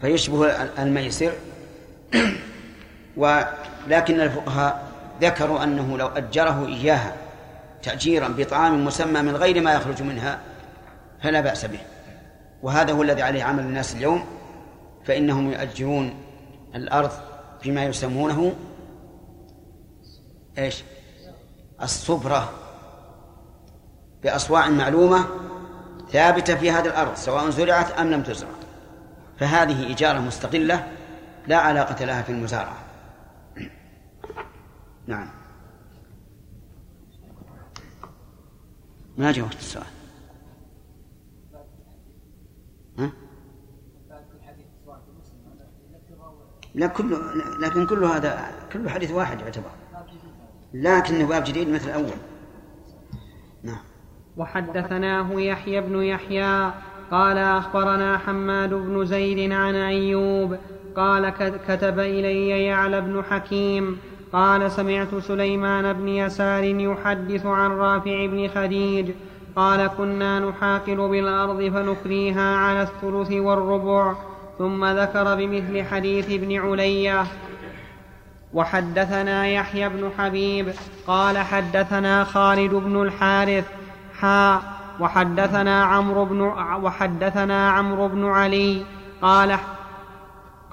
فيشبه 0.00 0.46
الميسر. 0.78 1.32
ولكن 3.16 4.20
الفقهاء 4.20 4.88
ذكروا 5.20 5.64
أنه 5.64 5.98
لو 5.98 6.06
أجره 6.06 6.66
إياها. 6.66 7.29
تأجيرا 7.82 8.28
بطعام 8.28 8.84
مسمى 8.84 9.22
من 9.22 9.36
غير 9.36 9.60
ما 9.60 9.72
يخرج 9.72 10.02
منها 10.02 10.40
فلا 11.22 11.40
بأس 11.40 11.64
به. 11.64 11.80
وهذا 12.62 12.92
هو 12.92 13.02
الذي 13.02 13.22
عليه 13.22 13.42
عمل 13.42 13.62
الناس 13.62 13.94
اليوم 13.94 14.24
فإنهم 15.04 15.52
يؤجرون 15.52 16.14
الأرض 16.74 17.10
بما 17.64 17.84
يسمونه 17.84 18.54
إيش؟ 20.58 20.84
الصبرة 21.82 22.52
بأصواع 24.22 24.68
معلومة 24.68 25.26
ثابتة 26.12 26.54
في 26.54 26.70
هذه 26.70 26.86
الأرض 26.86 27.14
سواء 27.14 27.50
زرعت 27.50 27.90
أم 27.90 28.10
لم 28.10 28.22
تزرع. 28.22 28.50
فهذه 29.38 29.92
إجارة 29.92 30.18
مستقلة 30.18 30.86
لا 31.46 31.56
علاقة 31.56 32.04
لها 32.04 32.22
في 32.22 32.32
المزارعة. 32.32 32.76
نعم. 35.06 35.30
ما 39.20 39.32
جاوبت 39.32 39.54
السؤال. 39.54 39.86
ها؟ 42.98 43.12
لا 46.74 46.86
كله 46.86 47.18
لكن 47.60 47.86
كل 47.86 48.04
هذا 48.04 48.52
كله 48.72 48.90
حديث 48.90 49.10
واحد 49.10 49.40
يعتبر. 49.40 49.70
لكنه 50.74 51.28
باب 51.28 51.44
جديد 51.44 51.68
مثل 51.68 51.88
الأول. 51.88 52.18
نعم. 53.62 53.82
وحدثناه 54.36 55.40
يحيى 55.40 55.80
بن 55.80 56.02
يحيى 56.02 56.72
قال 57.10 57.38
أخبرنا 57.38 58.18
حماد 58.18 58.74
بن 58.74 59.06
زيد 59.06 59.52
عن 59.52 59.74
أيوب 59.74 60.58
قال 60.96 61.30
كتب 61.68 61.98
إلي 61.98 62.48
يعلى 62.48 63.00
بن 63.00 63.22
حكيم 63.22 63.98
قال 64.32 64.70
سمعت 64.70 65.14
سليمان 65.14 65.92
بن 65.92 66.08
يسار 66.08 66.64
يحدث 66.64 67.46
عن 67.46 67.70
رافع 67.70 68.26
بن 68.26 68.48
خديج 68.48 69.10
قال 69.56 69.86
كنا 69.86 70.40
نحاقل 70.40 70.96
بالأرض 70.96 71.56
فنكريها 71.56 72.56
على 72.56 72.82
الثلث 72.82 73.32
والربع 73.32 74.14
ثم 74.58 74.84
ذكر 74.84 75.34
بمثل 75.34 75.82
حديث 75.82 76.30
ابن 76.30 76.60
علية. 76.60 77.24
وحدثنا 78.54 79.46
يحيى 79.46 79.88
بن 79.88 80.10
حبيب 80.18 80.72
قال 81.06 81.38
حدثنا 81.38 82.24
خالد 82.24 82.74
بن 82.74 83.02
الحارث. 83.02 83.64
حا. 84.20 84.60
وحدثنا 85.00 85.84
عمرو 85.84 86.24
بن 86.24 86.40
وحدثنا 86.82 87.70
عمرو 87.70 88.08
بن 88.08 88.24
علي 88.24 88.82
قال 89.22 89.56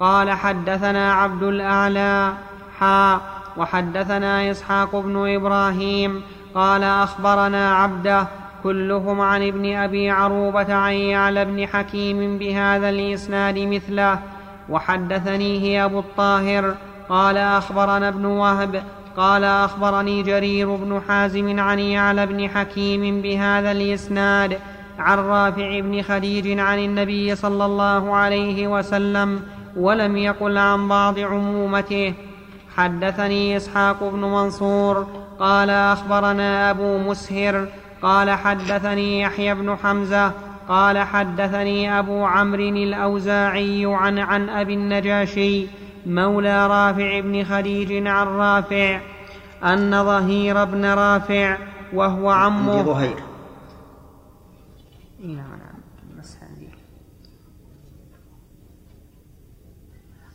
قال 0.00 0.30
حدثنا 0.30 1.12
عبد 1.12 1.42
الأعلى. 1.42 2.32
حا. 2.80 3.37
وحدثنا 3.58 4.50
إسحاق 4.50 4.96
بن 4.96 5.34
إبراهيم 5.34 6.22
قال 6.54 6.84
أخبرنا 6.84 7.74
عبده 7.74 8.26
كلهم 8.62 9.20
عن 9.20 9.46
ابن 9.48 9.74
أبي 9.74 10.10
عروبة 10.10 10.74
عن 10.74 10.92
يعلى 10.92 11.44
بن 11.44 11.66
حكيم 11.66 12.38
بهذا 12.38 12.88
الإسناد 12.88 13.58
مثله 13.58 14.18
وحدثنيه 14.68 15.84
أبو 15.84 15.98
الطاهر 15.98 16.74
قال 17.08 17.36
أخبرنا 17.36 18.08
ابن 18.08 18.24
وهب 18.24 18.82
قال 19.16 19.44
أخبرني 19.44 20.22
جرير 20.22 20.76
بن 20.76 21.00
حازم 21.08 21.60
عن 21.60 21.78
يعلى 21.78 22.26
بن 22.26 22.48
حكيم 22.48 23.22
بهذا 23.22 23.72
الإسناد 23.72 24.58
عن 24.98 25.18
رافع 25.18 25.80
بن 25.80 26.02
خديج 26.02 26.58
عن 26.58 26.78
النبي 26.78 27.34
صلى 27.34 27.64
الله 27.64 28.16
عليه 28.16 28.68
وسلم 28.68 29.42
ولم 29.76 30.16
يقل 30.16 30.58
عن 30.58 30.88
بعض 30.88 31.18
عمومته. 31.18 32.14
حدثني 32.78 33.56
إسحاق 33.56 34.04
بن 34.04 34.20
منصور 34.20 35.06
قال 35.38 35.70
أخبرنا 35.70 36.70
أبو 36.70 36.98
مسهر 36.98 37.68
قال 38.02 38.30
حدثني 38.30 39.20
يحيى 39.20 39.54
بن 39.54 39.76
حمزة 39.76 40.32
قال 40.68 40.98
حدثني 40.98 41.98
أبو 41.98 42.24
عمرو 42.24 42.68
الأوزاعي 42.68 43.86
عن 43.86 44.18
عن 44.18 44.48
أبي 44.48 44.74
النجاشي 44.74 45.66
مولى 46.06 46.66
رافع 46.66 47.20
بن 47.20 47.44
خديج 47.44 48.06
عن 48.06 48.26
رافع 48.26 49.00
أن 49.64 50.04
ظهير 50.04 50.64
بن 50.64 50.84
رافع 50.84 51.56
وهو 51.92 52.30
عمه 52.30 52.82
ظهير. 52.82 53.16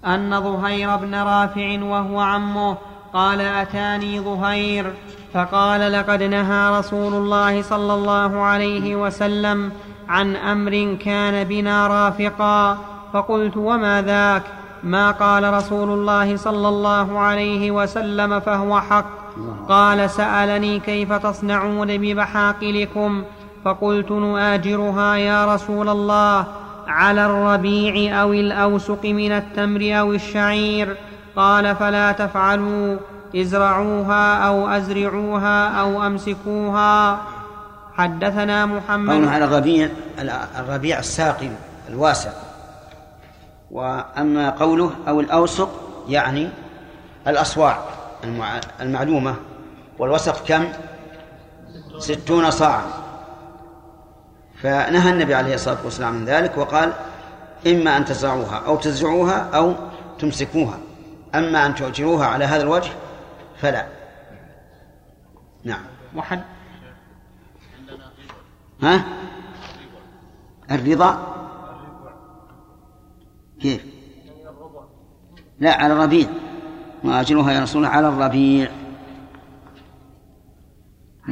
أن 0.05 0.41
ظهير 0.41 0.95
بن 0.95 1.15
رافع 1.15 1.83
وهو 1.83 2.19
عمه 2.19 2.77
قال 3.13 3.41
أتاني 3.41 4.19
ظهير 4.19 4.93
فقال 5.33 5.91
لقد 5.91 6.23
نهى 6.23 6.79
رسول 6.79 7.13
الله 7.13 7.61
صلى 7.61 7.93
الله 7.93 8.41
عليه 8.41 8.95
وسلم 8.95 9.71
عن 10.09 10.35
أمر 10.35 10.97
كان 11.05 11.43
بنا 11.43 11.87
رافقا 11.87 12.77
فقلت 13.13 13.57
وما 13.57 14.01
ذاك؟ 14.01 14.43
ما 14.83 15.11
قال 15.11 15.53
رسول 15.53 15.89
الله 15.89 16.37
صلى 16.37 16.67
الله 16.69 17.19
عليه 17.19 17.71
وسلم 17.71 18.39
فهو 18.39 18.81
حق. 18.81 19.05
قال 19.69 20.09
سألني 20.09 20.79
كيف 20.79 21.13
تصنعون 21.13 21.97
بمحاقلكم 21.97 23.23
فقلت 23.65 24.11
نؤاجرها 24.11 25.15
يا 25.15 25.55
رسول 25.55 25.89
الله. 25.89 26.62
على 26.87 27.25
الربيع 27.25 28.21
أو 28.21 28.33
الأوسق 28.33 29.05
من 29.05 29.31
التمر 29.31 29.99
أو 29.99 30.13
الشعير. 30.13 30.97
قال 31.35 31.75
فلا 31.75 32.11
تفعلوا 32.11 32.97
ازرعوها 33.35 34.47
أو 34.47 34.67
أزرعوها 34.67 35.67
أو 35.67 36.07
أمسكوها. 36.07 37.21
حدثنا 37.93 38.65
محمد 38.65 39.27
على 39.27 39.45
الربيع 39.45 39.89
الربيع 40.59 40.99
الساقي 40.99 41.49
الواسع. 41.89 42.31
وأما 43.71 44.49
قوله 44.49 44.91
أو 45.07 45.19
الأوسق 45.19 45.69
يعني 46.09 46.49
الأصواع 47.27 47.77
المعلومة. 48.81 49.35
والوسق 49.99 50.45
كم؟ 50.47 50.65
ستون 51.99 52.51
صاعا. 52.51 52.83
فنهى 54.63 55.09
النبي 55.09 55.33
عليه 55.33 55.55
الصلاة 55.55 55.77
والسلام 55.83 56.13
من 56.13 56.25
ذلك 56.25 56.57
وقال 56.57 56.93
إما 57.67 57.97
أن 57.97 58.05
تزرعوها 58.05 58.57
أو 58.67 58.75
تزرعوها 58.75 59.49
أو 59.53 59.75
تمسكوها 60.19 60.79
أما 61.35 61.65
أن 61.65 61.75
تؤجروها 61.75 62.25
على 62.25 62.45
هذا 62.45 62.63
الوجه 62.63 62.91
فلا. 63.57 63.85
نعم. 65.63 65.83
وحد 66.15 66.43
ها؟ 68.81 69.03
الرضا؟ 70.71 71.35
كيف؟ 73.61 73.85
لا 75.59 75.73
على 75.73 75.93
الربيع. 75.93 76.27
وأجرها 77.03 77.51
يا 77.51 77.61
رسول 77.61 77.85
الله 77.85 77.95
على 77.95 78.07
الربيع. 78.07 78.71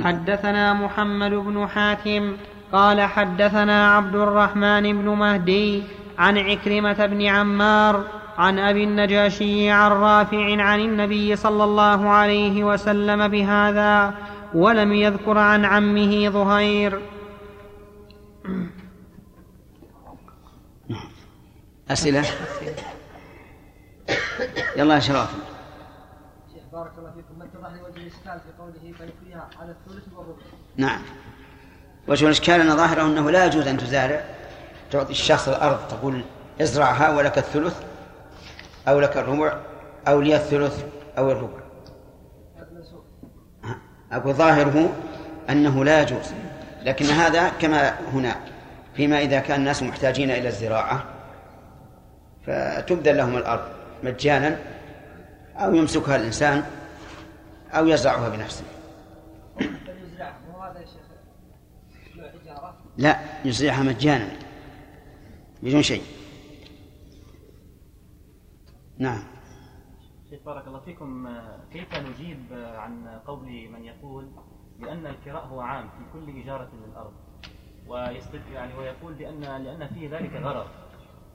حدثنا 0.03 0.73
محمد 0.73 1.31
بن 1.31 1.67
حاتم 1.67 2.37
قال 2.71 3.01
حدثنا 3.01 3.95
عبد 3.95 4.15
الرحمن 4.15 4.83
بن 5.01 5.09
مهدي 5.09 5.83
عن 6.17 6.37
عكرمة 6.37 7.05
بن 7.05 7.21
عمار 7.21 8.07
عن 8.37 8.59
أبي 8.59 8.83
النجاشي 8.83 9.69
عن 9.69 9.91
رافع 9.91 10.61
عن 10.61 10.79
النبي 10.79 11.35
صلى 11.35 11.63
الله 11.63 12.09
عليه 12.09 12.63
وسلم 12.63 13.27
بهذا 13.27 14.13
ولم 14.53 14.93
يذكر 14.93 15.37
عن 15.37 15.65
عمه 15.65 16.29
ظهير. 16.29 17.01
أسئلة؟ 21.91 22.25
يلا 24.75 24.95
يا 24.95 24.99
شراف. 24.99 25.35
شيخ 26.53 26.63
بارك 26.73 26.91
الله 26.97 27.11
فيكم. 27.11 27.39
ما 27.39 27.45
اتضح 27.45 27.73
لي 27.73 27.81
وجه 27.81 28.01
الإشكال 28.01 28.39
في 28.39 28.51
قوله 28.59 28.93
فيكفيها 28.97 29.49
على 29.59 29.71
الثلث 29.71 30.03
والربع؟ 30.15 30.41
نعم. 30.77 31.01
وجه 32.07 32.25
الإشكال 32.25 32.61
أن 32.61 32.77
ظاهره 32.77 33.01
أنه 33.03 33.31
لا 33.31 33.45
يجوز 33.45 33.67
أن 33.67 33.77
تزارع. 33.77 34.23
تعطي 34.91 35.11
الشخص 35.11 35.47
الأرض 35.47 35.79
تقول 35.89 36.23
ازرعها 36.61 37.15
ولك 37.15 37.37
الثلث 37.37 37.75
أو 38.87 38.99
لك 38.99 39.17
الربع 39.17 39.57
أو 40.07 40.21
لي 40.21 40.35
الثلث 40.35 40.83
أو 41.17 41.31
الربع. 41.31 41.59
أقول 44.11 44.33
ظاهره 44.33 44.89
أنه 45.49 45.85
لا 45.85 46.01
يجوز. 46.01 46.33
لكن 46.83 47.05
هذا 47.05 47.49
كما 47.49 47.99
هنا 48.13 48.35
فيما 48.95 49.19
إذا 49.19 49.39
كان 49.39 49.59
الناس 49.59 49.83
محتاجين 49.83 50.31
إلى 50.31 50.47
الزراعة 50.47 51.03
فتبذل 52.47 53.17
لهم 53.17 53.37
الأرض 53.37 53.63
مجانا 54.03 54.57
أو 55.57 55.75
يمسكها 55.75 56.15
الإنسان 56.15 56.63
أو 57.73 57.87
يزرعها 57.87 58.29
بنفسه. 58.29 58.63
لا 63.01 63.19
يزرعها 63.45 63.83
مجانا 63.83 64.29
بدون 65.63 65.81
شيء. 65.81 66.03
نعم. 68.97 69.23
شيخ 70.29 70.39
بارك 70.45 70.67
الله 70.67 70.79
فيكم 70.79 71.29
كيف 71.73 71.87
نجيب 71.95 72.45
عن 72.53 73.19
قول 73.27 73.45
من 73.45 73.85
يقول 73.85 74.27
بأن 74.79 75.05
الكراء 75.07 75.45
هو 75.45 75.61
عام 75.61 75.89
في 75.89 76.03
كل 76.13 76.41
إجارة 76.41 76.69
للأرض 76.85 77.13
ويستد 77.87 78.41
يعني 78.53 78.73
ويقول 78.73 79.13
بأن 79.13 79.41
لأن 79.41 79.87
فيه 79.87 80.17
ذلك 80.17 80.33
غرض 80.33 80.67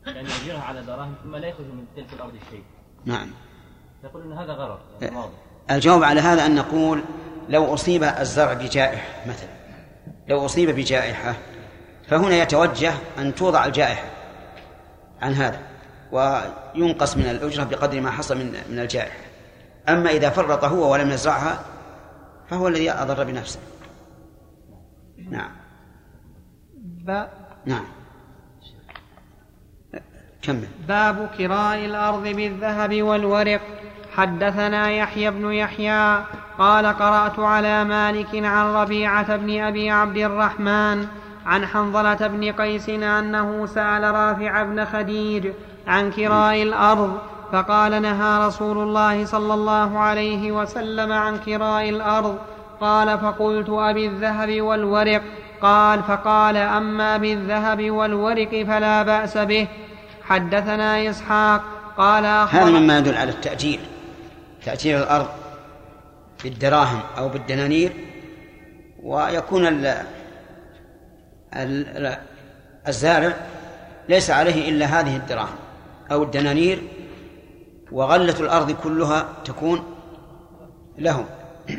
يعني 0.06 0.28
يجيرها 0.40 0.62
على 0.62 0.82
دراهم 0.82 1.14
ثم 1.24 1.36
لا 1.36 1.48
يخرج 1.48 1.66
من 1.66 1.86
تلك 1.96 2.12
الأرض 2.12 2.32
شيء. 2.50 2.64
نعم. 3.04 3.30
يقول 4.04 4.22
أن 4.22 4.32
هذا 4.32 4.52
غرض 4.52 4.78
يعني 5.00 5.16
واضح. 5.16 5.38
الجواب 5.70 6.02
على 6.02 6.20
هذا 6.20 6.46
أن 6.46 6.54
نقول 6.54 7.02
لو 7.48 7.74
أصيب 7.74 8.02
الزرع 8.02 8.52
بجائحة 8.52 9.28
مثلا 9.28 9.56
لو 10.28 10.44
أصيب 10.44 10.70
بجائحة 10.70 11.34
فهنا 12.08 12.36
يتوجه 12.36 12.92
أن 13.18 13.34
توضع 13.34 13.64
الجائحة 13.64 14.04
عن 15.22 15.32
هذا 15.32 15.60
وينقص 16.12 17.16
من 17.16 17.26
الأجرة 17.26 17.64
بقدر 17.64 18.00
ما 18.00 18.10
حصل 18.10 18.38
من 18.38 18.52
من 18.70 18.78
الجائحة. 18.78 19.18
أما 19.88 20.10
إذا 20.10 20.30
فرط 20.30 20.64
هو 20.64 20.92
ولم 20.92 21.10
يزرعها 21.10 21.60
فهو 22.50 22.68
الذي 22.68 22.90
أضر 22.90 23.24
بنفسه. 23.24 23.60
نعم. 25.30 25.50
ب... 26.74 27.24
نعم. 27.66 27.84
كمل. 30.42 30.68
باب 30.88 31.30
كراء 31.38 31.84
الأرض 31.84 32.22
بالذهب 32.22 33.02
والورق. 33.02 33.60
حدثنا 34.16 34.90
يحيى 34.90 35.30
بن 35.30 35.52
يحيى 35.52 36.24
قال 36.58 36.86
قرأت 36.86 37.38
على 37.38 37.84
مالك 37.84 38.44
عن 38.44 38.66
ربيعة 38.66 39.36
بن 39.36 39.60
أبي 39.60 39.90
عبد 39.90 40.16
الرحمن 40.16 41.06
عن 41.46 41.66
حنظلة 41.66 42.26
بن 42.26 42.52
قيس 42.52 42.88
أنه 42.88 43.66
سأل 43.66 44.02
رافع 44.02 44.62
بن 44.62 44.84
خديج 44.84 45.52
عن 45.86 46.10
كراء 46.10 46.62
الأرض 46.62 47.18
فقال 47.52 48.02
نهى 48.02 48.46
رسول 48.46 48.78
الله 48.78 49.24
صلى 49.24 49.54
الله 49.54 49.98
عليه 49.98 50.52
وسلم 50.52 51.12
عن 51.12 51.38
كراء 51.38 51.88
الأرض. 51.88 52.38
قال 52.80 53.18
فقلت 53.18 53.68
أبي 53.68 54.06
الذهب 54.06 54.60
والورق. 54.60 55.22
قال 55.62 56.02
فقال 56.02 56.56
أما 56.56 57.16
بالذهب 57.16 57.90
والورق 57.90 58.64
فلا 58.68 59.02
بأس 59.02 59.38
به. 59.38 59.68
حدثنا 60.24 61.10
إسحاق 61.10 61.62
قال 61.96 62.24
هذا 62.24 62.64
مما 62.64 62.98
يدل 62.98 63.14
على 63.14 63.30
التأجير 63.30 63.80
تأجير 64.64 64.98
الأرض 64.98 65.28
بالدراهم 66.44 67.00
أو 67.18 67.28
بالدنانير 67.28 67.92
ويكون 69.02 69.66
الزارع 72.88 73.34
ليس 74.08 74.30
عليه 74.30 74.68
إلا 74.68 74.86
هذه 74.86 75.16
الدراهم 75.16 75.56
أو 76.10 76.22
الدنانير 76.22 76.82
وغلة 77.92 78.40
الأرض 78.40 78.70
كلها 78.70 79.28
تكون 79.44 79.84
له 80.98 81.24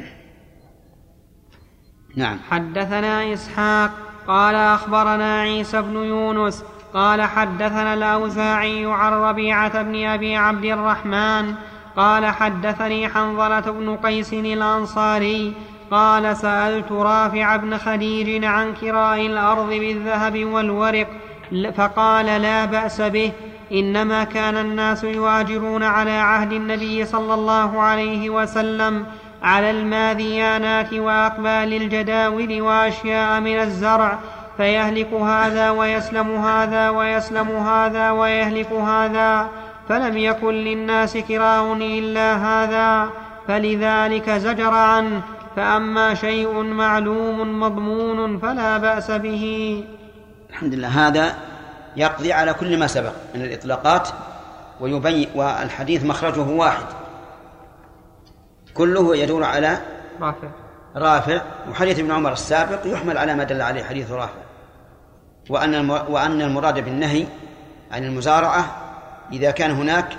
نعم. 2.15 2.39
حدثنا 2.49 3.33
إسحاق 3.33 3.91
قال 4.27 4.55
أخبرنا 4.55 5.41
عيسى 5.41 5.81
بن 5.81 5.95
يونس 5.95 6.63
قال 6.93 7.21
حدثنا 7.21 7.93
الأوزاعي 7.93 8.85
عن 8.85 9.13
ربيعة 9.13 9.81
بن 9.81 10.05
أبي 10.05 10.35
عبد 10.35 10.65
الرحمن 10.65 11.53
قال 11.95 12.25
حدثني 12.25 13.09
حنظلة 13.09 13.59
بن 13.59 13.95
قيس 13.95 14.33
الأنصاري 14.33 15.53
قال 15.91 16.37
سألت 16.37 16.91
رافع 16.91 17.55
بن 17.55 17.77
خديج 17.77 18.45
عن 18.45 18.73
كراء 18.73 19.25
الأرض 19.25 19.69
بالذهب 19.69 20.45
والورق 20.45 21.07
فقال 21.75 22.25
لا 22.25 22.65
بأس 22.65 23.01
به 23.01 23.31
إنما 23.71 24.23
كان 24.23 24.57
الناس 24.57 25.03
يواجرون 25.03 25.83
على 25.83 26.11
عهد 26.11 26.53
النبي 26.53 27.05
صلى 27.05 27.33
الله 27.33 27.81
عليه 27.81 28.29
وسلم 28.29 29.05
على 29.43 29.71
الماذيانات 29.71 30.93
وأقبال 30.93 31.73
الجداول 31.73 32.61
وأشياء 32.61 33.39
من 33.39 33.59
الزرع 33.59 34.19
فيهلك 34.57 35.13
هذا 35.13 35.69
ويسلم 35.69 36.35
هذا 36.35 36.89
ويسلم 36.89 37.47
هذا 37.47 38.11
ويهلك 38.11 38.71
هذا 38.71 39.47
فلم 39.89 40.17
يكن 40.17 40.53
للناس 40.53 41.17
كراء 41.17 41.73
إلا 41.73 42.35
هذا 42.35 43.09
فلذلك 43.47 44.29
زجر 44.29 44.73
عنه 44.73 45.21
فأما 45.57 46.13
شيء 46.13 46.61
معلوم 46.61 47.59
مضمون 47.59 48.39
فلا 48.39 48.77
بأس 48.77 49.11
به. 49.11 49.83
الحمد 50.49 50.73
لله 50.73 51.07
هذا 51.07 51.35
يقضي 51.95 52.33
على 52.33 52.53
كل 52.53 52.79
ما 52.79 52.87
سبق 52.87 53.11
من 53.35 53.41
الإطلاقات 53.41 54.09
ويبين 54.79 55.29
والحديث 55.35 56.05
مخرجه 56.05 56.41
واحد. 56.41 56.85
كله 58.73 59.15
يدور 59.17 59.43
على 59.43 59.77
رافع. 60.21 60.47
رافع 60.95 61.41
وحديث 61.69 61.99
ابن 61.99 62.11
عمر 62.11 62.31
السابق 62.31 62.79
يحمل 62.85 63.17
على 63.17 63.35
ما 63.35 63.43
دل 63.43 63.61
عليه 63.61 63.83
حديث 63.83 64.11
رافع. 64.11 64.41
وأن 65.49 65.89
وأن 65.89 66.41
المراد 66.41 66.85
بالنهي 66.85 67.25
عن 67.91 68.03
المزارعة 68.03 68.65
إذا 69.31 69.51
كان 69.51 69.71
هناك 69.71 70.17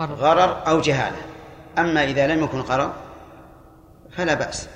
غرر 0.00 0.62
أو 0.66 0.80
جهالة. 0.80 1.16
أما 1.78 2.04
إذا 2.04 2.26
لم 2.26 2.44
يكن 2.44 2.60
غرر 2.60 2.92
فلا 4.16 4.34
بأس. 4.34 4.68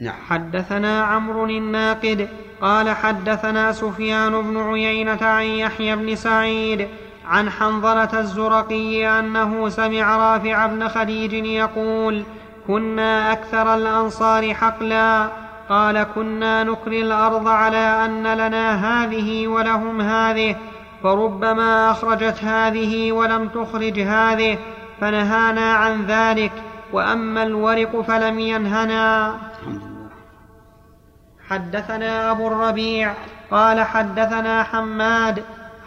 نعم. 0.00 0.14
حدثنا 0.28 1.04
عمرو 1.04 1.44
الناقد 1.44 2.28
قال 2.60 2.90
حدثنا 2.90 3.72
سفيان 3.72 4.42
بن 4.42 4.56
عيينة 4.56 5.18
عن 5.22 5.44
يحيى 5.44 5.96
بن 5.96 6.16
سعيد 6.16 6.88
عن 7.26 7.50
حنظلة 7.50 8.20
الزرقي 8.20 9.18
أنه 9.18 9.68
سمع 9.68 10.16
رافع 10.16 10.66
بن 10.66 10.88
خديج 10.88 11.32
يقول 11.32 12.22
كنا 12.66 13.32
أكثر 13.32 13.74
الأنصار 13.74 14.54
حقلا. 14.54 15.28
قال 15.68 16.02
كنا 16.14 16.64
نكري 16.64 17.02
الأرض 17.02 17.48
على 17.48 18.04
أن 18.04 18.34
لنا 18.34 18.74
هذه 18.74 19.46
ولهم 19.48 20.00
هذه. 20.00 20.56
فربما 21.02 21.90
أخرجت 21.90 22.44
هذه 22.44 23.12
ولم 23.12 23.48
تخرج 23.48 24.00
هذه. 24.00 24.58
فنهانا 25.00 25.72
عن 25.72 26.06
ذلك. 26.06 26.52
وأما 26.92 27.42
الورق 27.42 28.00
فلم 28.00 28.38
ينهنا. 28.38 29.36
حدثنا 31.48 32.30
أبو 32.30 32.46
الربيع 32.46 33.14
قال 33.50 33.80
حدثنا 33.80 34.62
حماد 34.62 35.44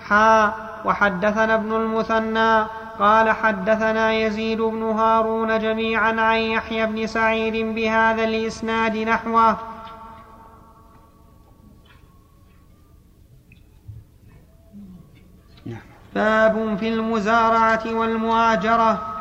حا 0.09 0.53
وحدثنا 0.85 1.55
ابن 1.55 1.73
المثنى 1.73 2.65
قال 2.99 3.29
حدثنا 3.29 4.13
يزيد 4.13 4.61
بن 4.61 4.83
هارون 4.83 5.59
جميعا 5.59 6.21
عن 6.21 6.37
يحيى 6.37 6.85
بن 6.85 7.07
سعيد 7.07 7.75
بهذا 7.75 8.23
الإسناد 8.23 8.97
نحوه. 8.97 9.57
نعم. 15.65 15.81
باب 16.15 16.77
في 16.79 16.89
المزارعة 16.89 17.83
والمؤاجرة. 17.85 19.14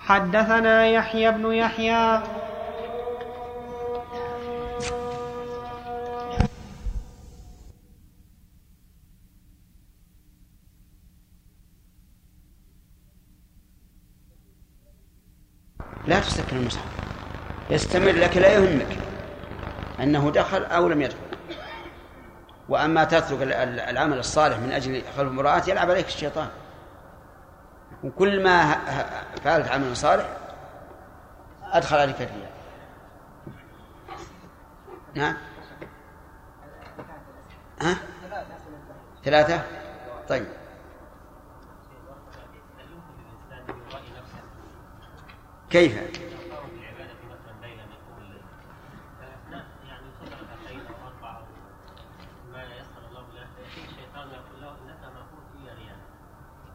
حدثنا 0.00 0.86
يحيى 0.86 1.32
بن 1.32 1.52
يحيى. 1.52 2.22
لا 16.06 16.20
تسكن 16.20 16.56
المصحف 16.56 16.84
يستمر 17.70 18.12
لك 18.12 18.36
لا 18.36 18.52
يهمك. 18.54 18.98
أنه 20.00 20.30
دخل 20.30 20.64
أو 20.64 20.88
لم 20.88 21.02
يدخل. 21.02 21.16
وأما 22.68 23.04
تترك 23.04 23.42
العمل 23.88 24.18
الصالح 24.18 24.58
من 24.58 24.72
أجل 24.72 25.02
خلف 25.16 25.28
المرأة 25.28 25.62
يلعب 25.68 25.90
عليك 25.90 26.06
الشيطان. 26.06 26.48
وكل 28.04 28.42
ما 28.42 28.74
فعلت 29.44 29.68
عمل 29.68 29.96
صالح 29.96 30.36
أدخل 31.62 31.96
عليك 31.96 32.22
الرياء 32.22 32.52
نعم 35.14 35.36
ها؟ 37.82 37.96
ثلاثة 39.24 39.62
طيب 40.28 40.46
كيف؟ 45.70 46.20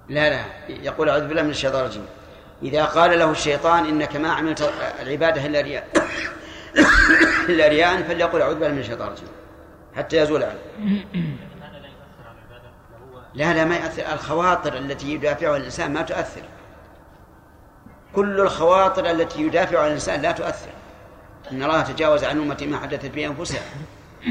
لا 0.09 0.29
لا 0.29 0.45
يقول 0.69 1.09
أعوذ 1.09 1.27
بالله 1.27 1.41
من 1.41 1.49
الشيطان 1.49 1.81
الرجيم. 1.81 2.05
إذا 2.63 2.85
قال 2.85 3.19
له 3.19 3.31
الشيطان 3.31 3.85
إنك 3.85 4.15
ما 4.15 4.29
عملت 4.29 4.73
العبادة 5.01 5.45
إلا 5.45 5.61
رياء 5.61 5.87
إلا 7.49 7.67
رياء 7.67 8.03
فليقول 8.03 8.41
أعوذ 8.41 8.53
بالله 8.55 8.71
من 8.71 8.79
الشيطان 8.79 9.07
الرجيم 9.07 9.27
حتى 9.95 10.17
يزول 10.17 10.43
عنه. 10.43 10.59
لا 13.33 13.53
لا 13.53 13.65
ما 13.65 13.75
يأثر 13.75 14.13
الخواطر 14.13 14.77
التي 14.77 15.13
يدافعها 15.13 15.57
الإنسان 15.57 15.93
ما 15.93 16.01
تؤثر. 16.01 16.41
كل 18.15 18.39
الخواطر 18.39 19.11
التي 19.11 19.41
يدافعها 19.41 19.87
الإنسان 19.87 20.21
لا 20.21 20.31
تؤثر. 20.31 20.69
إن 21.51 21.63
الله 21.63 21.81
تجاوز 21.81 22.23
عن 22.23 22.37
أمتي 22.37 22.67
ما 22.67 22.77
حدثت 22.77 23.05
به 23.05 23.25
أنفسها. 23.25 23.61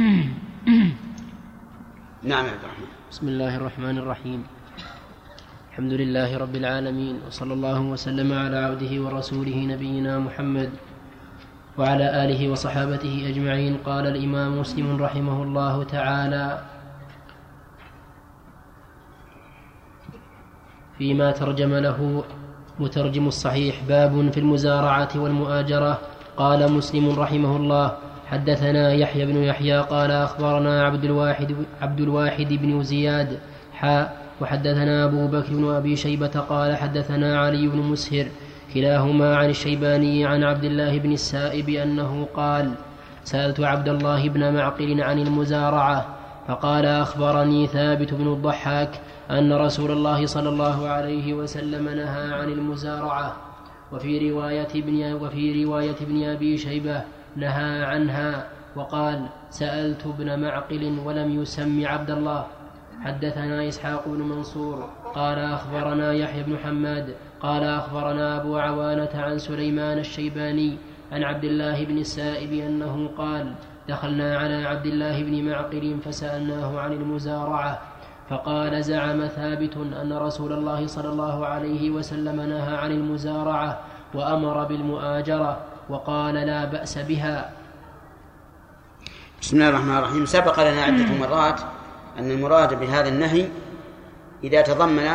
نعم 2.22 2.44
يا 2.46 2.50
عبد 2.50 2.64
الرحمن. 2.64 2.86
بسم 3.10 3.28
الله 3.28 3.56
الرحمن 3.56 3.98
الرحيم. 3.98 4.46
الحمد 5.74 5.92
لله 5.92 6.38
رب 6.38 6.54
العالمين 6.54 7.26
وصلى 7.26 7.52
الله 7.54 7.80
وسلم 7.80 8.32
على 8.32 8.58
عبده 8.58 8.92
ورسوله 9.02 9.58
نبينا 9.74 10.18
محمد 10.18 10.70
وعلى 11.78 12.06
آله 12.24 12.48
وصحابته 12.48 13.14
أجمعين. 13.30 13.82
قال 13.82 14.06
الإمام 14.06 14.60
مسلم 14.60 15.02
رحمه 15.02 15.42
الله 15.42 15.84
تعالى 15.84 16.58
فيما 20.98 21.30
ترجم 21.30 21.74
له 21.74 22.24
مترجم 22.78 23.26
الصحيح 23.26 23.74
باب 23.88 24.30
في 24.30 24.40
المزارعة 24.40 25.12
والمؤاجرة. 25.16 25.98
قال 26.36 26.72
مسلم 26.72 27.18
رحمه 27.18 27.56
الله 27.56 27.86
حدثنا 28.26 28.92
يحيى 28.92 29.26
بن 29.26 29.36
يحيى 29.42 29.78
قال 29.80 30.10
أخبرنا 30.10 30.82
عبد 30.86 31.04
الواحد 31.04 31.66
عبد 31.82 32.00
الواحد 32.00 32.48
بن 32.62 32.82
زياد 32.82 33.38
حاء 33.72 34.23
وحدثنا 34.40 35.04
أبو 35.04 35.26
بكر 35.26 35.52
بن 35.52 35.74
أبي 35.74 35.96
شيبة 35.96 36.26
قال 36.26 36.76
حدثنا 36.76 37.40
علي 37.40 37.68
بن 37.68 37.78
مسهر 37.78 38.26
كلاهما 38.74 39.36
عن 39.36 39.50
الشيباني 39.50 40.26
عن 40.26 40.44
عبد 40.44 40.64
الله 40.64 40.98
بن 40.98 41.12
السائب 41.12 41.68
أنه 41.68 42.28
قال 42.34 42.74
سألت 43.24 43.60
عبد 43.60 43.88
الله 43.88 44.28
بن 44.28 44.54
معقل 44.54 45.02
عن 45.02 45.18
المزارعة 45.18 46.06
فقال 46.48 46.86
أخبرني 46.86 47.66
ثابت 47.66 48.14
بن 48.14 48.32
الضحاك 48.32 49.00
أن 49.30 49.52
رسول 49.52 49.90
الله 49.90 50.26
صلى 50.26 50.48
الله 50.48 50.88
عليه 50.88 51.34
وسلم 51.34 51.88
نهى 51.88 52.32
عن 52.32 52.48
المزارعة 52.48 53.36
وفي 53.92 54.30
رواية 54.30 54.68
ابن 54.74 55.12
وفي 55.12 55.64
رواية 55.64 55.96
ابن 56.00 56.24
أبي 56.24 56.58
شيبة 56.58 57.02
نهى 57.36 57.84
عنها 57.84 58.46
وقال 58.76 59.26
سألت 59.50 60.06
ابن 60.06 60.40
معقل 60.40 60.98
ولم 61.04 61.42
يسم 61.42 61.86
عبد 61.86 62.10
الله. 62.10 62.46
حدثنا 63.02 63.68
إسحاق 63.68 64.08
بن 64.08 64.20
منصور 64.22 64.88
قال 65.14 65.38
أخبرنا 65.38 66.12
يحيى 66.12 66.42
بن 66.42 66.58
حماد 66.58 67.14
قال 67.40 67.64
أخبرنا 67.64 68.40
أبو 68.40 68.58
عوانة 68.58 69.10
عن 69.14 69.38
سليمان 69.38 69.98
الشيباني 69.98 70.78
عن 71.12 71.22
عبد 71.22 71.44
الله 71.44 71.84
بن 71.84 71.98
السائب 71.98 72.52
أنه 72.52 73.10
قال 73.18 73.54
دخلنا 73.88 74.38
على 74.38 74.64
عبد 74.64 74.86
الله 74.86 75.22
بن 75.22 75.48
معقل 75.48 75.96
فسألناه 76.04 76.80
عن 76.80 76.92
المزارعة 76.92 77.80
فقال 78.30 78.84
زعم 78.84 79.26
ثابت 79.26 79.76
أن 79.76 80.12
رسول 80.12 80.52
الله 80.52 80.86
صلى 80.86 81.08
الله 81.08 81.46
عليه 81.46 81.90
وسلم 81.90 82.40
نهى 82.40 82.76
عن 82.76 82.90
المزارعة 82.90 83.80
وأمر 84.14 84.64
بالمؤاجرة 84.64 85.58
وقال 85.88 86.34
لا 86.34 86.64
بأس 86.64 86.98
بها. 86.98 87.50
بسم 89.42 89.56
الله 89.56 89.68
الرحمن 89.68 89.96
الرحيم. 89.96 90.24
سبق 90.26 90.60
لنا 90.60 90.82
عدة 90.82 91.12
مرات 91.20 91.60
أن 92.18 92.30
المراد 92.30 92.80
بهذا 92.80 93.08
النهي 93.08 93.48
إذا 94.44 94.62
تضمن 94.62 95.10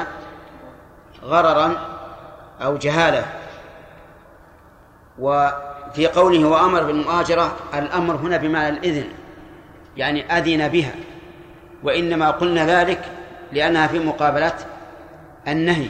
غررا 1.23 1.75
أو 2.61 2.77
جهالة. 2.77 3.25
وفي 5.19 6.07
قوله 6.07 6.47
وأمر 6.47 6.83
بالمؤاجرة 6.83 7.55
الأمر 7.73 8.15
هنا 8.15 8.37
بمعنى 8.37 8.69
الإذن 8.69 9.05
يعني 9.97 10.37
أذن 10.37 10.67
بها. 10.67 10.93
وإنما 11.83 12.31
قلنا 12.31 12.65
ذلك 12.65 13.01
لأنها 13.51 13.87
في 13.87 13.99
مقابلة 13.99 14.53
النهي. 15.47 15.89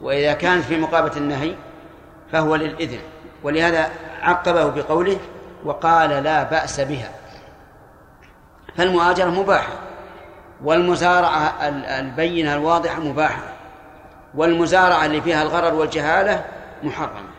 وإذا 0.00 0.32
كانت 0.32 0.64
في 0.64 0.78
مقابلة 0.78 1.16
النهي 1.16 1.54
فهو 2.32 2.56
للإذن. 2.56 2.98
ولهذا 3.42 3.90
عقبه 4.22 4.70
بقوله 4.70 5.18
وقال 5.64 6.10
لا 6.10 6.42
بأس 6.42 6.80
بها. 6.80 7.10
فالمؤاجرة 8.76 9.30
مباحة. 9.30 9.72
والمزارعة 10.64 11.54
البينة 12.00 12.54
الواضحة 12.54 13.00
مباحة 13.00 13.52
والمزارعة 14.34 15.06
اللي 15.06 15.22
فيها 15.22 15.42
الغرر 15.42 15.74
والجهالة 15.74 16.44
محرمة. 16.82 17.30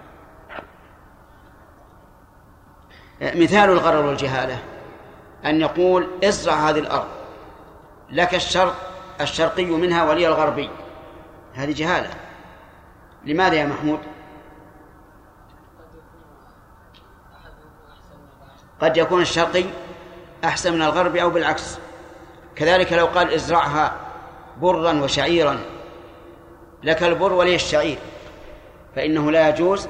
مثال 3.21 3.69
الغرر 3.69 4.05
والجهالة 4.05 4.59
أن 5.45 5.61
يقول 5.61 6.07
ازرع 6.23 6.53
هذه 6.53 6.79
الأرض 6.79 7.07
لك 8.09 8.35
الشرق 8.35 8.75
الشرقي 9.21 9.65
منها 9.65 10.03
ولي 10.03 10.27
الغربي. 10.27 10.69
هذه 11.55 11.73
جهالة. 11.73 12.09
لماذا 13.25 13.55
يا 13.55 13.65
محمود؟ 13.65 13.99
قد 18.81 18.97
يكون 18.97 19.21
الشرقي 19.21 19.65
أحسن 20.43 20.73
من 20.73 20.81
الغربي 20.81 21.21
أو 21.21 21.29
بالعكس. 21.29 21.79
كذلك 22.57 22.93
لو 22.93 23.05
قال 23.05 23.33
ازرعها 23.33 23.95
برا 24.57 25.01
وشعيرا 25.01 25.59
لك 26.83 27.03
البر 27.03 27.33
ولي 27.33 27.55
الشعير 27.55 27.97
فإنه 28.95 29.31
لا 29.31 29.49
يجوز 29.49 29.87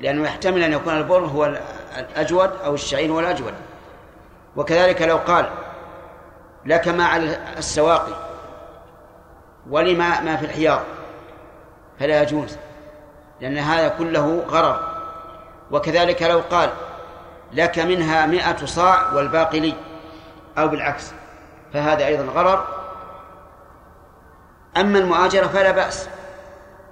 لأنه 0.00 0.24
يحتمل 0.24 0.62
أن 0.62 0.72
يكون 0.72 0.96
البر 0.96 1.26
هو 1.26 1.58
الأجود 1.96 2.50
أو 2.64 2.74
الشعير 2.74 3.12
هو 3.12 3.20
الأجود. 3.20 3.54
وكذلك 4.56 5.02
لو 5.02 5.16
قال 5.16 5.50
لك 6.66 6.88
ما 6.88 7.04
على 7.04 7.38
السواقي 7.58 8.12
ولما 9.70 10.20
ما 10.20 10.36
في 10.36 10.44
الحياض 10.44 10.80
فلا 12.00 12.22
يجوز 12.22 12.56
لأن 13.40 13.58
هذا 13.58 13.88
كله 13.88 14.44
غرر. 14.48 14.80
وكذلك 15.70 16.22
لو 16.22 16.42
قال 16.50 16.70
لك 17.52 17.78
منها 17.78 18.26
مئة 18.26 18.66
صاع 18.66 19.12
والباقي 19.12 19.60
لي 19.60 19.74
أو 20.58 20.68
بالعكس. 20.68 21.12
فهذا 21.72 22.06
أيضا 22.06 22.24
غرر. 22.24 22.66
أما 24.76 24.98
المؤاجرة 24.98 25.46
فلا 25.46 25.70
بأس. 25.70 26.08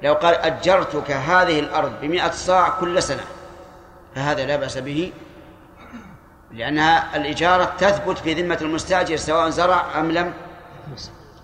لو 0.03 0.15
قال 0.15 0.35
أجرتك 0.35 1.11
هذه 1.11 1.61
الأرض 1.61 1.93
بمئة 2.01 2.31
صاع 2.31 2.69
كل 2.69 3.03
سنة 3.03 3.23
فهذا 4.15 4.47
لا 4.47 4.57
بأس 4.57 4.79
به 4.79 5.13
لأنها 6.53 7.17
الإجارة 7.17 7.65
تثبت 7.65 8.19
في 8.19 8.35
ذمة 8.35 8.59
المستأجر 8.63 9.17
سواء 9.17 9.49
زرع 9.49 10.01
أم 10.01 10.11
لم 10.11 10.33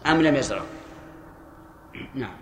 أم 0.07 0.23
لم 0.23 0.35
يزرع. 0.35 0.63
نعم. 2.15 2.37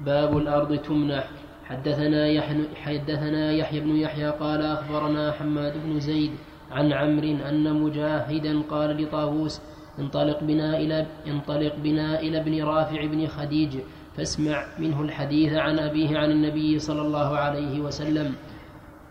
باب 0.00 0.36
الأرض 0.36 0.78
تمنح. 0.78 1.24
حدثنا 1.64 2.26
يحيى 2.26 2.68
حدثنا 2.84 3.52
يحيى 3.52 3.80
بن 3.80 3.96
يحيى 3.96 4.30
قال 4.30 4.62
أخبرنا 4.62 5.32
حماد 5.32 5.72
بن 5.84 6.00
زيد 6.00 6.36
عن 6.70 6.92
عمرو 6.92 7.48
أن 7.48 7.82
مجاهدا 7.82 8.62
قال 8.70 9.02
لطاووس 9.02 9.60
انطلق 9.98 10.38
بنا 10.42 10.78
إلى 10.78 11.06
انطلق 11.26 11.74
بنا 11.82 12.20
إلى 12.20 12.38
ابن 12.40 12.64
رافع 12.64 13.06
بن 13.06 13.26
خديج 13.26 13.72
فاسمع 14.16 14.64
منه 14.78 15.02
الحديث 15.02 15.52
عن 15.52 15.78
أبيه 15.78 16.18
عن 16.18 16.30
النبي 16.30 16.78
صلى 16.78 17.02
الله 17.02 17.36
عليه 17.36 17.80
وسلم. 17.80 18.34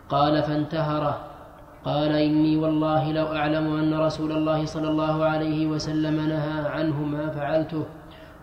قال 0.09 0.43
فانتهره 0.43 1.36
قال 1.86 2.11
إني 2.11 2.57
والله 2.57 3.11
لو 3.11 3.25
أعلم 3.25 3.65
أن 3.77 3.93
رسول 3.93 4.31
الله 4.31 4.65
صلى 4.65 4.89
الله 4.89 5.25
عليه 5.25 5.67
وسلم 5.67 6.15
نهى 6.29 6.67
عنه 6.69 7.03
ما 7.03 7.29
فعلته 7.29 7.86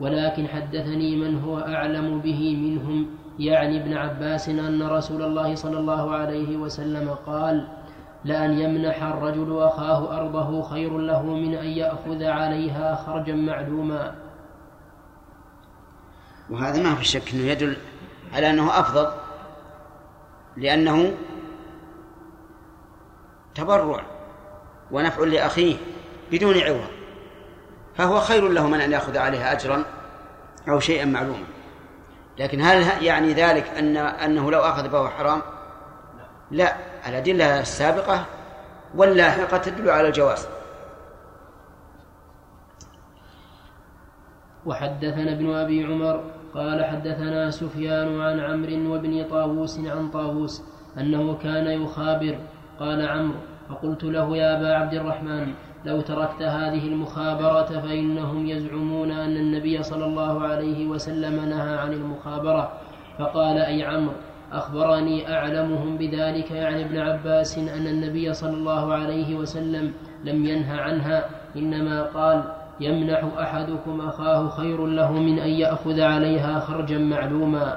ولكن 0.01 0.47
حدثني 0.47 1.17
من 1.17 1.39
هو 1.43 1.59
أعلم 1.59 2.21
به 2.21 2.57
منهم 2.57 3.07
يعني 3.39 3.83
ابن 3.83 3.93
عباس 3.93 4.49
أن 4.49 4.83
رسول 4.83 5.23
الله 5.23 5.55
صلى 5.55 5.79
الله 5.79 6.11
عليه 6.11 6.57
وسلم 6.57 7.11
قال 7.27 7.67
لأن 8.25 8.59
يمنح 8.59 9.03
الرجل 9.03 9.63
أخاه 9.63 10.19
أرضه 10.19 10.63
خير 10.63 10.99
له 10.99 11.23
من 11.23 11.55
أن 11.55 11.67
يأخذ 11.67 12.25
عليها 12.25 12.95
خرجا 12.95 13.35
معلوما 13.35 14.15
وهذا 16.51 16.83
ما 16.83 16.95
في 16.95 17.05
شك 17.05 17.35
أنه 17.35 17.45
يدل 17.45 17.77
على 18.33 18.51
أنه 18.51 18.81
أفضل 18.81 19.13
لأنه 20.57 21.15
تبرع 23.55 24.03
ونفع 24.91 25.25
لأخيه 25.25 25.77
بدون 26.33 26.59
عوض 26.59 26.91
فهو 27.95 28.21
خير 28.21 28.49
له 28.49 28.69
من 28.69 28.81
أن 28.81 28.93
يأخذ 28.93 29.17
عليها 29.17 29.53
أجرا 29.53 29.85
أو 30.69 30.81
شيئا 30.81 31.05
معلوما. 31.05 31.45
لكن 32.39 32.61
هل 32.61 33.05
يعني 33.05 33.33
ذلك 33.33 33.67
أن 33.69 33.97
أنه 33.97 34.51
لو 34.51 34.61
أخذ 34.61 34.91
فهو 34.91 35.09
حرام؟ 35.09 35.43
لا. 36.51 36.92
الأدلة 37.09 37.61
السابقة 37.61 38.25
واللاحقة 38.95 39.59
تدل 39.59 39.91
على 39.91 40.09
الجواز. 40.09 40.49
وحدثنا 44.67 45.33
ابن 45.33 45.55
أبي 45.55 45.85
عمر 45.85 46.25
قال 46.55 46.85
حدثنا 46.85 47.51
سفيان 47.51 48.21
عن 48.21 48.41
عمرو 48.41 48.93
وابن 48.93 49.25
طاووس 49.31 49.79
عن 49.79 50.11
طاووس 50.11 50.63
أنه 50.99 51.39
كان 51.43 51.67
يخابر. 51.67 52.39
قال 52.81 53.09
عمرو 53.09 53.39
فقلت 53.69 54.05
له 54.05 54.37
يا 54.37 54.59
أبا 54.59 54.75
عبد 54.75 54.95
الرحمن 54.95 55.55
لو 55.85 56.01
تركت 56.01 56.43
هذه 56.43 56.87
المخابرة 56.89 57.81
فإنهم 57.81 58.47
يزعمون 58.47 59.11
أن 59.11 59.37
النبي 59.37 59.83
صلى 59.83 60.05
الله 60.05 60.43
عليه 60.43 60.87
وسلم 60.87 61.49
نهى 61.49 61.79
عن 61.79 61.93
المخابرة. 61.93 62.73
فقال 63.19 63.59
أي 63.59 63.85
عمرو 63.85 64.15
أخبرني 64.53 65.35
أعلمهم 65.35 65.97
بذلك 65.97 66.51
يعني 66.51 66.85
ابن 66.85 66.99
عباس 66.99 67.59
أن 67.59 67.87
النبي 67.87 68.33
صلى 68.33 68.55
الله 68.55 68.95
عليه 68.95 69.35
وسلم 69.35 69.93
لم 70.25 70.47
ينه 70.47 70.73
عنها 70.73 71.25
إنما 71.57 72.03
قال 72.03 72.45
يمنح 72.81 73.25
أحدكم 73.41 74.01
أخاه 74.01 74.49
خير 74.49 74.87
له 74.87 75.13
من 75.13 75.39
أن 75.39 75.49
يأخذ 75.49 76.01
عليها 76.01 76.61
خرجا 76.61 76.99
معلوما. 76.99 77.77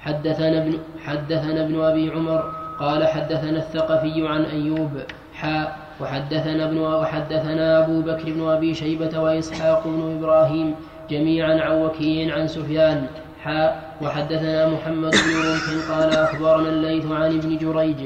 حدثنا 0.00 0.62
ابن, 0.62 0.78
حدثنا 1.04 1.64
ابن 1.64 1.80
أبي 1.80 2.10
عمر 2.10 2.52
قال 2.80 3.06
حدثنا 3.06 3.58
الثقفي 3.58 4.28
عن 4.28 4.42
أيوب 4.42 4.90
حاء 5.34 5.76
وحدثنا 6.00 6.64
ابن 6.64 6.78
وحدثنا 6.78 7.84
أبو 7.84 8.00
بكر 8.00 8.32
بن 8.32 8.48
أبي 8.48 8.74
شيبة 8.74 9.20
وإسحاق 9.20 9.86
بن 9.86 10.16
إبراهيم 10.18 10.74
جميعا 11.10 11.60
عن 11.60 11.82
وكيع 11.82 12.34
عن 12.34 12.46
سفيان 12.46 13.06
حاء 13.42 13.87
وحدثنا 14.02 14.68
محمد 14.68 15.10
بن 15.10 15.34
رمح 15.48 15.90
قال 15.90 16.12
أخبرنا 16.12 16.68
الليث 16.68 17.06
عن 17.06 17.38
ابن 17.38 17.56
جريج 17.56 17.96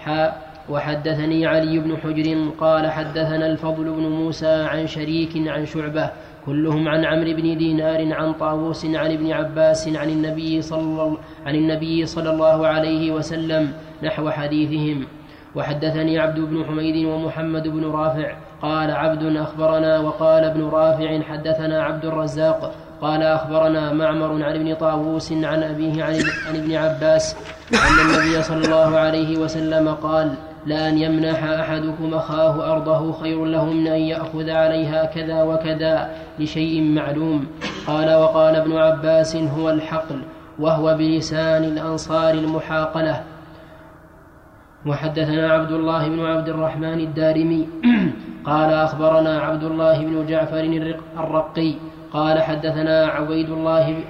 حاء 0.00 0.52
وحدثني 0.68 1.46
علي 1.46 1.78
بن 1.78 1.96
حجر 1.96 2.50
قال 2.60 2.90
حدثنا 2.90 3.46
الفضل 3.46 3.84
بن 3.84 4.02
موسى 4.02 4.66
عن 4.72 4.86
شريك 4.86 5.48
عن 5.48 5.66
شعبة 5.66 6.10
كلهم 6.46 6.88
عن 6.88 7.04
عمرو 7.04 7.32
بن 7.32 7.56
دينار 7.56 8.12
عن 8.12 8.32
طاووس 8.32 8.84
عن 8.86 9.10
ابن 9.12 9.32
عباس 9.32 9.88
عن 9.88 10.08
النبي 10.08 10.62
صلى 10.62 11.16
عن 11.46 11.54
النبي 11.54 12.06
صلى 12.06 12.30
الله 12.30 12.66
عليه 12.66 13.10
وسلم 13.10 13.72
نحو 14.02 14.30
حديثهم. 14.30 15.06
وحدثني 15.54 16.18
عبد 16.18 16.40
بن 16.40 16.64
حميد 16.64 17.06
ومحمد 17.06 17.68
بن 17.68 17.84
رافع 17.84 18.36
قال 18.62 18.90
عبد 18.90 19.36
أخبرنا 19.36 19.98
وقال 19.98 20.44
ابن 20.44 20.62
رافع 20.64 21.20
حدثنا 21.20 21.82
عبد 21.82 22.04
الرزاق 22.04 22.74
قال 23.02 23.22
أخبرنا 23.22 23.92
معمر 23.92 24.44
عن 24.44 24.54
ابن 24.54 24.74
طاووس 24.74 25.32
عن 25.32 25.62
أبيه 25.62 26.04
عن, 26.04 26.14
ابن 26.54 26.74
عباس 26.74 27.36
أن 27.74 28.06
النبي 28.06 28.42
صلى 28.42 28.64
الله 28.64 28.98
عليه 28.98 29.38
وسلم 29.38 29.88
قال 29.88 30.34
لأن 30.66 30.98
يمنح 30.98 31.44
أحدكم 31.44 32.14
أخاه 32.14 32.72
أرضه 32.72 33.12
خير 33.12 33.44
له 33.44 33.64
من 33.64 33.86
أن 33.86 34.00
يأخذ 34.00 34.50
عليها 34.50 35.04
كذا 35.04 35.42
وكذا 35.42 36.10
لشيء 36.38 36.82
معلوم. 36.82 37.46
قال 37.86 38.14
وقال 38.14 38.56
ابن 38.56 38.76
عباس 38.76 39.36
هو 39.36 39.70
الحقل 39.70 40.22
وهو 40.58 40.94
بلسان 40.94 41.64
الأنصار 41.64 42.34
المحاقلة. 42.34 43.22
وحدثنا 44.86 45.52
عبد 45.52 45.72
الله 45.72 46.08
بن 46.08 46.24
عبد 46.24 46.48
الرحمن 46.48 47.00
الدارمي. 47.00 47.68
قال 48.50 48.72
أخبرنا 48.72 49.40
عبد 49.40 49.64
الله 49.64 49.98
بن 49.98 50.26
جعفر 50.26 50.60
الرقي 51.18 51.74
قال 52.12 52.42
حدثنا 52.42 53.06
عبيد 53.06 53.50
الله 53.50 54.04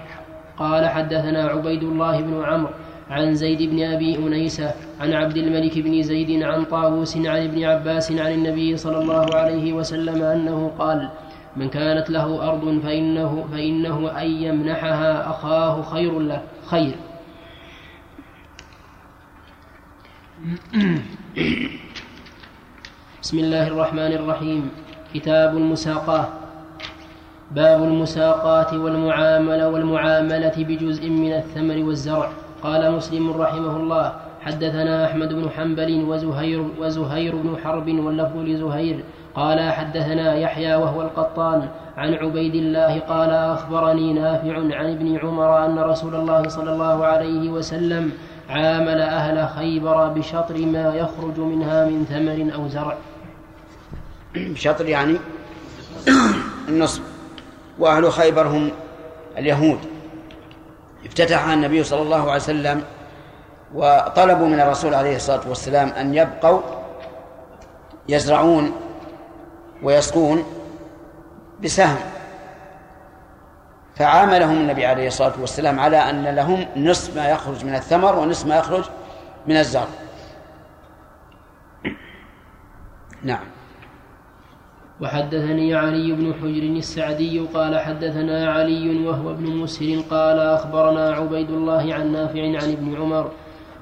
قال 0.59 0.88
حدثنا 0.88 1.48
عبيد 1.48 1.82
الله 1.82 2.20
بن 2.20 2.44
عمرو 2.44 2.70
عن 3.11 3.34
زيد 3.34 3.62
بن 3.62 3.82
أبي 3.82 4.18
أنيسة 4.18 4.74
عن 5.00 5.12
عبد 5.12 5.36
الملك 5.36 5.78
بن 5.78 6.03
زيد 6.03 6.42
عن 6.42 6.64
طاووس 6.64 7.16
عن 7.16 7.42
ابن 7.44 7.64
عباس 7.64 8.12
عن 8.12 8.32
النبي 8.32 8.76
صلى 8.76 8.98
الله 8.98 9.26
عليه 9.34 9.72
وسلم 9.72 10.22
أنه 10.22 10.72
قال 10.78 11.09
من 11.57 11.68
كانت 11.68 12.11
له 12.11 12.48
أرض 12.48 12.80
فإنه, 12.84 13.46
فإنه 13.53 14.20
أن 14.20 14.26
يمنحها 14.26 15.30
أخاه 15.30 15.82
خير 15.82 16.18
له. 16.18 16.42
خير. 16.66 16.94
بسم 23.22 23.38
الله 23.38 23.66
الرحمن 23.68 24.12
الرحيم. 24.12 24.70
كتاب 25.14 25.57
المساقاة. 25.57 26.41
باب 27.55 27.82
المساقات 27.82 28.74
والمعاملة 28.74 29.68
والمعاملة 29.68 30.53
بجزء 30.59 31.11
من 31.11 31.32
الثمر 31.32 31.84
والزرع. 31.84 32.30
قال 32.62 32.92
مسلم 32.92 33.30
رحمه 33.30 33.76
الله 33.76 34.12
حدثنا 34.40 35.05
أحمد 35.05 35.32
بن 35.32 35.50
حنبل 35.50 36.05
وزهير 36.09 36.64
وزهير 36.78 37.36
بن 37.36 37.57
حرب 37.64 37.88
واللفظ 37.88 38.36
لزهير. 38.36 39.05
قال 39.34 39.72
حدثنا 39.72 40.34
يحيى 40.34 40.74
وهو 40.74 41.03
القطان 41.03 41.68
عن 41.96 42.14
عبيد 42.14 42.55
الله 42.55 43.00
قال 43.00 43.30
أخبرني 43.30 44.12
نافع 44.12 44.57
عن 44.57 44.92
ابن 44.92 45.16
عمر 45.16 45.64
أن 45.64 45.78
رسول 45.78 46.14
الله 46.14 46.48
صلى 46.48 46.72
الله 46.72 47.05
عليه 47.05 47.50
وسلم 47.50 48.12
عامل 48.50 49.00
أهل 49.00 49.48
خيبر 49.48 50.09
بشطر 50.09 50.66
ما 50.66 50.94
يخرج 50.94 51.38
منها 51.38 51.84
من 51.84 52.05
ثمر 52.05 52.55
أو 52.55 52.68
زرع. 52.68 52.96
بشطر 54.34 54.86
يعني 54.86 55.16
النصف 56.68 57.11
وأهل 57.83 58.12
خيبر 58.12 58.47
هم 58.47 58.70
اليهود. 59.39 59.78
افتتح 61.07 61.49
النبي 61.49 61.85
صلى 61.85 62.03
الله 62.03 62.22
عليه 62.22 62.43
وسلم 62.43 62.85
وطلبوا 63.74 64.47
من 64.47 64.61
الرسول 64.61 64.95
عليه 64.95 65.16
الصلاة 65.16 65.49
والسلام 65.49 65.89
أن 65.89 66.14
يبقوا 66.14 66.61
يزرعون 68.09 68.72
ويسقون 69.83 70.45
بسهم. 71.62 72.01
فعاملهم 73.97 74.57
النبي 74.57 74.87
عليه 74.87 75.07
الصلاة 75.07 75.33
والسلام 75.41 75.80
على 75.80 75.97
أن 75.97 76.24
لهم 76.24 76.66
نصف 76.76 77.16
ما 77.16 77.28
يخرج 77.28 77.64
من 77.64 77.74
الثمر 77.74 78.18
ونصف 78.18 78.47
ما 78.47 78.57
يخرج 78.57 78.85
من 79.47 79.57
الزرع. 79.57 79.87
نعم. 83.22 83.51
وحدثني 85.03 85.74
علي 85.74 86.12
بن 86.12 86.34
حجر 86.34 86.62
السعدي 86.62 87.38
قال 87.40 87.78
حدثنا 87.78 88.53
علي 88.53 89.07
وهو 89.07 89.30
ابن 89.30 89.46
مسهر 89.57 90.00
قال 90.11 90.38
أخبرنا 90.38 91.11
عبيد 91.12 91.50
الله 91.50 91.94
عن 91.94 92.12
نافع 92.12 92.42
عن 92.42 92.72
ابن 92.72 92.96
عمر 92.96 93.30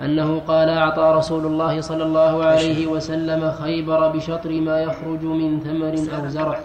أنه 0.00 0.40
قال 0.40 0.68
أعطى 0.68 1.12
رسول 1.18 1.46
الله 1.46 1.80
صلى 1.80 2.04
الله 2.04 2.44
عليه 2.44 2.86
وسلم 2.86 3.52
خيبر 3.52 4.08
بشطر 4.08 4.50
ما 4.60 4.80
يخرج 4.80 5.22
من 5.22 5.60
ثمر 5.60 5.94
أو 6.16 6.28
زرع. 6.28 6.60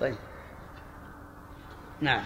طيب. 0.00 0.16
نعم. 2.00 2.22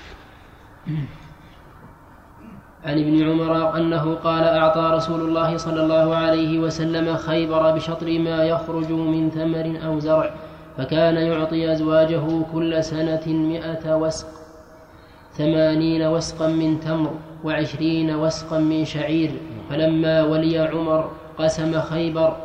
عن 2.85 2.99
ابن 2.99 3.31
عمر 3.31 3.77
أنه 3.77 4.15
قال 4.15 4.45
أعطى 4.45 4.91
رسول 4.95 5.21
الله 5.21 5.57
صلى 5.57 5.83
الله 5.83 6.17
عليه 6.17 6.59
وسلم 6.59 7.17
خيبر 7.17 7.71
بشطر 7.71 8.19
ما 8.19 8.45
يخرج 8.45 8.91
من 8.91 9.31
ثمر 9.31 9.87
أو 9.87 9.99
زرع 9.99 10.31
فكان 10.77 11.17
يعطي 11.17 11.73
أزواجه 11.73 12.25
كل 12.53 12.85
سنة 12.85 13.27
مئة 13.27 13.97
وسق 13.97 14.27
ثمانين 15.33 16.03
وسقا 16.07 16.49
من 16.49 16.81
تمر 16.81 17.11
وعشرين 17.45 18.15
وسقا 18.15 18.59
من 18.59 18.85
شعير. 18.85 19.31
فلما 19.71 20.23
ولي 20.23 20.59
عمر 20.59 21.11
قسم 21.39 21.81
خيبر 21.81 22.37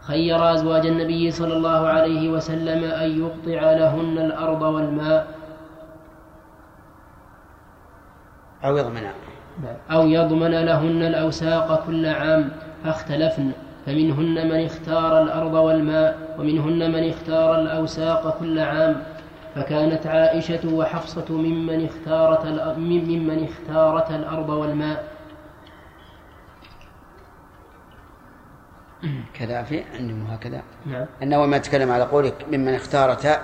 خير 0.00 0.54
أزواج 0.54 0.86
النبي 0.86 1.30
صلى 1.30 1.54
الله 1.56 1.86
عليه 1.86 2.28
وسلم 2.28 2.84
أن 2.84 3.20
يقطع 3.20 3.72
لهن 3.72 4.18
الأرض 4.18 4.62
والماء 4.62 5.26
أو 8.64 8.76
يضمن. 8.76 9.02
أو 9.90 10.06
يضمن 10.06 10.50
لهن 10.50 11.02
الأوساق 11.02 11.86
كل 11.86 12.06
عام 12.06 12.50
فاختلفن. 12.84 13.52
فمنهن 13.86 14.48
من 14.48 14.64
اختار 14.64 15.22
الأرض 15.22 15.54
والماء 15.54 16.36
ومنهن 16.38 16.92
من 16.92 17.08
اختار 17.08 17.60
الأوساق 17.60 18.38
كل 18.38 18.58
عام. 18.58 19.02
فكانت 19.54 20.06
عائشة 20.06 20.74
وحفصة 20.74 21.24
ممن 21.30 21.84
اختارت 21.84 22.46
ممن 22.78 23.44
اختارت 23.44 24.10
الأرض 24.10 24.48
والماء. 24.48 25.04
كذا 29.34 29.62
في 29.62 29.84
عندهم 29.98 30.26
هكذا. 30.30 30.62
نعم. 30.86 31.06
أنه 31.22 31.46
ما 31.46 31.58
تكلم 31.58 31.90
على 31.90 32.04
قولك 32.04 32.34
ممن 32.52 32.74
اختارت 32.74 33.40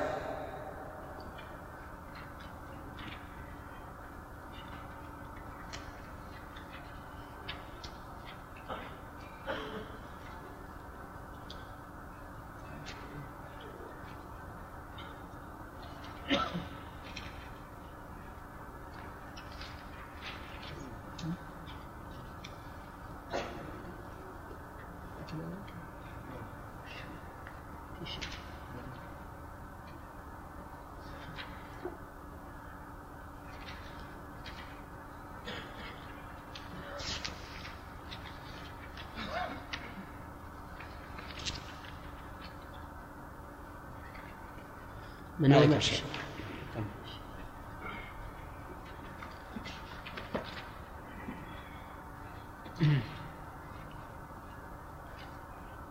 من 45.47 45.53
يوم 45.53 45.81
شيء. 45.81 46.05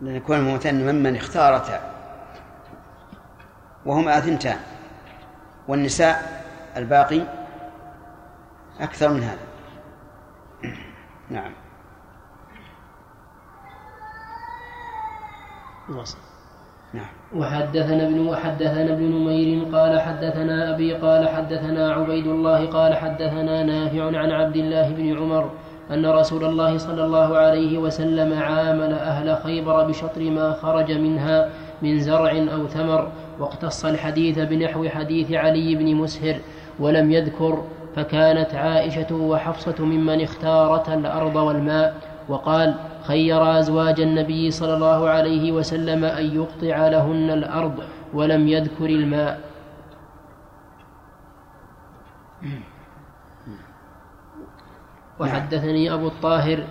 لأن 0.00 0.16
يكون 0.16 0.36
المثنى 0.36 0.92
ممن 0.92 1.16
اختارتا 1.16 1.92
وهما 3.86 4.18
أثنتان 4.18 4.60
والنساء 5.68 6.44
الباقي 6.76 7.22
أكثر 8.80 9.08
من 9.08 9.22
هذا. 9.22 9.46
نعم. 11.30 11.52
وصل. 15.88 16.18
نعم 16.18 16.25
وحدثنا 17.34 18.06
ابن 18.06 18.20
وحدثنا 18.20 18.92
ابن 18.92 19.02
نمير 19.02 19.64
قال 19.72 20.00
حدثنا 20.00 20.74
أبي 20.74 20.92
قال 20.92 21.28
حدثنا 21.28 21.92
عبيد 21.92 22.26
الله 22.26 22.66
قال 22.66 22.94
حدثنا 22.94 23.62
نافع 23.62 24.18
عن 24.18 24.30
عبد 24.30 24.56
الله 24.56 24.90
بن 24.90 25.18
عمر 25.18 25.50
أن 25.90 26.06
رسول 26.06 26.44
الله 26.44 26.78
صلى 26.78 27.04
الله 27.04 27.36
عليه 27.36 27.78
وسلم 27.78 28.38
عامل 28.38 28.92
أهل 28.92 29.36
خيبر 29.36 29.84
بشطر 29.84 30.20
ما 30.30 30.52
خرج 30.52 30.92
منها 30.92 31.48
من 31.82 32.00
زرع 32.00 32.30
أو 32.30 32.66
ثمر 32.66 33.08
واقتص 33.38 33.84
الحديث 33.84 34.38
بنحو 34.38 34.88
حديث 34.88 35.32
علي 35.32 35.74
بن 35.74 35.94
مسهر 35.94 36.36
ولم 36.78 37.10
يذكر 37.10 37.62
فكانت 37.96 38.54
عائشة 38.54 39.14
وحفصة 39.14 39.84
ممن 39.84 40.20
اختارتا 40.20 40.94
الأرض 40.94 41.36
والماء 41.36 41.94
وقال 42.28 42.74
خير 43.06 43.58
أزواج 43.58 44.00
النبي 44.00 44.50
صلى 44.50 44.74
الله 44.74 45.08
عليه 45.08 45.52
وسلم 45.52 46.04
أن 46.04 46.24
يقطع 46.36 46.88
لهن 46.88 47.30
الأرض 47.30 47.78
ولم 48.14 48.48
يذكر 48.48 48.86
الماء. 48.86 49.40
وحدثني 55.20 55.92
أبو 55.94 56.06
الطاهر 56.06 56.64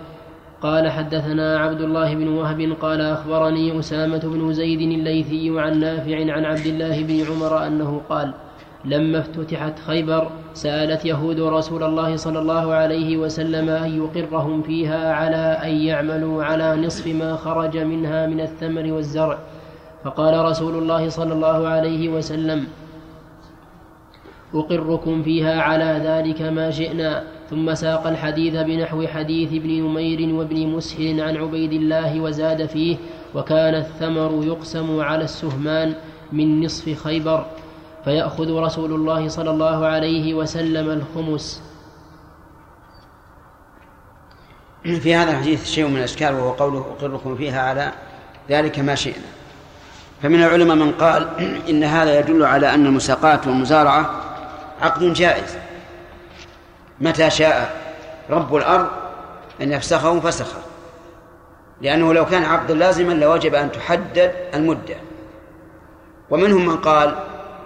قال 0.62 0.90
حدثنا 0.90 1.58
عبد 1.58 1.80
الله 1.80 2.14
بن 2.14 2.28
وهب 2.28 2.76
قال 2.80 3.00
أخبرني 3.00 3.78
أسامة 3.78 4.18
بن 4.24 4.52
زيد 4.52 4.80
الليثي 4.80 5.60
عن 5.60 5.80
نافع 5.80 6.32
عن 6.32 6.44
عبد 6.44 6.66
الله 6.66 7.02
بن 7.02 7.26
عمر 7.30 7.66
أنه 7.66 8.00
قال 8.08 8.34
لما 8.86 9.18
افتتحت 9.18 9.78
خيبر 9.78 10.30
سألت 10.54 11.04
يهود 11.04 11.40
رسول 11.40 11.82
الله 11.82 12.16
صلى 12.16 12.38
الله 12.38 12.74
عليه 12.74 13.16
وسلم 13.16 13.68
أن 13.68 13.90
يقرهم 14.02 14.62
فيها 14.62 15.12
على 15.12 15.58
أن 15.62 15.70
يعملوا 15.70 16.44
على 16.44 16.76
نصف 16.76 17.06
ما 17.06 17.36
خرج 17.36 17.78
منها 17.78 18.26
من 18.26 18.40
الثمر 18.40 18.92
والزرع. 18.92 19.38
فقال 20.04 20.44
رسول 20.44 20.74
الله 20.74 21.08
صلى 21.08 21.32
الله 21.32 21.68
عليه 21.68 22.08
وسلم 22.08 22.66
أقركم 24.54 25.22
فيها 25.22 25.62
على 25.62 26.00
ذلك 26.04 26.42
ما 26.42 26.70
شئنا. 26.70 27.22
ثم 27.50 27.74
ساق 27.74 28.06
الحديث 28.06 28.54
بنحو 28.54 29.06
حديث 29.06 29.52
ابن 29.52 29.70
نمير 29.82 30.34
وابن 30.34 30.66
مسهر 30.66 31.22
عن 31.22 31.36
عبيد 31.36 31.72
الله 31.72 32.20
وزاد 32.20 32.66
فيه 32.66 32.96
وكان 33.34 33.74
الثمر 33.74 34.44
يقسم 34.44 35.00
على 35.00 35.24
السهمان 35.24 35.94
من 36.32 36.64
نصف 36.64 37.02
خيبر. 37.04 37.46
فيأخذ 38.06 38.52
رسول 38.52 38.92
الله 38.92 39.28
صلى 39.28 39.50
الله 39.50 39.86
عليه 39.86 40.34
وسلم 40.34 40.90
الخمس. 40.90 41.62
في 44.82 45.14
هذا 45.14 45.30
الحديث 45.30 45.64
شيء 45.64 45.86
من 45.86 45.96
الأشكال 45.96 46.34
وهو 46.34 46.50
قوله 46.50 46.78
أقركم 46.78 47.36
فيها 47.36 47.62
على 47.62 47.92
ذلك 48.50 48.78
ما 48.78 48.94
شئنا. 48.94 49.26
فمن 50.22 50.42
العلماء 50.42 50.76
من 50.76 50.92
قال 50.92 51.28
إن 51.70 51.84
هذا 51.84 52.18
يدل 52.18 52.44
على 52.44 52.74
أن 52.74 52.86
المساقات 52.86 53.46
والمزارعة 53.46 54.10
عقد 54.82 55.12
جائز. 55.12 55.56
متى 57.00 57.30
شاء 57.30 57.82
رب 58.30 58.56
الأرض 58.56 58.88
أن 59.60 59.72
يفسخه 59.72 60.20
فسخه. 60.20 60.60
لأنه 61.82 62.14
لو 62.14 62.26
كان 62.26 62.44
عقدا 62.44 62.74
لازما 62.74 63.12
لوجب 63.12 63.54
أن 63.54 63.72
تحدد 63.72 64.32
المدة. 64.54 64.96
ومنهم 66.30 66.66
من 66.66 66.76
قال 66.76 67.16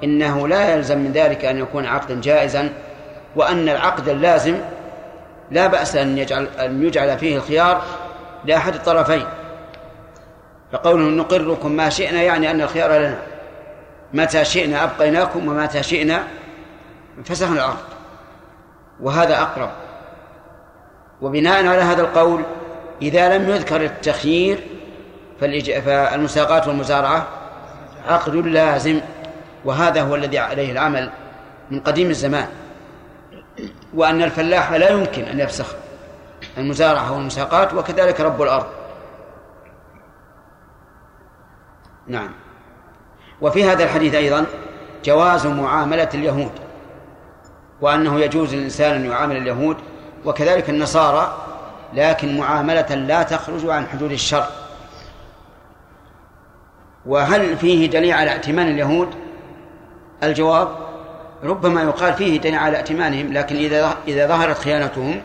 إنه 0.04 0.48
لا 0.48 0.74
يلزم 0.74 0.98
من 0.98 1.12
ذلك 1.12 1.44
أن 1.44 1.58
يكون 1.58 1.86
عقدا 1.86 2.20
جائزا 2.20 2.72
وأن 3.36 3.68
العقد 3.68 4.08
اللازم 4.08 4.56
لا 5.50 5.66
بأس 5.66 5.96
أن 5.96 6.18
يجعل 6.18 6.48
أن 6.60 6.82
يجعل 6.82 7.18
فيه 7.18 7.36
الخيار 7.36 7.82
لأحد 8.44 8.74
الطرفين. 8.74 9.24
فقوله 10.72 11.04
نقركم 11.04 11.72
ما 11.72 11.88
شئنا 11.88 12.22
يعني 12.22 12.50
أن 12.50 12.60
الخيار 12.60 12.98
لنا. 12.98 13.18
متى 14.12 14.44
شئنا 14.44 14.84
أبقيناكم 14.84 15.48
ومتى 15.48 15.82
شئنا 15.82 16.22
فسخنا 17.24 17.54
العقد 17.54 17.90
وهذا 19.00 19.42
أقرب. 19.42 19.70
وبناء 21.22 21.66
على 21.66 21.82
هذا 21.82 22.02
القول 22.02 22.42
إذا 23.02 23.38
لم 23.38 23.50
يذكر 23.50 23.80
التخيير 23.80 24.58
فالمساقات 25.40 26.68
والمزارعة 26.68 27.26
عقد 28.08 28.34
لازم. 28.34 29.00
وهذا 29.64 30.02
هو 30.02 30.14
الذي 30.14 30.38
عليه 30.38 30.72
العمل 30.72 31.10
من 31.70 31.80
قديم 31.80 32.10
الزمان. 32.10 32.48
وأن 33.94 34.22
الفلاح 34.22 34.72
لا 34.72 34.90
يمكن 34.90 35.22
أن 35.22 35.40
يفسخ 35.40 35.74
المزارعة 36.58 37.12
والمساقات 37.12 37.74
وكذلك 37.74 38.20
رب 38.20 38.42
الأرض. 38.42 38.66
نعم. 42.06 42.30
وفي 43.40 43.64
هذا 43.64 43.84
الحديث 43.84 44.14
أيضا 44.14 44.46
جواز 45.04 45.46
معاملة 45.46 46.08
اليهود 46.14 46.52
وأنه 47.80 48.20
يجوز 48.20 48.54
للإنسان 48.54 48.94
أن 48.94 49.10
يعامل 49.10 49.36
اليهود 49.36 49.76
وكذلك 50.24 50.70
النصارى 50.70 51.46
لكن 51.94 52.38
معاملة 52.38 52.94
لا 52.94 53.22
تخرج 53.22 53.66
عن 53.66 53.86
حدود 53.86 54.12
الشر 54.12 54.46
وهل 57.06 57.56
فيه 57.56 57.90
دليل 57.90 58.12
على 58.12 58.32
ائتمان 58.32 58.68
اليهود؟ 58.68 59.14
الجواب 60.22 60.68
ربما 61.44 61.82
يقال 61.82 62.14
فيه 62.14 62.40
دليل 62.40 62.54
على 62.54 62.76
ائتمانهم 62.76 63.32
لكن 63.32 63.56
إذا 63.56 63.96
إذا 64.08 64.26
ظهرت 64.26 64.58
خيانتهم 64.58 65.22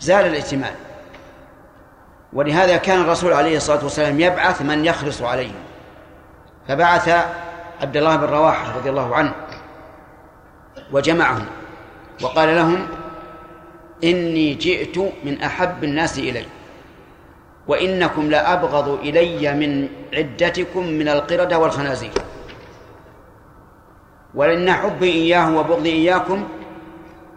زال 0.00 0.26
الائتمان. 0.26 0.74
ولهذا 2.32 2.76
كان 2.76 3.00
الرسول 3.00 3.32
عليه 3.32 3.56
الصلاة 3.56 3.84
والسلام 3.84 4.20
يبعث 4.20 4.62
من 4.62 4.84
يخلص 4.84 5.22
عليهم. 5.22 5.54
فبعث 6.68 7.08
عبد 7.82 7.96
الله 7.96 8.16
بن 8.16 8.24
رواحة 8.24 8.76
رضي 8.76 8.90
الله 8.90 9.16
عنه 9.16 9.32
وجمعهم 10.92 11.46
وقال 12.22 12.56
لهم 12.56 12.86
إني 14.04 14.54
جئت 14.54 14.98
من 15.24 15.42
أحب 15.42 15.84
الناس 15.84 16.18
إلي 16.18 16.46
وإنكم 17.66 18.30
لأبغض 18.30 18.88
إلي 18.88 19.52
من 19.54 19.88
عدتكم 20.14 20.86
من 20.86 21.08
القردة 21.08 21.58
والخنازير. 21.58 22.12
ولأن 24.34 24.72
حبي 24.72 25.12
إياه 25.12 25.56
وبغضي 25.56 25.90
إياكم 25.90 26.48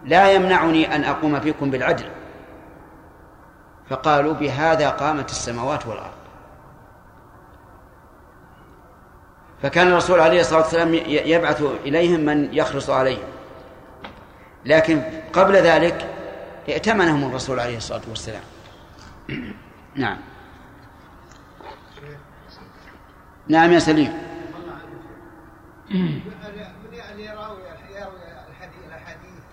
لا 0.04 0.32
يمنعني 0.32 0.96
أن 0.96 1.04
أقوم 1.04 1.40
فيكم 1.40 1.70
بالعدل. 1.70 2.04
فقالوا 3.90 4.34
بهذا 4.34 4.90
قامت 4.90 5.30
السماوات 5.30 5.86
والأرض. 5.86 6.18
فكان 9.62 9.88
الرسول 9.88 10.20
عليه 10.20 10.40
الصلاة 10.40 10.60
والسلام 10.60 10.94
يبعث 11.08 11.62
إليهم 11.84 12.20
من 12.20 12.54
يخلص 12.54 12.90
عليهم. 12.90 13.28
لكن 14.64 15.02
قبل 15.32 15.56
ذلك 15.56 16.06
ائتمنهم 16.68 17.28
الرسول 17.30 17.60
عليه 17.60 17.76
الصلاة 17.76 18.02
والسلام. 18.08 18.42
نعم. 19.94 20.18
نعم 23.48 23.72
يا 23.72 23.78
سليم 23.78 24.12
اللي 27.18 27.30
يراوي 27.30 27.62
يراوي 27.90 28.48
الحديث 28.48 28.84
الاحاديث 28.86 29.44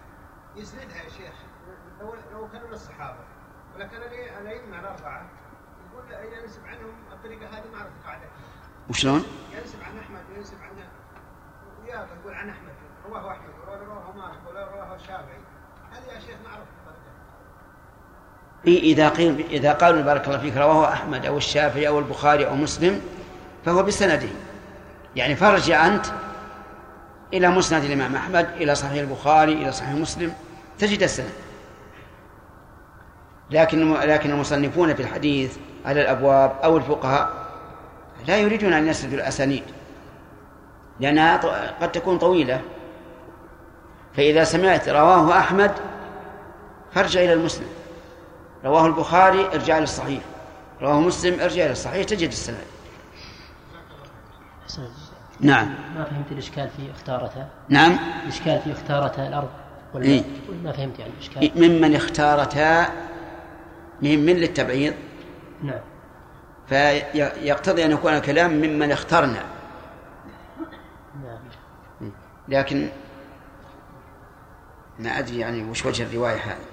يسندها 0.55 1.03
يا 1.03 1.09
شيخ 1.09 1.33
لو 2.01 2.15
لو 2.31 2.47
كانوا 2.47 2.67
من 2.67 2.73
الصحابه 2.73 3.19
ولكن 3.75 3.97
الائمه 4.41 4.79
الاربعه 4.79 5.29
يقول 5.93 6.33
ينسب 6.33 6.65
عنهم 6.65 6.93
الطريقة 7.11 7.47
هذه 7.47 7.63
ما 7.71 7.77
اعرف 7.77 7.91
قاعدة 8.05 8.25
وشلون؟ 8.89 9.23
ينسب 9.53 9.77
عن 9.83 9.99
أحمد 9.99 10.21
وينسب 10.35 10.53
عن 10.61 10.69
وياه 11.83 12.07
يقول 12.21 12.33
عن 12.33 12.49
أحمد 12.49 12.71
رواه 13.09 13.31
أحمد 13.31 13.49
ورواه 13.67 14.11
مالك 14.15 14.39
ورواه 14.47 14.95
الشافعي. 14.95 15.39
هذه 15.91 16.15
يا 16.15 16.19
شيخ 16.19 16.35
ما 16.43 16.49
اعرف 16.49 16.65
إذا 18.67 19.09
قيل 19.09 19.45
إذا 19.51 19.73
قالوا 19.73 20.01
بارك 20.01 20.27
الله 20.27 20.37
فيك 20.37 20.57
رواه 20.57 20.93
أحمد 20.93 21.25
أو 21.25 21.37
الشافعي 21.37 21.87
أو 21.87 21.99
البخاري 21.99 22.47
أو 22.47 22.55
مسلم 22.55 23.01
فهو 23.65 23.83
بسنده 23.83 24.29
يعني 25.15 25.35
فرجع 25.35 25.87
أنت 25.87 26.05
إلى 27.33 27.49
مسند 27.49 27.83
الإمام 27.83 28.15
أحمد 28.15 28.49
إلى 28.55 28.75
صحيح 28.75 28.99
البخاري 29.01 29.53
إلى 29.53 29.71
صحيح 29.71 29.91
مسلم 29.91 30.33
تجد 30.79 31.03
السند. 31.03 31.31
لكن 33.51 33.93
لكن 33.93 34.31
المصنفون 34.31 34.93
في 34.93 35.01
الحديث 35.01 35.57
على 35.85 36.01
الأبواب 36.01 36.55
أو 36.63 36.77
الفقهاء 36.77 37.44
لا 38.27 38.37
يريدون 38.37 38.73
أن 38.73 38.87
يسردوا 38.87 39.17
الأسانيد 39.17 39.63
لأنها 40.99 41.37
قد 41.81 41.91
تكون 41.91 42.17
طويلة. 42.17 42.61
فإذا 44.13 44.43
سمعت 44.43 44.89
رواه 44.89 45.39
أحمد 45.39 45.71
فارجع 46.91 47.21
إلى 47.21 47.33
المسلم. 47.33 47.67
رواه 48.65 48.85
البخاري 48.85 49.45
ارجع 49.45 49.79
للصحيح 49.79 50.21
رواه 50.81 50.99
مسلم 50.99 51.39
ارجع 51.39 51.63
إلى 51.63 51.71
الصحيح 51.71 52.03
تجد 52.03 52.27
السند. 52.27 52.57
نعم. 55.39 55.75
ما 55.95 56.03
فهمت 56.03 56.31
الإشكال 56.31 56.69
في 56.69 56.91
اختارتها 56.91 57.47
نعم. 57.69 57.97
الإشكال 58.23 58.59
في 58.59 58.71
اختارتها 58.71 59.27
الأرض 59.27 59.49
ولا 59.93 60.05
إيه؟ 60.05 60.23
ما 60.63 60.71
فهمت 60.71 60.99
يعني 60.99 61.11
الإشكال؟ 61.13 61.51
ممن 61.55 61.95
اختارتا 61.95 62.85
من 64.01 64.25
من 64.25 64.33
للتبعيض؟ 64.33 64.93
نعم. 65.63 65.79
فيقتضي 66.67 67.85
أن 67.85 67.91
يكون 67.91 68.13
الكلام 68.13 68.51
ممن 68.51 68.91
اخترنا. 68.91 69.45
لكن 72.47 72.89
ما 74.99 75.19
أدري 75.19 75.39
يعني 75.39 75.69
وش 75.69 75.85
وجه 75.85 76.03
الرواية 76.03 76.35
هذه. 76.35 76.65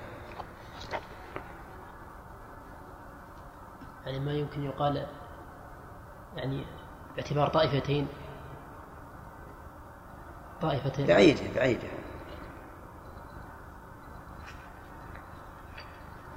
يعني 4.06 4.20
ما 4.20 4.32
يمكن 4.32 4.64
يقال 4.64 5.06
يعني 6.36 6.64
باعتبار 7.16 7.48
طائفتين. 7.48 8.08
طائفتين. 10.62 11.06
بعيدة 11.06 11.40
بعيدة. 11.54 11.88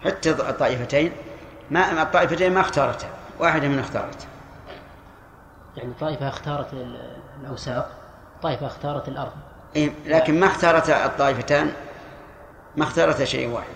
حتى 0.05 0.31
الطائفتين 0.31 1.11
ما 1.71 2.01
الطائفتين 2.01 2.53
ما 2.53 2.61
اختارتها 2.61 3.24
واحدة 3.39 3.67
من 3.67 3.79
اختارت. 3.79 4.27
يعني 5.77 5.93
طائفة 5.99 6.27
اختارت 6.29 6.73
ال- 6.73 7.17
الأوساق 7.41 7.91
طائفة 8.41 8.67
اختارت 8.67 9.07
الأرض. 9.07 9.31
إيه 9.75 9.91
لكن 10.05 10.39
ما 10.39 10.45
اختارت 10.47 10.89
الطائفتان 10.89 11.71
ما 12.77 12.83
اختارت 12.83 13.23
شيء 13.23 13.49
واحد. 13.49 13.67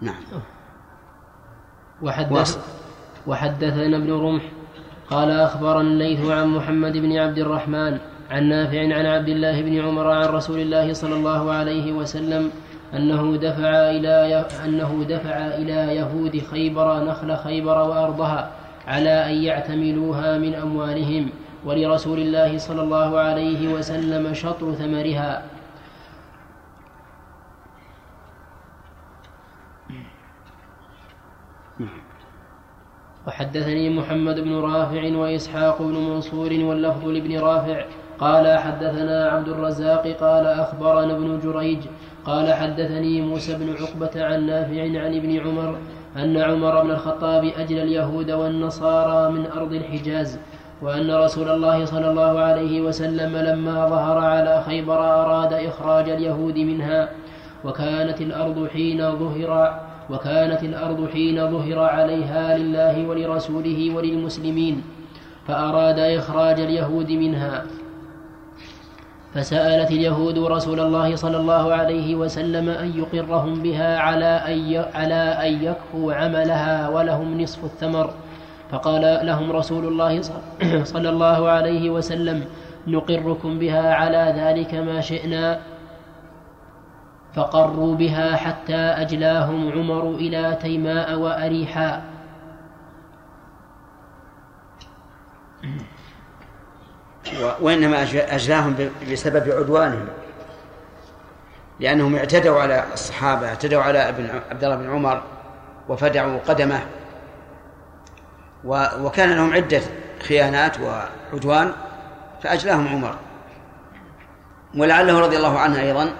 نعم. 0.00 0.14
وحدث. 2.02 2.58
وحدثنا 3.26 3.96
ابن 3.96 4.12
رمح 4.12 4.42
قال 5.10 5.30
أخبرنا 5.30 5.80
الليث 5.80 6.30
عن 6.30 6.46
محمد 6.48 6.92
بن 6.92 7.16
عبد 7.18 7.38
الرحمن 7.38 7.98
عن 8.30 8.48
نافع 8.48 8.80
عن 8.80 9.06
عبد 9.06 9.28
الله 9.28 9.62
بن 9.62 9.80
عمر 9.86 10.10
عن 10.10 10.24
رسول 10.24 10.60
الله 10.60 10.92
صلى 10.92 11.14
الله 11.14 11.52
عليه 11.52 11.92
وسلم 11.92 12.50
أنه 12.94 13.36
دفع 13.36 13.68
إلى 13.68 14.44
أنه 14.64 15.04
دفع 15.08 15.36
إلى 15.46 15.96
يهود 15.96 16.42
خيبر 16.50 17.04
نخل 17.04 17.36
خيبر 17.36 17.78
وأرضها 17.78 18.50
على 18.86 19.26
أن 19.26 19.42
يعتملوها 19.42 20.38
من 20.38 20.54
أموالهم 20.54 21.30
ولرسول 21.64 22.18
الله 22.18 22.58
صلى 22.58 22.82
الله 22.82 23.18
عليه 23.18 23.74
وسلم 23.74 24.34
شطر 24.34 24.72
ثمرها. 24.72 25.42
وحدثني 33.26 33.90
محمد 33.90 34.40
بن 34.40 34.54
رافع 34.54 35.16
وإسحاق 35.16 35.82
بن 35.82 35.94
منصور 35.94 36.52
واللفظ 36.52 37.08
لابن 37.08 37.38
رافع 37.38 37.84
قال 38.18 38.58
حدثنا 38.58 39.28
عبد 39.28 39.48
الرزاق 39.48 40.06
قال 40.06 40.46
أخبرنا 40.46 41.12
ابن 41.16 41.38
جريج 41.38 41.78
قال 42.24 42.52
حدثني 42.52 43.20
موسى 43.20 43.54
بن 43.54 43.74
عقبة 43.80 44.24
عن 44.24 44.46
نافع 44.46 44.82
عن 44.82 45.16
ابن 45.16 45.38
عمر 45.38 45.76
أن 46.16 46.36
عمر 46.36 46.82
بن 46.82 46.90
الخطاب 46.90 47.44
أجلى 47.44 47.82
اليهود 47.82 48.30
والنصارى 48.30 49.32
من 49.32 49.46
أرض 49.46 49.72
الحجاز 49.72 50.38
وأن 50.82 51.10
رسول 51.10 51.48
الله 51.48 51.84
صلى 51.84 52.10
الله 52.10 52.40
عليه 52.40 52.80
وسلم 52.80 53.36
لما 53.36 53.88
ظهر 53.88 54.18
على 54.18 54.62
خيبر 54.66 54.98
أراد 54.98 55.52
إخراج 55.52 56.08
اليهود 56.10 56.58
منها 56.58 57.08
وكانت 57.64 58.20
الأرض 58.20 58.68
حين 58.72 58.98
ظهر 59.18 59.80
وكانت 60.10 60.62
الأرض 60.62 61.08
حين 61.12 61.50
ظهر 61.50 61.78
عليها 61.78 62.58
لله 62.58 63.08
ولرسوله 63.08 63.94
وللمسلمين 63.96 64.82
فأراد 65.46 65.98
إخراج 65.98 66.60
اليهود 66.60 67.10
منها. 67.10 67.64
فسألت 69.34 69.90
اليهود 69.90 70.38
رسول 70.38 70.80
الله 70.80 71.16
صلى 71.16 71.36
الله 71.36 71.74
عليه 71.74 72.14
وسلم 72.14 72.68
أن 72.68 72.98
يقرهم 72.98 73.62
بها 73.62 73.98
على 73.98 74.26
أن 74.26 74.84
على 74.94 75.22
أن 75.48 75.64
يكفوا 75.64 76.14
عملها 76.14 76.88
ولهم 76.88 77.40
نصف 77.40 77.64
الثمر. 77.64 78.10
فقال 78.70 79.26
لهم 79.26 79.52
رسول 79.52 79.84
الله 79.84 80.22
صلى 80.94 81.08
الله 81.08 81.48
عليه 81.48 81.90
وسلم 81.90 82.44
نقركم 82.86 83.58
بها 83.58 83.94
على 83.94 84.34
ذلك 84.36 84.74
ما 84.74 85.00
شئنا 85.00 85.60
فقروا 87.34 87.94
بها 87.96 88.36
حتى 88.36 88.76
أجلاهم 88.76 89.72
عمر 89.72 90.10
إلى 90.10 90.58
تيماء 90.62 91.18
وأريحاء 91.18 92.02
وإنما 97.60 98.02
أجلاهم 98.14 98.90
بسبب 99.12 99.50
عدوانهم. 99.50 100.08
لأنهم 101.80 102.16
اعتدوا 102.16 102.60
على 102.60 102.84
الصحابة 102.92 103.48
اعتدوا 103.48 103.82
على 103.82 104.08
ابن 104.08 104.40
عبد 104.50 104.64
الله 104.64 104.76
بن 104.76 104.90
عمر 104.90 105.22
وفدعوا 105.88 106.38
قدمه. 106.48 106.80
وكان 109.00 109.36
لهم 109.36 109.52
عدة 109.52 109.82
خيانات 110.22 110.76
وعدوان 110.80 111.72
فأجلاهم 112.42 112.88
عمر. 112.88 113.16
ولعله 114.74 115.20
رضي 115.20 115.36
الله 115.36 115.58
عنه 115.58 115.80
أيضا 115.80 116.12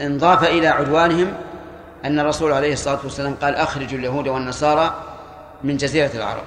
انضاف 0.00 0.44
إلى 0.44 0.68
عدوانهم 0.68 1.34
أن 2.04 2.18
الرسول 2.18 2.52
عليه 2.52 2.72
الصلاة 2.72 2.98
والسلام 3.04 3.34
قال 3.34 3.54
أخرجوا 3.54 3.98
اليهود 3.98 4.28
والنصارى 4.28 5.04
من 5.64 5.76
جزيرة 5.76 6.10
العرب 6.14 6.44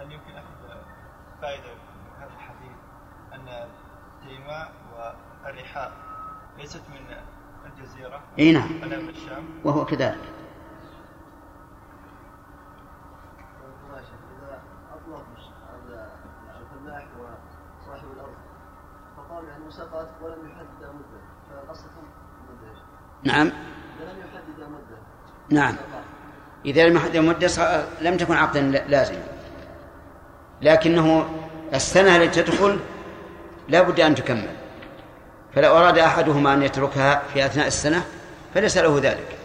هل 0.00 0.12
يمكن 0.12 0.32
أخذ 0.36 0.80
فائدة 1.42 1.64
من 1.64 2.22
هذا 2.22 2.30
الحديث 2.36 2.76
أن 3.34 3.68
تيماء 4.28 4.72
والرحاء 5.44 5.92
ليست 6.58 6.82
من 6.90 7.16
الجزيرة 7.66 8.22
إي 8.38 8.52
نعم. 8.52 8.70
وهو 9.64 9.84
كذلك. 9.84 10.18
ولم 20.22 20.50
يحدد 20.50 20.82
مدة؟ 20.82 21.20
نعم. 23.22 23.46
إذا 24.00 24.12
لم 24.12 24.18
يحدد 24.18 24.60
مدة 24.60 24.98
نعم 25.50 25.74
إذا 26.64 26.88
لم 26.88 26.96
يحدد 26.96 27.16
مدة 27.16 27.84
لم 28.00 28.16
تكن 28.16 28.34
عقدا 28.34 28.60
لازما. 28.60 29.22
لكنه 30.62 31.28
السنة 31.74 32.16
التي 32.16 32.42
تدخل 32.42 32.80
لا 33.68 33.82
بد 33.82 34.00
أن 34.00 34.14
تكمل. 34.14 34.56
فلو 35.54 35.76
أراد 35.76 35.98
أحدهما 35.98 36.54
أن 36.54 36.62
يتركها 36.62 37.22
في 37.32 37.46
أثناء 37.46 37.66
السنة 37.66 38.04
فليس 38.54 38.76
له 38.76 39.00
ذلك 39.02 39.36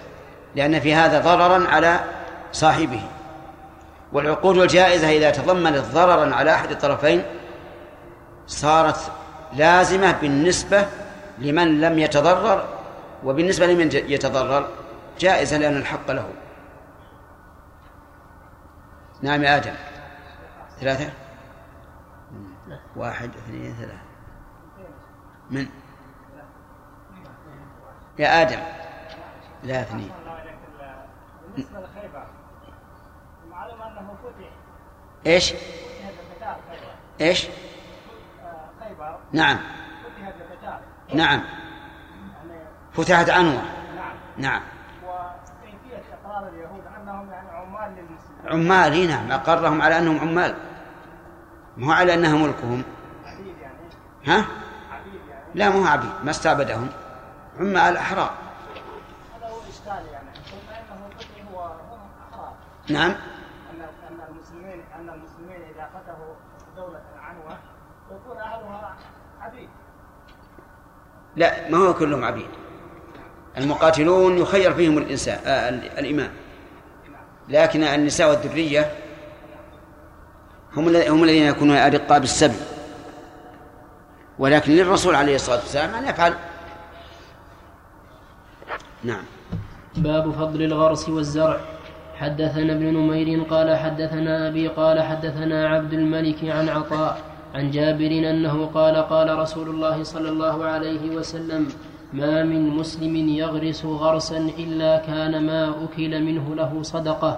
لأن 0.56 0.80
في 0.80 0.96
هذا 0.96 1.20
ضررا 1.20 1.68
على 1.68 2.00
صاحبه 2.52 3.02
والعقود 4.14 4.58
الجائزة 4.58 5.10
إذا 5.10 5.32
تضمنت 5.32 5.86
ضررا 5.86 6.36
على 6.36 6.54
أحد 6.54 6.72
الطرفين 6.72 7.24
صارت 8.48 9.12
لازمة 9.54 10.12
بالنسبة 10.12 10.88
لمن 11.38 11.82
لم 11.82 12.00
يتضرر 12.00 12.68
وبالنسبة 13.24 13.66
لمن 13.66 13.90
يتضرر 13.94 14.70
جائزة 15.20 15.58
لأن 15.58 15.78
الحق 15.78 16.12
له. 16.12 16.30
نعم 19.22 19.44
يا 19.44 19.58
آدم. 19.58 19.74
ثلاثة؟ 20.80 21.10
واحد 22.96 23.30
اثنين 23.30 23.76
ثلاثة. 23.76 23.98
من؟ 25.52 25.68
يا 28.20 28.42
آدم. 28.42 28.60
لا 29.64 29.82
اثنين. 29.82 30.12
بالنسبة 31.56 31.80
لخيبر 31.80 32.26
معلوم 33.52 33.82
أنه 33.82 34.16
فتح 34.24 34.50
إيش؟ 35.26 35.54
فتحت 35.54 36.58
خيبر 36.70 36.94
إيش؟ 37.22 37.48
آه، 37.48 38.86
خيبر 38.86 39.18
نعم. 39.32 39.58
فتحت 39.58 40.34
القتال 40.42 40.80
نعم. 41.18 41.40
يعني 41.40 41.44
فتحت 42.94 43.30
عنوة 43.30 43.62
نعم. 43.96 44.16
نعم 44.38 44.62
وكيفية 45.06 46.04
إقرار 46.14 46.50
اليهود 46.50 46.84
أنهم 47.02 47.32
يعني 47.32 47.50
عمال 47.50 47.96
للمسلمين 47.96 48.72
عمال 48.72 49.08
نعم. 49.08 49.32
أقرهم 49.32 49.82
على 49.82 49.98
أنهم 49.98 50.20
عمال. 50.20 50.56
مو 51.78 51.92
على 51.92 52.14
أنها 52.14 52.38
ملكهم. 52.38 52.84
عبيد 53.26 53.58
يعني. 53.58 53.78
ها؟ 54.28 54.46
عبيد 54.92 55.22
يعني. 55.30 55.46
لا 55.56 55.70
مو 55.70 55.86
عبيد. 55.86 56.12
ما 56.24 56.30
استعبدهم. 56.32 56.90
عمال 57.60 57.98
أحرار 57.98 58.34
هو 59.54 59.62
الإشكال 59.62 60.14
يعني 60.14 60.30
ثم 60.34 60.70
أنه 60.70 61.10
فتح 61.18 61.52
وهم 61.54 62.00
أحرار 62.32 62.54
نعم. 62.90 63.12
أن 63.12 63.16
أن 63.82 64.20
المسلمين 64.30 64.82
أن 64.96 65.10
المسلمين 65.10 65.62
إذا 65.76 65.90
فتحوا 65.94 66.34
دولة 66.78 67.02
عنوة 67.20 67.58
يكون 68.12 68.38
أهلها 68.38 68.96
عبيد. 69.42 69.70
لا 71.36 71.70
ما 71.70 71.78
هو 71.78 71.94
كلهم 71.94 72.24
عبيد. 72.26 72.48
المقاتلون 73.58 74.38
يخير 74.38 74.74
فيهم 74.74 74.98
الإنسان 74.98 75.40
آه 75.46 75.70
ال- 75.70 76.00
الإمام 76.00 76.30
لكن 77.50 77.84
النساء 77.84 78.30
والذرية 78.30 78.92
هم 80.78 80.96
هم 80.96 81.24
الذين 81.24 81.44
يكونون 81.44 81.78
أرقاء 81.78 82.20
بالسبي. 82.20 82.60
ولكن 84.40 84.72
للرسول 84.72 85.16
عليه 85.16 85.36
الصلاة 85.36 85.56
والسلام 85.60 85.94
أن 85.96 86.08
يفعل 86.08 86.34
نعم. 89.04 89.24
باب 89.98 90.32
فضل 90.32 90.62
الغرس 90.62 91.10
والزرع. 91.10 91.60
حدثنا 92.24 92.74
ابن 92.74 92.86
نمير 92.98 93.44
قال 93.44 93.76
حدثنا 93.76 94.48
أبي 94.48 94.68
قال 94.68 94.98
حدثنا 95.02 95.68
عبد 95.68 95.94
الملك 95.94 96.40
عن 96.46 96.70
عطاء 96.70 97.18
عن 97.56 97.72
جابر 97.72 98.12
أنه 98.32 98.66
قال 98.66 98.96
قال 98.96 99.40
رسول 99.40 99.68
الله 99.70 100.04
صلى 100.04 100.30
الله 100.30 100.66
عليه 100.66 101.16
وسلم 101.16 101.68
ما 102.14 102.44
من 102.44 102.70
مسلم 102.70 103.16
يغرس 103.16 103.86
غرسا 103.86 104.38
إلا 104.64 104.98
كان 104.98 105.46
ما 105.46 105.74
أكل 105.84 106.24
منه 106.24 106.56
له 106.56 106.82
صدقة 106.82 107.38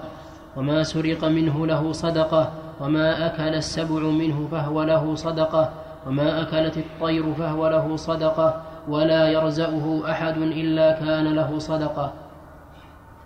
وما 0.56 0.84
سرق 0.84 1.22
منه 1.26 1.68
له 1.68 1.92
صدقة 1.92 2.52
وما 2.82 3.26
أكل 3.26 3.54
السبع 3.56 4.00
منه 4.22 4.48
فهو 4.52 4.84
له 4.84 5.16
صدقة 5.16 5.64
وما 6.08 6.42
أكلت 6.42 6.78
الطير 6.78 7.34
فهو 7.34 7.68
له 7.68 7.96
صدقة 7.96 8.62
ولا 8.88 9.30
يرزأه 9.30 10.12
أحد 10.12 10.38
إلا 10.38 10.92
كان 10.92 11.26
له 11.34 11.60
صدقة. 11.60 12.14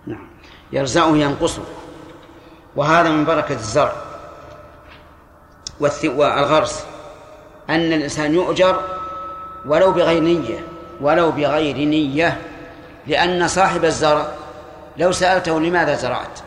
نعم. 0.06 0.26
يرزقه 0.72 1.16
ينقصه. 1.16 1.62
وهذا 2.76 3.08
من 3.10 3.24
بركة 3.24 3.52
الزرع 3.54 3.92
والغرس 6.04 6.84
أن 7.70 7.92
الإنسان 7.92 8.34
يؤجر 8.34 8.80
ولو 9.66 9.92
بغير 9.92 10.22
نية 10.22 10.58
ولو 11.00 11.30
بغير 11.30 11.76
نية 11.76 12.36
لأن 13.06 13.48
صاحب 13.48 13.84
الزرع 13.84 14.26
لو 14.96 15.12
سألته 15.12 15.60
لماذا 15.60 15.94
زرعت 15.94 16.38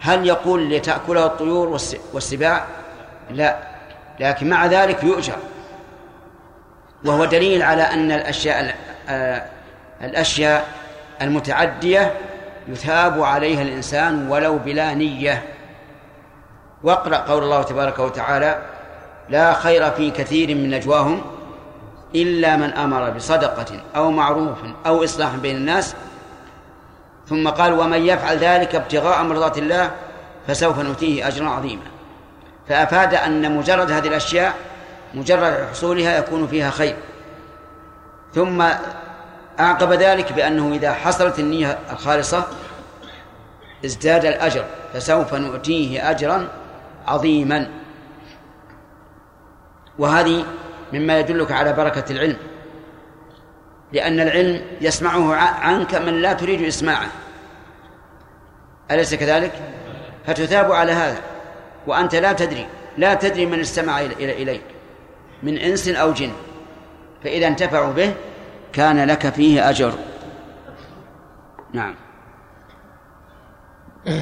هل 0.00 0.26
يقول 0.26 0.70
لتأكله 0.70 1.26
الطيور 1.26 1.68
والس- 1.68 1.96
والسباع؟ 2.12 2.64
لا 3.30 3.56
لكن 4.20 4.48
مع 4.48 4.66
ذلك 4.66 5.04
يؤجر. 5.04 5.36
وهو 7.04 7.24
دليل 7.24 7.62
على 7.62 7.82
أن 7.82 8.12
الأشياء 8.12 8.74
آه، 9.08 9.42
الأشياء 10.02 10.68
المتعدية 11.22 12.14
يثاب 12.68 13.22
عليها 13.22 13.62
الإنسان 13.62 14.28
ولو 14.28 14.58
بلا 14.58 14.94
نية. 14.94 15.44
واقرأ 16.82 17.16
قول 17.16 17.42
الله 17.42 17.62
تبارك 17.62 17.98
وتعالى 17.98 18.62
لا 19.28 19.52
خير 19.52 19.90
في 19.90 20.10
كثير 20.10 20.54
من 20.54 20.70
نجواهم 20.70 21.22
إلا 22.14 22.56
من 22.56 22.72
أمر 22.72 23.10
بصدقة 23.10 23.80
أو 23.96 24.10
معروف 24.10 24.58
أو 24.86 25.04
إصلاح 25.04 25.34
بين 25.34 25.56
الناس. 25.56 25.94
ثم 27.26 27.48
قال 27.48 27.72
ومن 27.72 28.06
يفعل 28.06 28.38
ذلك 28.38 28.74
ابتغاء 28.74 29.22
مرضات 29.22 29.58
الله 29.58 29.90
فسوف 30.46 30.78
نؤتيه 30.78 31.28
أجرا 31.28 31.48
عظيما. 31.48 31.82
فأفاد 32.68 33.14
أن 33.14 33.56
مجرد 33.56 33.90
هذه 33.90 34.08
الأشياء 34.08 34.54
مجرد 35.14 35.68
حصولها 35.70 36.18
يكون 36.18 36.46
فيها 36.46 36.70
خير. 36.70 36.96
ثم 38.34 38.64
أعقب 39.60 39.92
ذلك 39.92 40.32
بأنه 40.32 40.74
إذا 40.74 40.92
حصلت 40.92 41.38
النية 41.38 41.78
الخالصة 41.92 42.46
ازداد 43.84 44.24
الأجر 44.24 44.64
فسوف 44.94 45.34
نؤتيه 45.34 46.10
أجرا 46.10 46.48
عظيما 47.06 47.70
وهذه 49.98 50.44
مما 50.92 51.18
يدلك 51.18 51.52
على 51.52 51.72
بركة 51.72 52.12
العلم 52.12 52.36
لأن 53.92 54.20
العلم 54.20 54.62
يسمعه 54.80 55.34
عنك 55.34 55.94
من 55.94 56.22
لا 56.22 56.32
تريد 56.32 56.62
إسماعه 56.62 57.08
أليس 58.90 59.14
كذلك؟ 59.14 59.52
فتثاب 60.26 60.72
على 60.72 60.92
هذا 60.92 61.18
وأنت 61.86 62.14
لا 62.14 62.32
تدري 62.32 62.66
لا 62.98 63.14
تدري 63.14 63.46
من 63.46 63.60
استمع 63.60 64.00
إليك 64.00 64.62
من 65.42 65.58
إنس 65.58 65.88
أو 65.88 66.12
جن 66.12 66.32
فإذا 67.24 67.46
انتفعوا 67.46 67.92
به 67.92 68.14
كان 68.72 69.06
لك 69.06 69.28
فيه 69.28 69.70
أجر. 69.70 69.92
نعم. 71.72 71.94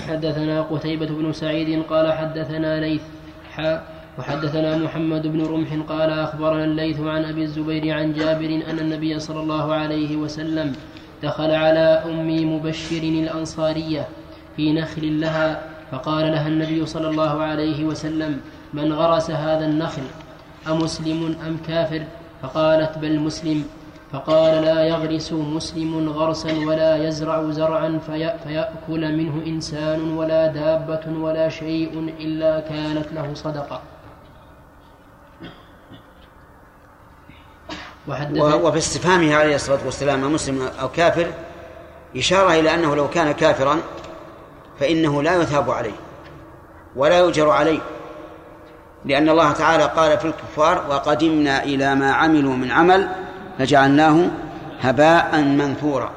حدثنا 0.09 0.63
قتيبة 0.63 1.07
بن 1.07 1.33
سعيد 1.33 1.83
قال 1.83 2.13
حدثنا 2.13 2.81
ليث 2.81 3.03
حاء 3.57 3.85
وحدثنا 4.19 4.77
محمد 4.77 5.27
بن 5.27 5.47
رمح 5.47 5.69
قال 5.89 6.11
أخبرنا 6.11 6.65
الليث 6.65 7.01
عن 7.01 7.25
أبي 7.25 7.43
الزبير 7.43 7.95
عن 7.95 8.13
جابر 8.13 8.63
أن 8.71 8.79
النبي 8.79 9.19
صلى 9.19 9.41
الله 9.41 9.75
عليه 9.75 10.17
وسلم 10.17 10.73
دخل 11.23 11.51
على 11.51 12.03
أم 12.05 12.55
مبشر 12.55 13.03
الأنصارية 13.03 14.09
في 14.57 14.73
نخل 14.73 15.21
لها 15.21 15.63
فقال 15.91 16.33
لها 16.33 16.49
النبي 16.49 16.87
صلى 16.87 17.09
الله 17.09 17.43
عليه 17.43 17.85
وسلم 17.85 18.41
من 18.75 18.93
غرس 18.93 19.31
هذا 19.31 19.65
النخل 19.67 20.03
أمسلم 20.69 21.37
أم 21.47 21.57
كافر؟ 21.69 22.03
فقالت 22.43 22.99
بل 22.99 23.19
مسلم. 23.19 23.65
فقال 24.13 24.65
لا 24.65 24.85
يغرس 24.85 25.33
مسلم 25.33 26.09
غرسا 26.09 26.53
ولا 26.67 26.97
يزرع 26.97 27.51
زرعا 27.51 28.01
في 28.07 28.35
فيأكل 28.45 29.17
منه 29.17 29.43
إنسان 29.47 30.17
ولا 30.17 30.47
دابة 30.47 31.19
ولا 31.19 31.49
شيء 31.49 32.15
إلا 32.21 32.61
كانت 32.61 33.13
له 33.13 33.35
صدقة. 33.35 33.81
وفي 38.63 38.79
استفهامه 38.79 39.35
عليه 39.35 39.55
الصلاة 39.55 39.79
والسلام 39.85 40.33
مسلم 40.33 40.69
أو 40.81 40.89
كافر 40.89 41.27
إشارة 42.17 42.53
إلى 42.55 42.75
أنه 42.75 42.97
لو 42.97 43.11
كان 43.11 43.33
كافرا 43.33 43.79
فإنه 44.81 45.23
لا 45.23 45.37
يثاب 45.37 45.71
عليه 45.71 45.97
ولا 46.97 47.19
يؤجر 47.19 47.51
عليه 47.51 47.81
لأن 49.05 49.29
الله 49.29 49.53
تعالى 49.53 49.85
قال 49.85 50.19
في 50.19 50.25
الكفار 50.25 50.85
وقدمنا 50.91 51.63
إلى 51.65 51.95
ما 51.95 52.13
عملوا 52.13 52.57
من 52.57 52.71
عمل 52.71 53.09
فجعلناه 53.59 54.31
هباء 54.81 55.41
منثورا. 55.41 56.11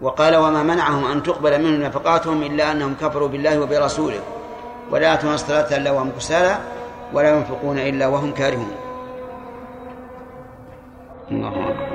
وقال 0.00 0.36
وما 0.36 0.62
منعهم 0.62 1.04
أن 1.04 1.22
تقبل 1.22 1.62
منهم 1.62 1.82
نفقاتهم 1.82 2.42
إلا 2.42 2.72
أنهم 2.72 2.94
كفروا 3.00 3.28
بالله 3.28 3.60
وبرسوله. 3.60 4.20
ولا 4.90 5.08
يأتون 5.08 5.34
الصلاة 5.34 5.76
إلا 5.76 5.90
وهم 5.90 6.10
كسالى 6.18 6.58
ولا 7.12 7.36
ينفقون 7.36 7.78
إلا 7.78 8.06
وهم 8.06 8.32
كارهون. 8.32 8.72
الله 11.30 11.48
أكبر. 11.48 11.93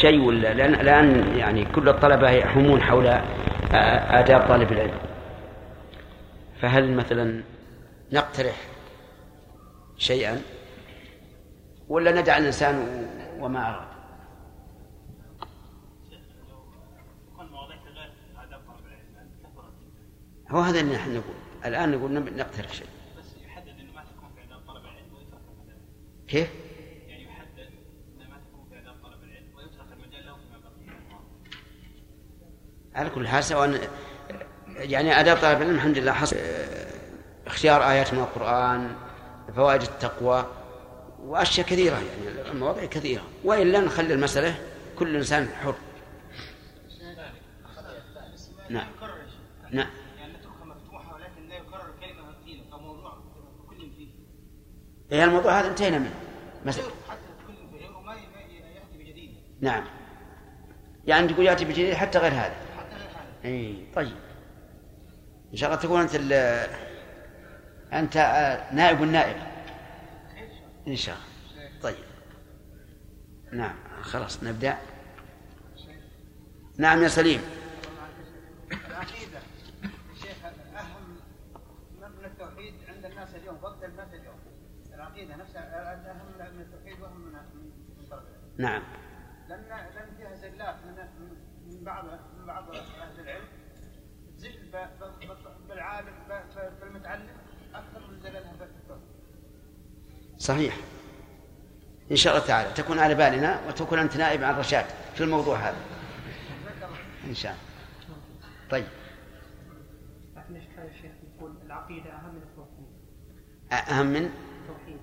شيء 0.00 0.20
ولا 0.20 0.54
لأن 0.54 0.74
الآن 0.74 1.36
يعني 1.36 1.64
كل 1.64 1.88
الطلبة 1.88 2.30
يحومون 2.30 2.82
حول 2.82 3.06
آداب 4.10 4.48
طالب 4.48 4.72
العلم. 4.72 4.98
فهل 6.60 6.94
مثلا 6.94 7.42
نقترح 8.12 8.56
شيئا؟ 9.96 10.42
ولا 11.88 12.20
ندع 12.20 12.38
الإنسان 12.38 13.06
وما 13.40 13.70
أراد؟ 13.70 13.90
هو 20.50 20.60
هذا 20.60 20.80
اللي 20.80 20.94
نحن 20.94 21.10
نقول. 21.10 21.34
الآن 21.64 21.90
نقول 21.90 22.36
نقترح 22.36 22.72
شيء. 22.72 22.86
بس 23.18 23.36
يحدد 23.46 23.68
أنه 23.68 23.92
ما 23.94 24.04
تكون 24.04 24.30
في 24.34 24.44
آداب 24.44 24.60
طلب 24.68 24.84
العلم 24.84 25.06
كيف؟ 26.28 26.59
على 32.94 33.10
كل 33.10 33.28
حال 33.28 33.44
سواء 33.44 33.90
يعني 34.76 35.20
آداب 35.20 35.36
طالب 35.36 35.62
العلم 35.62 35.74
الحمد 35.74 35.98
لله 35.98 36.12
حصل. 36.12 36.36
اختيار 37.46 37.90
آيات 37.90 38.14
من 38.14 38.20
القرآن 38.20 38.96
فوائد 39.56 39.82
التقوى 39.82 40.46
وأشياء 41.22 41.66
كثيرة 41.66 41.94
يعني 41.94 42.50
المواضيع 42.50 42.84
كثيرة. 42.84 43.22
وإلا 43.44 43.80
نخلي 43.80 44.14
المسألة 44.14 44.54
كل 44.98 45.16
إنسان 45.16 45.48
حر. 45.64 45.74
نعم. 48.70 48.86
نعم. 49.70 49.90
يعني 55.10 55.24
الموضوع 55.24 55.60
هذا 55.60 55.68
انتهينا 55.68 55.98
منه. 55.98 56.14
مثلا 56.66 56.84
نعم. 59.60 59.84
يعني 61.06 61.28
تقول 61.28 61.46
يأتي 61.46 61.64
بجديد 61.64 61.94
حتى 61.94 62.18
غير 62.18 62.32
هذا. 62.32 62.69
اي 63.44 63.86
طيب. 63.94 64.16
إن 65.52 65.56
شاء 65.56 65.70
الله 65.70 65.82
تكون 65.82 66.00
أنت 66.00 66.14
أنت 67.92 68.16
نائب 68.72 69.02
النائب. 69.02 69.36
إن 70.88 70.96
شاء 70.96 71.16
الله. 71.16 71.80
طيب. 71.82 72.04
نعم 73.52 73.74
خلاص 74.02 74.44
نبدأ. 74.44 74.78
نعم 76.78 77.02
يا 77.02 77.08
سليم. 77.08 77.40
العقيده 78.72 79.40
شيخ 80.22 80.44
اهم 80.76 81.16
من 82.18 82.24
التوحيد 82.24 82.74
عند 82.88 83.04
الناس 83.04 83.34
اليوم 83.34 83.58
وقت 83.62 83.84
الناس 83.84 84.08
اليوم 84.08 84.38
العقيده 84.94 85.36
نفسها 85.36 85.92
اهم 86.10 86.54
من 86.56 86.60
التوحيد 86.60 87.00
واهم 87.00 87.20
من 87.20 87.40
نعم. 88.58 88.82
لأن 89.48 89.60
لأن 89.68 90.08
فيها 90.18 90.34
زلات 90.34 90.76
من 90.84 90.94
من 91.66 91.84
بعض 91.84 92.04
من 92.04 92.10
بعض 92.10 92.19
صحيح. 100.40 100.76
إن 102.10 102.16
شاء 102.16 102.36
الله 102.36 102.46
تعالى. 102.46 102.72
تكون 102.72 102.98
على 102.98 103.14
بالنا 103.14 103.60
وتكون 103.68 103.98
أنت 103.98 104.16
نائب 104.16 104.44
عن 104.44 104.54
رشاد 104.54 104.84
في 105.14 105.24
الموضوع 105.24 105.58
هذا. 105.58 105.76
إن 107.26 107.34
شاء 107.34 107.52
الله. 107.52 108.18
طيب. 108.70 108.86
لكن 110.36 110.56
يقول 111.36 111.54
العقيدة 111.66 112.10
أهم 112.10 112.34
من؟ 112.34 112.42
التوحيد 112.42 113.88
أهم 113.88 114.06
من 114.06 114.30
التوحيد 114.62 114.98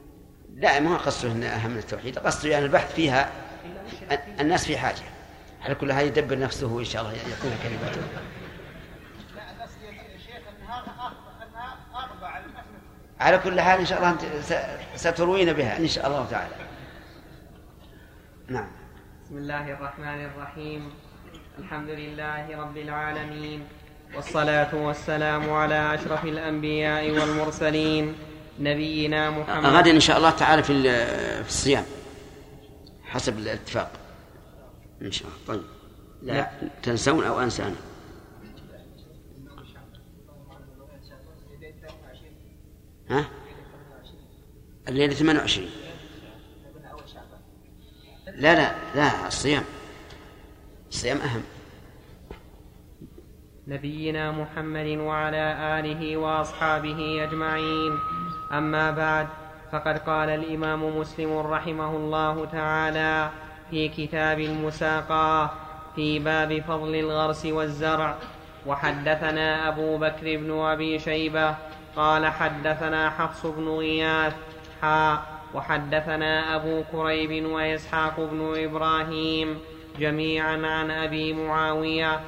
لا 0.55 0.79
ما 0.79 0.97
قصده 0.97 1.31
أنه 1.31 1.47
أهم 1.47 1.71
من 1.71 1.77
التوحيد. 1.77 2.19
قصده 2.19 2.49
يعني 2.49 2.65
البحث 2.65 2.93
فيها 2.93 3.31
الناس 4.39 4.65
في 4.65 4.77
حاجة. 4.77 5.03
على 5.61 5.75
كل 5.75 5.91
هذا 5.91 6.01
يدبر 6.01 6.39
نفسه 6.39 6.79
إن 6.79 6.85
شاء 6.85 7.01
الله 7.01 7.13
يقول 7.13 7.51
كلمته 7.63 8.01
على 13.19 13.37
كل 13.37 13.61
حال 13.61 13.79
إن 13.79 13.85
شاء 13.85 13.97
الله 13.97 14.11
أنت 14.11 14.21
ستروين 14.95 15.53
بها 15.53 15.77
إن 15.77 15.87
شاء 15.87 16.07
الله 16.07 16.25
تعالى. 16.31 16.55
نعم. 18.47 18.67
بسم 19.25 19.37
الله 19.37 19.73
الرحمن 19.73 20.25
الرحيم. 20.25 20.91
الحمد 21.59 21.89
لله 21.89 22.57
رب 22.57 22.77
العالمين. 22.77 23.67
والصلاة 24.15 24.75
والسلام 24.75 25.49
على 25.49 25.95
أشرف 25.95 26.25
الأنبياء 26.25 27.11
والمرسلين 27.11 28.15
نبينا 28.59 29.29
محمد. 29.29 29.65
غدا 29.65 29.91
إن 29.91 29.99
شاء 29.99 30.17
الله 30.17 30.29
تعالى 30.29 30.63
في 30.63 30.83
في 31.43 31.49
الصيام. 31.49 31.85
حسب 33.03 33.37
الاتفاق. 33.37 33.91
إن 35.01 35.11
شاء 35.11 35.27
الله. 35.27 35.39
طيب. 35.47 35.67
لا, 36.21 36.33
لا. 36.33 36.49
تنسون 36.83 37.23
أو 37.23 37.41
أنسانا. 37.41 37.75
ها؟ 43.09 43.25
الليلة 44.87 45.13
28 45.13 45.69
لا 48.35 48.55
لا 48.55 48.75
لا 48.95 49.27
الصيام. 49.27 49.63
الصيام 50.89 51.17
أهم. 51.17 51.41
نبينا 53.67 54.31
محمد 54.31 54.87
وعلى 54.87 55.79
آله 55.79 56.17
وأصحابه 56.17 57.23
أجمعين. 57.23 57.99
أما 58.51 58.91
بعد 58.91 59.27
فقد 59.71 59.97
قال 59.97 60.29
الإمام 60.29 60.97
مسلم 60.97 61.37
رحمه 61.37 61.95
الله 61.95 62.45
تعالى 62.45 63.31
في 63.69 63.89
كتاب 63.89 64.39
المساقاة 64.39 65.49
في 65.95 66.19
باب 66.19 66.61
فضل 66.67 66.95
الغرس 66.95 67.45
والزرع. 67.45 68.17
وحدثنا 68.65 69.67
أبو 69.67 69.97
بكر 69.97 70.37
بن 70.37 70.59
أبي 70.59 70.99
شيبة 70.99 71.55
قال 71.97 72.25
حدثنا 72.25 73.09
حفص 73.09 73.45
بن 73.45 73.69
غياث 73.69 74.33
حا 74.81 75.19
وحدثنا 75.53 76.55
أبو 76.55 76.83
كريب 76.91 77.45
وإسحاق 77.45 78.19
بن 78.19 78.53
إبراهيم 78.63 79.59
جميعا 79.99 80.67
عن 80.67 80.91
أبي 80.91 81.33
معاوية 81.33 82.19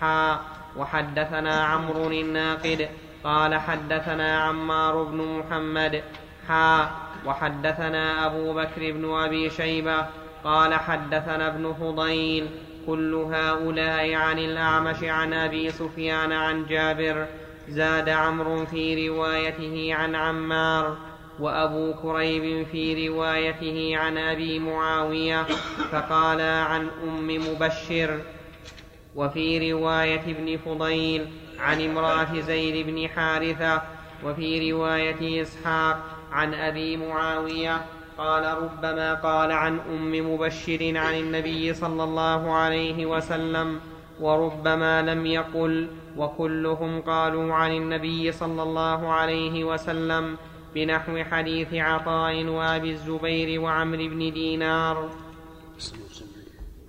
حا 0.00 0.40
وحدثنا 0.76 1.64
عمرو 1.64 2.10
الناقد 2.10 2.88
قال 3.24 3.54
حدثنا 3.54 4.40
عمار 4.42 5.02
بن 5.02 5.16
محمد 5.38 6.02
حا 6.48 6.90
وحدثنا 7.26 8.26
أبو 8.26 8.54
بكر 8.54 8.92
بن 8.92 9.14
أبي 9.14 9.50
شيبة 9.50 10.06
قال 10.44 10.74
حدثنا 10.74 11.46
ابن 11.46 11.74
فضيل 11.80 12.46
كل 12.86 13.14
هؤلاء 13.14 14.14
عن 14.14 14.38
الأعمش 14.38 15.02
عن 15.02 15.32
أبي 15.32 15.70
سفيان 15.70 16.32
عن 16.32 16.66
جابر 16.66 17.26
زاد 17.68 18.08
عمرو 18.08 18.66
في 18.66 19.08
روايته 19.08 19.94
عن 19.94 20.14
عمار 20.14 20.96
وأبو 21.40 21.94
كريب 22.02 22.66
في 22.66 23.08
روايته 23.08 23.96
عن 23.96 24.18
أبي 24.18 24.58
معاوية 24.58 25.42
فقالا 25.92 26.62
عن 26.62 26.88
أم 27.04 27.26
مبشر 27.50 28.20
وفي 29.16 29.72
رواية 29.72 30.20
ابن 30.20 30.56
فضيل 30.56 31.26
عن 31.58 31.80
امرأة 31.80 32.40
زيد 32.40 32.86
بن 32.86 33.08
حارثة 33.08 33.82
وفي 34.24 34.72
رواية 34.72 35.42
إسحاق 35.42 35.98
عن 36.32 36.54
أبي 36.54 36.96
معاوية 36.96 37.80
قال 38.18 38.58
ربما 38.62 39.14
قال 39.14 39.52
عن 39.52 39.78
أم 39.78 40.32
مبشر 40.34 40.92
عن 40.96 41.14
النبي 41.14 41.74
صلى 41.74 42.04
الله 42.04 42.54
عليه 42.54 43.06
وسلم 43.06 43.80
وربما 44.20 45.02
لم 45.02 45.26
يقل 45.26 45.88
وكلهم 46.16 47.00
قالوا 47.00 47.54
عن 47.54 47.72
النبي 47.72 48.32
صلى 48.32 48.62
الله 48.62 49.12
عليه 49.12 49.64
وسلم 49.64 50.36
بنحو 50.74 51.24
حديث 51.24 51.74
عطاء 51.74 52.44
وأبي 52.44 52.90
الزبير 52.90 53.60
وعمرو 53.60 54.08
بن 54.08 54.32
دينار. 54.32 55.10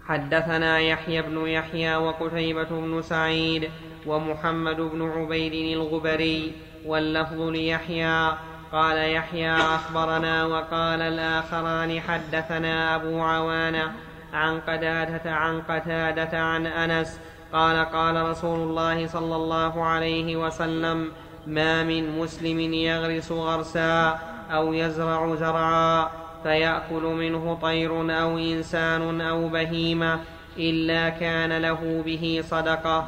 حدثنا 0.05 0.79
يحيى 0.79 1.21
بن 1.21 1.47
يحيى 1.47 1.95
وقتيبة 1.95 2.69
بن 2.69 3.01
سعيد 3.01 3.69
ومحمد 4.07 4.81
بن 4.81 5.01
عبيد 5.01 5.77
الغبري 5.77 6.53
واللفظ 6.85 7.41
ليحيى. 7.41 8.37
قال 8.71 9.11
يحيى 9.11 9.51
أخبرنا 9.51 10.45
وقال 10.45 11.01
الآخران 11.01 12.01
حدثنا 12.01 12.95
أبو 12.95 13.21
عوانة 13.21 13.93
عن 14.33 14.59
قتادة 14.59 15.31
عن 15.31 15.61
قتادة 15.61 16.39
عن 16.39 16.65
أنس. 16.65 17.19
قال 17.53 17.85
قال 17.85 18.29
رسول 18.29 18.59
الله 18.59 19.07
صلى 19.07 19.35
الله 19.35 19.83
عليه 19.83 20.35
وسلم 20.35 21.11
ما 21.47 21.83
من 21.83 22.19
مسلم 22.19 22.59
يغرس 22.59 23.31
غرسا 23.31 24.19
أو 24.51 24.73
يزرع 24.73 25.35
زرعا 25.35 26.09
فيأكل 26.43 27.03
منه 27.03 27.59
طير 27.61 28.21
أو 28.21 28.37
إنسان 28.37 29.21
أو 29.21 29.47
بهيمة 29.47 30.19
إلا 30.57 31.09
كان 31.09 31.57
له 31.57 32.03
به 32.05 32.43
صدقة. 32.45 33.07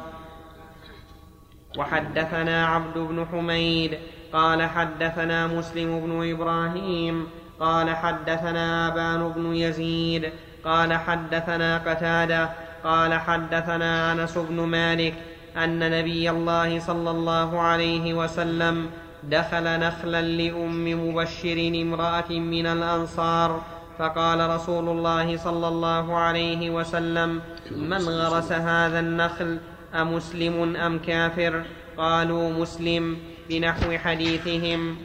وحدثنا 1.78 2.66
عبد 2.66 2.98
بن 2.98 3.26
حميد. 3.32 3.98
قال 4.32 4.62
حدثنا 4.62 5.46
مسلم 5.46 6.00
بن 6.00 6.30
إبراهيم. 6.30 7.26
قال 7.60 7.90
حدثنا 7.90 8.88
أبان 8.88 9.32
بن 9.32 9.54
يزيد. 9.54 10.32
قال 10.64 10.92
حدثنا 10.92 11.78
قتادة 11.78 12.50
قال 12.84 13.14
حدثنا 13.14 14.12
أنس 14.12 14.38
بن 14.38 14.60
مالك 14.60 15.14
أن 15.56 15.90
نبي 15.90 16.30
الله 16.30 16.78
صلى 16.78 17.10
الله 17.10 17.60
عليه 17.60 18.14
وسلم 18.14 18.90
دخل 19.22 19.80
نخلا 19.80 20.22
لأم 20.22 21.08
مبشر 21.08 21.72
امرأة 21.82 22.30
من 22.30 22.66
الأنصار 22.66 23.62
فقال 23.98 24.50
رسول 24.50 24.88
الله 24.88 25.36
صلى 25.36 25.68
الله 25.68 26.16
عليه 26.16 26.70
وسلم 26.70 27.40
من 27.70 28.08
غرس 28.08 28.52
هذا 28.52 29.00
النخل 29.00 29.58
أمسلم 29.94 30.76
أم 30.76 30.98
كافر؟ 30.98 31.62
قالوا 31.96 32.50
مسلم 32.50 33.16
بنحو 33.48 33.98
حديثهم. 33.98 34.96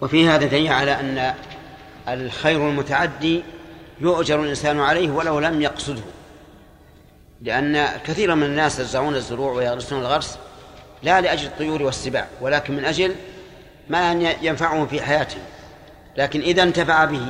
وفي 0.00 0.28
هذا 0.28 0.46
دليل 0.46 0.72
على 0.72 1.00
أن 1.00 1.34
الخير 2.08 2.68
المتعدي 2.68 3.42
يؤجر 4.02 4.42
الإنسان 4.42 4.80
عليه 4.80 5.10
ولو 5.10 5.38
لم 5.38 5.62
يقصده. 5.62 6.02
لأن 7.40 7.86
كثيرا 8.04 8.34
من 8.34 8.42
الناس 8.42 8.78
يزرعون 8.78 9.14
الزروع 9.14 9.52
ويغرسون 9.52 10.00
الغرس 10.00 10.38
لا 11.02 11.20
لأجل 11.20 11.46
الطيور 11.46 11.82
والسباع 11.82 12.26
ولكن 12.40 12.76
من 12.76 12.84
أجل 12.84 13.14
ما 13.88 14.12
ينفعهم 14.42 14.86
في 14.86 15.02
حياتهم. 15.02 15.42
لكن 16.16 16.40
إذا 16.40 16.62
انتفع 16.62 17.04
به 17.04 17.26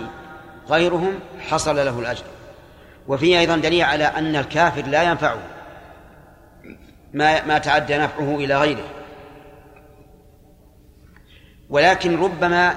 غيرهم 0.69 1.21
حصل 1.41 1.77
له 1.77 1.99
الأجر. 1.99 2.25
وفيه 3.09 3.39
أيضا 3.39 3.57
دليل 3.57 3.83
على 3.83 4.05
أن 4.05 4.37
الكافر 4.37 4.87
لا 4.87 5.03
ينفعه 5.03 5.39
ما 7.13 7.45
ما 7.45 7.59
تعدى 7.59 7.99
نفعه 7.99 8.37
إلى 8.37 8.61
غيره. 8.61 8.85
ولكن 11.71 12.23
ربما 12.23 12.77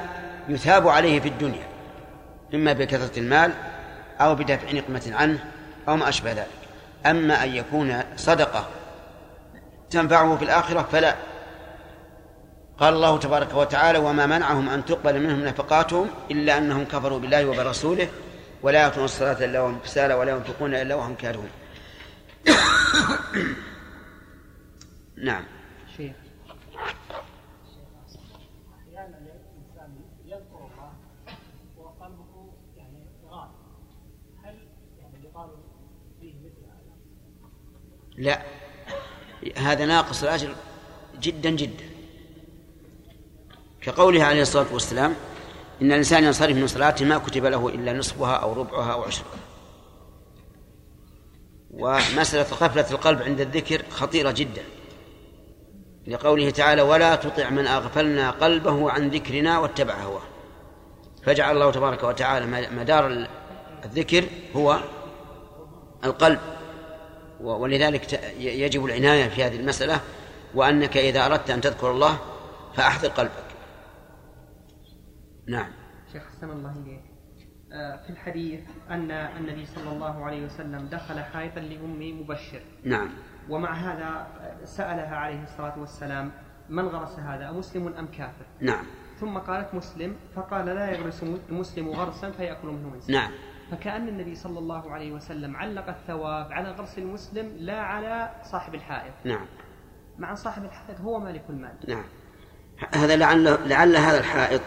يثاب 0.49 0.87
عليه 0.87 1.19
في 1.19 1.27
الدنيا 1.27 1.67
إما 2.53 2.73
بكثرة 2.73 3.19
المال 3.19 3.51
أو 4.21 4.35
بدفع 4.35 4.71
نقمة 4.71 5.11
عنه 5.15 5.39
أو 5.87 5.95
ما 5.95 6.09
أشبه 6.09 6.31
ذلك. 6.31 6.47
أما 7.05 7.43
أن 7.43 7.55
يكون 7.55 8.03
صدقة 8.15 8.67
تنفعه 9.89 10.37
في 10.37 10.45
الآخرة 10.45 10.81
فلا. 10.91 11.15
قال 12.77 12.93
الله 12.93 13.19
تبارك 13.19 13.53
وتعالى 13.53 13.99
وما 13.99 14.25
منعهم 14.25 14.69
أن 14.69 14.85
تقبل 14.85 15.19
منهم 15.21 15.45
نفقاتهم 15.45 16.09
إلا 16.31 16.57
أنهم 16.57 16.85
كفروا 16.85 17.19
بالله 17.19 17.45
وبرسوله 17.45 18.07
ولا 18.61 18.81
يأتون 18.81 19.05
الصلاة 19.05 19.45
إلا 19.45 19.61
وهم 19.61 19.79
كسالى 19.79 20.13
ولا 20.13 20.31
ينفقون 20.31 20.75
إلا 20.75 20.95
وهم 20.95 21.15
كارهون. 21.15 21.49
نعم 25.17 25.43
شيخ 25.97 26.15
أحيانا 28.75 29.17
الانسان 29.17 29.91
يذكر 30.25 30.69
الله 30.73 30.91
وقلبه 31.77 32.53
يعني 32.77 33.05
غافل 33.29 33.51
هل 34.43 34.55
يعني 34.99 35.23
يقال 35.23 35.49
فيه 36.21 36.33
مثل 36.39 36.63
هذا؟ 36.65 36.93
لا. 38.17 38.41
هذا 39.57 39.85
ناقص 39.85 40.23
الأجر 40.23 40.55
جدا 41.19 41.49
جدا. 41.49 41.83
كقوله 43.81 44.23
عليه 44.23 44.41
الصلاة 44.41 44.73
والسلام 44.73 45.15
إن 45.81 45.91
الإنسان 45.91 46.23
ينصرف 46.23 46.57
من 46.57 46.67
صلاته 46.67 47.05
ما 47.05 47.17
كتب 47.17 47.45
له 47.45 47.69
إلا 47.69 47.93
نصفها 47.93 48.35
أو 48.35 48.53
ربعها 48.53 48.93
أو 48.93 49.03
عشرها. 49.03 49.39
ومسألة 51.71 52.43
غفلة 52.43 52.91
القلب 52.91 53.21
عند 53.21 53.41
الذكر 53.41 53.83
خطيرة 53.89 54.31
جدا. 54.31 54.63
لقوله 56.07 56.49
تعالى 56.49 56.81
ولا 56.81 57.15
تطع 57.15 57.49
من 57.49 57.67
أغفلنا 57.67 58.31
قلبه 58.31 58.91
عن 58.91 59.09
ذكرنا 59.09 59.59
واتبع 59.59 59.93
هواه. 59.93 60.21
فجعل 61.23 61.55
الله 61.55 61.71
تبارك 61.71 62.03
وتعالى 62.03 62.69
مدار 62.71 63.27
الذكر 63.85 64.25
هو 64.55 64.79
القلب. 66.03 66.39
ولذلك 67.41 68.13
يجب 68.39 68.85
العناية 68.85 69.27
في 69.27 69.43
هذه 69.43 69.55
المسألة 69.55 70.01
وأنك 70.55 70.97
إذا 70.97 71.25
أردت 71.25 71.49
أن 71.49 71.61
تذكر 71.61 71.91
الله 71.91 72.19
فأحضر 72.75 73.09
قلبك. 73.09 73.45
نعم. 75.47 75.71
شيخ 76.13 76.23
حسن 76.37 76.49
الله 76.49 76.71
إليك. 76.71 77.01
آه، 77.73 78.03
في 78.03 78.09
الحديث 78.09 78.59
أن 78.89 79.11
النبي 79.11 79.65
صلى 79.65 79.91
الله 79.91 80.25
عليه 80.25 80.45
وسلم 80.45 80.87
دخل 80.91 81.19
حائطا 81.19 81.59
لأم 81.59 82.21
مبشر. 82.21 82.61
نعم. 82.83 83.09
ومع 83.49 83.73
هذا 83.73 84.27
سألها 84.65 85.15
عليه 85.15 85.43
الصلاة 85.43 85.79
والسلام 85.79 86.31
من 86.69 86.87
غرس 86.87 87.19
هذا؟ 87.19 87.49
أمسلم 87.49 87.87
أم 87.87 88.07
كافر؟ 88.07 88.45
نعم. 88.61 88.85
ثم 89.19 89.37
قالت 89.37 89.73
مسلم 89.73 90.15
فقال 90.35 90.65
لا 90.65 90.91
يغرس 90.91 91.23
المسلم 91.49 91.89
غرسا 91.89 92.31
فيأكل 92.31 92.67
منه 92.67 92.95
إنسان. 92.95 93.15
نعم. 93.15 93.31
فكأن 93.71 94.07
النبي 94.07 94.35
صلى 94.35 94.59
الله 94.59 94.91
عليه 94.91 95.11
وسلم 95.11 95.55
علق 95.55 95.87
الثواب 95.87 96.51
على 96.51 96.71
غرس 96.71 96.97
المسلم 96.97 97.55
لا 97.57 97.79
على 97.79 98.31
صاحب 98.51 98.75
الحائط 98.75 99.13
نعم. 99.23 99.45
مع 100.17 100.35
صاحب 100.35 100.65
الحائط 100.65 100.99
هو 100.99 101.19
مالك 101.19 101.43
المال. 101.49 101.75
نعم. 101.87 102.05
هذا 102.93 103.15
لعل 103.15 103.69
لعل 103.69 103.97
هذا 103.97 104.19
الحائط 104.19 104.61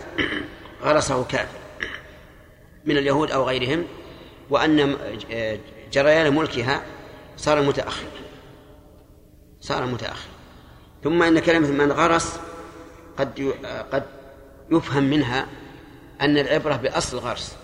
غرسه 0.82 1.24
كافر. 1.24 1.58
من 2.84 2.96
اليهود 2.96 3.30
أو 3.30 3.44
غيرهم 3.44 3.84
وأن 4.50 4.96
جريان 5.92 6.34
ملكها 6.34 6.82
صار 7.36 7.62
متأخر 7.62 8.08
صار 9.60 9.86
متأخر 9.86 10.28
ثم 11.04 11.22
إن 11.22 11.38
كلمة 11.38 11.70
من 11.70 11.92
غرس 11.92 12.40
قد 13.18 13.54
قد 13.92 14.02
يفهم 14.70 15.02
منها 15.02 15.46
أن 16.20 16.38
العبرة 16.38 16.76
بأصل 16.76 17.18
الغرس 17.18 17.56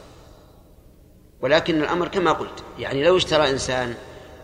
ولكن 1.40 1.82
الأمر 1.82 2.08
كما 2.08 2.32
قلت 2.32 2.64
يعني 2.78 3.04
لو 3.04 3.16
اشترى 3.16 3.50
إنسان 3.50 3.94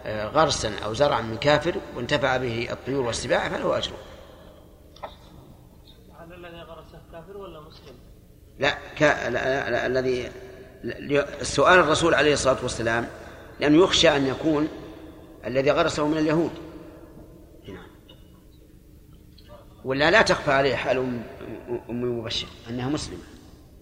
آه، 0.06 0.26
غرسا 0.26 0.72
أو 0.84 0.94
زرعا 0.94 1.20
من 1.20 1.36
كافر 1.36 1.74
وانتفع 1.96 2.36
به 2.36 2.68
الطيور 2.72 3.06
والسباع 3.06 3.48
فله 3.48 3.78
أجر 3.78 3.92
هل 6.18 6.32
الذي 6.32 6.62
غرسه 6.62 7.00
كافر 7.12 7.36
ولا 7.36 7.60
مسلم؟ 7.60 7.94
لا, 8.58 8.70
ك... 8.98 9.02
لا, 9.02 9.30
لا, 9.30 9.70
لا 9.70 9.86
الذي 9.86 10.30
السؤال 11.40 11.78
الرسول 11.78 12.14
عليه 12.14 12.32
الصلاة 12.32 12.62
والسلام 12.62 13.08
لأنه 13.60 13.82
يخشى 13.82 14.16
أن 14.16 14.26
يكون 14.26 14.68
الذي 15.46 15.70
غرسه 15.70 16.06
من 16.06 16.18
اليهود 16.18 16.50
نعم. 17.68 17.86
ولا 19.84 20.10
لا 20.10 20.22
تخفى 20.22 20.52
عليه 20.52 20.74
حال 20.76 20.98
أم 21.90 22.18
مبشر 22.18 22.48
أنها 22.70 22.88
مسلمة 22.88 23.22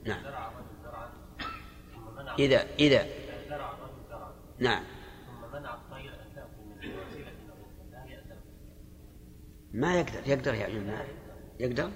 نعم 0.05 0.23
إذا 2.39 2.67
إذا. 2.79 3.07
نعم. 4.59 4.85
ما 9.73 10.01
يقدر 10.01 10.21
يقدر 10.27 10.55
يا 10.55 10.69
ما 10.69 11.05
يقدر؟ 11.61 11.91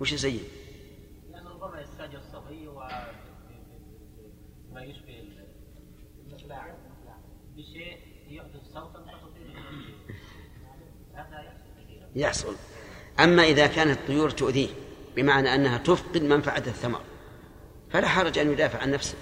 وش 0.00 0.12
يسيب؟ 0.12 0.40
لأنه 1.30 1.50
ربما 1.50 1.80
يستاجر 1.80 2.18
الصبي 2.18 2.68
وما 2.68 3.14
يشبه 4.84 5.22
بشيء 7.56 7.98
يحدث 8.28 8.72
صوتا 8.74 9.04
هذا 11.14 11.52
يحصل. 12.16 12.56
أما 13.20 13.42
إذا 13.42 13.66
كانت 13.66 13.98
الطيور 13.98 14.30
تؤذيه 14.30 14.68
بمعنى 15.16 15.54
أنها 15.54 15.78
تفقد 15.78 16.22
منفعة 16.22 16.62
الثمر 16.66 17.00
فلا 17.90 18.08
حرج 18.08 18.38
أن 18.38 18.52
يدافع 18.52 18.78
عن 18.78 18.90
نفسه. 18.90 19.16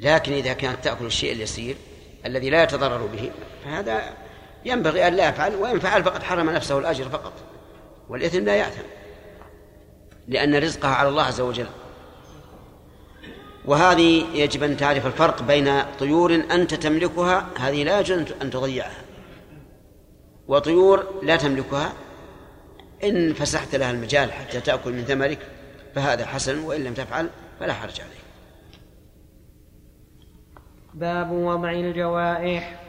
لكن 0.00 0.32
إذا 0.32 0.52
كانت 0.52 0.84
تأكل 0.84 1.06
الشيء 1.06 1.32
اليسير 1.32 1.76
الذي 2.26 2.50
لا 2.50 2.62
يتضرر 2.62 3.06
به 3.06 3.30
فهذا 3.64 4.02
ينبغي 4.64 5.08
أن 5.08 5.14
لا 5.14 5.28
يفعل 5.28 5.54
وإن 5.54 5.78
فعل 5.78 6.04
فقد 6.04 6.22
حرم 6.22 6.50
نفسه 6.50 6.78
الأجر 6.78 7.08
فقط 7.08 7.32
والإثم 8.08 8.44
لا 8.44 8.56
يأثم 8.56 8.82
لأن 10.28 10.54
رزقها 10.54 10.94
على 10.94 11.08
الله 11.08 11.22
عز 11.22 11.40
وجل. 11.40 11.66
وهذه 13.64 14.24
يجب 14.34 14.62
أن 14.62 14.76
تعرف 14.76 15.06
الفرق 15.06 15.42
بين 15.42 15.82
طيور 15.98 16.34
أنت 16.34 16.74
تملكها 16.74 17.46
هذه 17.58 17.84
لا 17.84 18.00
يجوز 18.00 18.32
أن 18.42 18.50
تضيعها 18.50 19.02
وطيور 20.48 21.20
لا 21.22 21.36
تملكها 21.36 21.92
إن 23.04 23.34
فسحت 23.34 23.74
لها 23.74 23.90
المجال 23.90 24.32
حتى 24.32 24.60
تأكل 24.60 24.92
من 24.92 25.04
ثمرك 25.04 25.38
فهذا 25.94 26.26
حسن 26.26 26.58
وإن 26.58 26.84
لم 26.84 26.94
تفعل 26.94 27.30
فلا 27.60 27.72
حرج 27.72 28.00
عليك. 28.00 28.19
باب 30.94 31.30
وضع 31.30 31.70
الجوائح. 31.70 32.80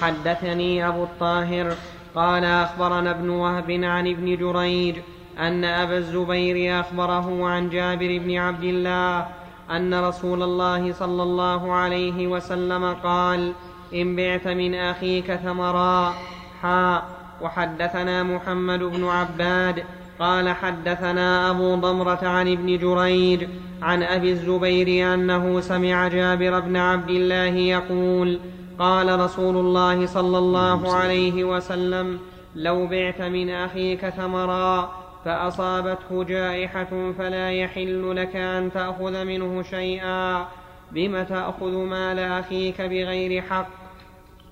حدثني 0.00 0.88
أبو 0.88 1.04
الطاهر 1.04 1.74
قال 2.14 2.44
أخبرنا 2.44 3.10
ابن 3.10 3.28
وهب 3.28 3.70
عن 3.70 4.06
ابن 4.06 4.36
جريج 4.36 4.96
أن 5.38 5.64
أبا 5.64 5.98
الزبير 5.98 6.80
أخبره 6.80 7.48
عن 7.48 7.70
جابر 7.70 8.18
بن 8.18 8.36
عبد 8.36 8.64
الله 8.64 9.26
أن 9.70 9.94
رسول 9.94 10.42
الله 10.42 10.92
صلى 10.92 11.22
الله 11.22 11.72
عليه 11.72 12.26
وسلم 12.26 12.94
قال 12.94 13.52
إن 13.94 14.16
بعت 14.16 14.46
من 14.48 14.74
أخيك 14.74 15.34
ثمرا 15.34 16.14
حاء 16.62 17.04
وحدثنا 17.42 18.22
محمد 18.22 18.78
بن 18.78 19.04
عباد 19.04 19.84
قال 20.18 20.48
حدثنا 20.48 21.50
أبو 21.50 21.74
ضمرة 21.74 22.18
عن 22.22 22.52
ابن 22.52 22.78
جريج 22.78 23.48
عن 23.82 24.02
أبي 24.02 24.30
الزبير 24.30 25.14
أنه 25.14 25.60
سمع 25.60 26.08
جابر 26.08 26.60
بن 26.60 26.76
عبد 26.76 27.10
الله 27.10 27.56
يقول 27.56 28.40
قال 28.78 29.20
رسول 29.20 29.56
الله 29.56 30.06
صلى 30.06 30.38
الله 30.38 30.94
عليه 30.94 31.44
وسلم 31.44 32.18
لو 32.54 32.86
بعت 32.86 33.20
من 33.20 33.50
أخيك 33.50 34.08
ثمرا 34.08 35.04
فأصابته 35.24 36.24
جائحة 36.24 37.12
فلا 37.18 37.50
يحل 37.50 38.16
لك 38.16 38.36
أن 38.36 38.72
تأخذ 38.72 39.24
منه 39.24 39.62
شيئا. 39.62 40.48
بم 40.92 41.22
تأخذ 41.22 41.72
مال 41.72 42.18
أخيك 42.18 42.80
بغير 42.80 43.42
حق؟ 43.42 43.68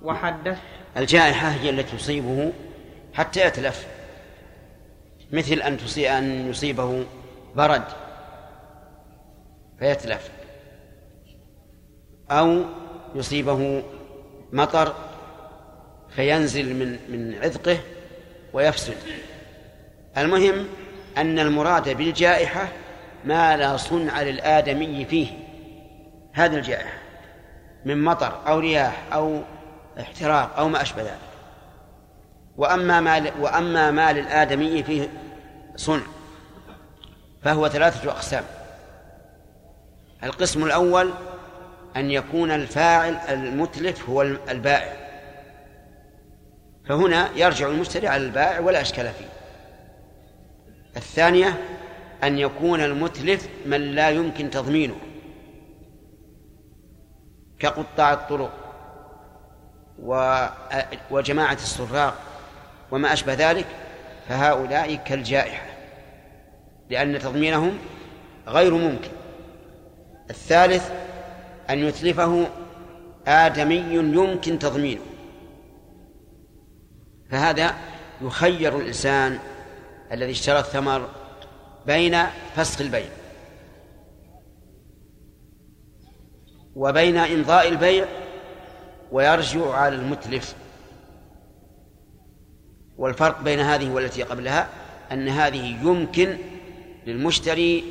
وحدث 0.02 0.58
الجائحة 0.96 1.48
هي 1.48 1.70
التي 1.70 1.96
تصيبه 1.96 2.52
حتى 3.14 3.46
يتلف. 3.46 3.86
مثل 5.32 5.54
أن 5.54 5.78
أن 5.98 6.50
يصيبه 6.50 7.04
برد 7.56 7.84
فيتلف 9.78 10.30
أو 12.30 12.64
يصيبه 13.14 13.82
مطر 14.52 14.94
فينزل 16.10 16.74
من 16.74 16.98
من 17.08 17.34
عذقه 17.42 17.78
ويفسد. 18.52 18.96
المهم 20.16 20.66
أن 21.18 21.38
المراد 21.38 21.96
بالجائحة 21.96 22.68
ما 23.24 23.56
لا 23.56 23.76
صنع 23.76 24.22
للآدمي 24.22 25.04
فيه. 25.04 25.28
هذه 26.32 26.54
الجائحة 26.54 26.98
من 27.84 28.04
مطر 28.04 28.48
أو 28.48 28.58
رياح 28.58 29.02
أو 29.12 29.40
احتراق 30.00 30.58
أو 30.58 30.68
ما 30.68 30.82
أشبه 30.82 31.02
ذلك. 31.02 31.18
وأما 32.56 33.00
ما 33.00 33.32
وأما 33.40 33.90
ما 33.90 34.12
للآدمي 34.12 34.82
فيه 34.82 35.08
صنع 35.76 36.02
فهو 37.42 37.68
ثلاثة 37.68 38.10
أقسام. 38.10 38.44
القسم 40.24 40.64
الأول 40.64 41.10
أن 41.96 42.10
يكون 42.10 42.50
الفاعل 42.50 43.14
المتلف 43.14 44.08
هو 44.08 44.22
البائع 44.22 44.96
فهنا 46.88 47.30
يرجع 47.36 47.68
المشتري 47.68 48.08
على 48.08 48.22
البائع 48.22 48.60
ولا 48.60 48.80
إشكال 48.80 49.10
فيه. 49.12 49.28
الثانية 50.96 51.64
أن 52.22 52.38
يكون 52.38 52.80
المتلف 52.80 53.48
من 53.66 53.80
لا 53.80 54.10
يمكن 54.10 54.50
تضمينه 54.50 54.96
كقطاع 57.58 58.12
الطرق 58.12 58.52
وجماعة 61.10 61.52
السراق 61.52 62.14
وما 62.90 63.12
أشبه 63.12 63.34
ذلك. 63.34 63.66
فهؤلاء 64.28 64.94
كالجائحة 64.94 65.66
لأن 66.90 67.18
تضمينهم 67.18 67.78
غير 68.46 68.74
ممكن. 68.74 69.10
الثالث 70.30 70.90
أن 71.70 71.78
يتلفه 71.78 72.46
آدمي 73.26 73.76
يمكن 73.94 74.58
تضمينه. 74.58 75.02
فهذا 77.30 77.74
يخير 78.22 78.78
الإنسان 78.78 79.38
الذي 80.12 80.30
اشترى 80.30 80.58
الثمر 80.58 81.08
بين 81.86 82.18
فسخ 82.56 82.80
البيع 82.80 83.08
وبين 86.76 87.16
إمضاء 87.16 87.68
البيع 87.68 88.06
ويرجع 89.12 89.74
على 89.74 89.94
المتلف 89.94 90.54
والفرق 92.98 93.42
بين 93.42 93.60
هذه 93.60 93.90
والتي 93.90 94.22
قبلها 94.22 94.68
أن 95.12 95.28
هذه 95.28 95.76
يمكن 95.82 96.36
للمشتري 97.06 97.84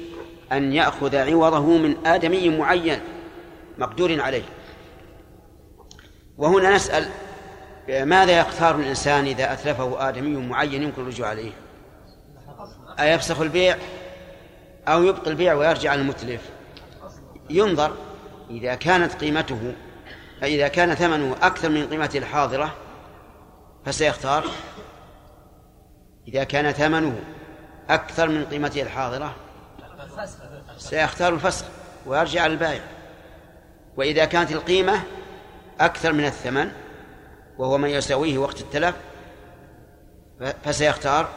أن 0.51 0.73
يأخذ 0.73 1.15
عوضه 1.15 1.77
من 1.77 2.07
آدمي 2.07 2.49
معين 2.49 2.99
مقدور 3.77 4.21
عليه. 4.21 4.43
وهنا 6.37 6.75
نسأل 6.75 7.09
ماذا 7.89 8.39
يختار 8.39 8.75
الإنسان 8.75 9.25
إذا 9.25 9.53
أتلفه 9.53 10.09
آدمي 10.09 10.47
معين 10.47 10.83
يمكن 10.83 11.01
الرجوع 11.01 11.27
عليه؟ 11.27 11.51
أيفسخ 12.99 13.41
البيع 13.41 13.77
أو 14.87 15.03
يبقي 15.03 15.31
البيع 15.31 15.53
ويرجع 15.53 15.93
المتلف؟ 15.93 16.41
ينظر 17.49 17.95
إذا 18.49 18.75
كانت 18.75 19.13
قيمته 19.13 19.73
إذا 20.43 20.67
كان 20.67 20.95
ثمنه 20.95 21.35
أكثر 21.41 21.69
من 21.69 21.87
قيمته 21.87 22.17
الحاضرة 22.17 22.73
فسيختار. 23.85 24.45
إذا 26.33 26.43
كان 26.43 26.71
ثمنه 26.71 27.19
أكثر 27.89 28.29
من 28.29 28.45
قيمته 28.45 28.81
الحاضرة 28.81 29.35
سيختار 30.77 31.33
الفسخ 31.33 31.65
ويرجع 32.05 32.47
للبائع 32.47 32.81
وإذا 33.97 34.25
كانت 34.25 34.51
القيمة 34.51 35.03
أكثر 35.79 36.13
من 36.13 36.25
الثمن 36.25 36.71
وهو 37.57 37.77
ما 37.77 37.87
يساويه 37.87 38.37
وقت 38.37 38.61
التلف 38.61 38.95
فسيختار 40.63 41.29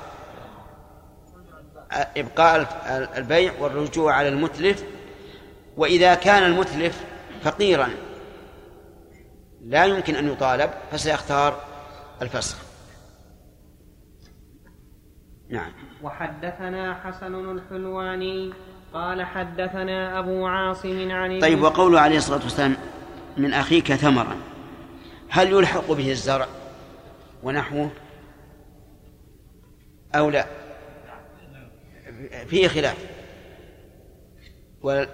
إبقاء 2.16 2.68
البيع 3.16 3.52
والرجوع 3.60 4.14
على 4.14 4.28
المتلف. 4.28 4.84
وإذا 5.76 6.14
كان 6.14 6.42
المتلف 6.42 7.04
فقيرا 7.42 7.90
لا 9.64 9.84
يمكن 9.84 10.16
أن 10.16 10.28
يطالب 10.28 10.70
فسيختار 10.92 11.60
الفسخ 12.22 12.56
نعم. 15.48 15.72
وحدثنا 16.02 16.94
حسن 16.94 17.34
الحلواني 17.34 18.52
قال 18.94 19.22
حدثنا 19.22 20.18
أبو 20.18 20.46
عاصم 20.46 21.10
عن 21.10 21.40
طيب 21.40 21.62
وقوله 21.62 22.00
عليه 22.00 22.16
الصلاة 22.16 22.42
والسلام 22.42 22.76
من 23.36 23.52
أخيك 23.52 23.94
ثمرا 23.94 24.36
هل 25.28 25.52
يلحق 25.52 25.92
به 25.92 26.10
الزرع 26.10 26.46
ونحوه 27.42 27.90
أو 30.14 30.30
لا؟ 30.30 30.46
فيه 32.46 32.68
خلاف. 32.68 32.96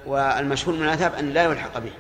والمشهور 0.07 0.77
من 0.77 0.85
الأذهب 0.85 1.15
أن 1.15 1.31
لا 1.31 1.45
يلحق 1.45 1.79
به. 1.79 1.93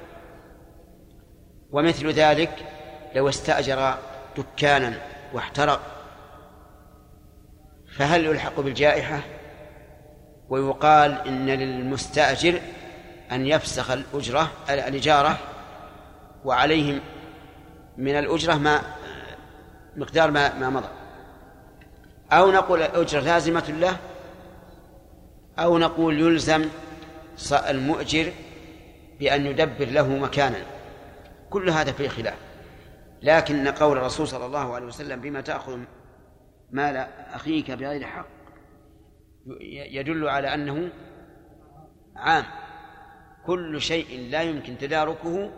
ومثل 1.73 2.11
ذلك 2.11 2.67
لو 3.15 3.29
استأجر 3.29 3.95
دكانا 4.37 5.01
واحترق 5.33 6.00
فهل 7.97 8.25
يلحق 8.25 8.61
بالجائحة؟ 8.61 9.21
ويقال 10.49 11.29
إن 11.29 11.47
للمستأجر 11.47 12.61
أن 13.33 13.47
يفسخ 13.47 13.91
الأجرة 13.91 14.53
الإجارة 14.71 15.39
وعليهم 16.45 17.01
من 17.97 18.19
الأجرة 18.19 18.55
ما 18.55 18.83
مقدار 19.97 20.31
ما 20.31 20.59
ما 20.59 20.71
مضى. 20.71 20.89
أو 22.33 22.51
نقول 22.51 22.83
الأجرة 22.83 23.21
لازمة 23.21 23.75
له 23.79 23.97
أو 25.59 25.79
نقول 25.79 26.21
يلزم 26.21 26.69
المؤجر 27.53 28.33
بأن 29.21 29.47
يدبر 29.47 29.85
له 29.85 30.09
مكانا. 30.09 30.63
كل 31.51 31.71
هذا 31.71 31.93
فيه 31.93 32.09
خلاف. 32.09 32.37
لكن 33.23 33.69
قول 33.69 33.99
الرسول 33.99 34.29
صلى 34.29 34.47
الله 34.47 34.75
عليه 34.75 34.87
وسلم 34.87 35.21
بما 35.21 35.41
تأخذ 35.41 35.79
مال 36.73 36.97
أخيك 37.35 37.71
بغير 37.71 38.05
حق. 38.05 38.27
يدل 39.91 40.29
على 40.29 40.55
أنه 40.55 40.89
عام. 42.17 42.45
كل 43.47 43.81
شيء 43.81 44.31
لا 44.31 44.43
يمكن 44.43 44.79
تداركه 44.79 45.51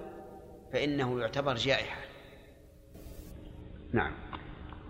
فإنه 0.73 1.21
يعتبر 1.21 1.55
جائحة. 1.55 2.01
نعم. 3.95 4.13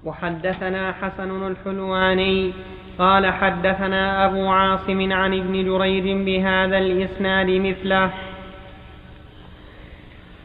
وحدثنا 0.04 0.92
حسن 0.92 1.46
الحلواني 1.46 2.52
قال 2.98 3.32
حدثنا 3.32 4.26
أبو 4.26 4.48
عاصم 4.48 5.12
عن 5.12 5.38
ابن 5.40 5.64
جريج 5.64 6.24
بهذا 6.24 6.78
الإسناد 6.78 7.46
مثله. 7.46 8.12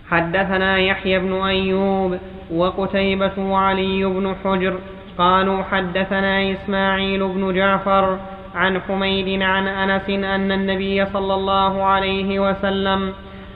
حدثنا 0.08 0.78
يحيى 0.78 1.20
بن 1.20 1.34
أيوب 1.34 2.20
وقتيبة 2.52 3.40
وعلي 3.40 4.06
بن 4.06 4.36
حجر 4.36 4.80
قالوا 5.18 5.64
حدثنا 5.64 6.52
إسماعيل 6.52 7.28
بن 7.28 7.54
جعفر 7.54 8.18
عن 8.56 8.82
حميد 8.82 9.42
عن 9.42 9.68
أنس 9.68 10.10
أن 10.10 10.52
النبي 10.52 11.06
صلى 11.06 11.34
الله 11.34 11.84
عليه 11.84 12.40
وسلم 12.40 13.14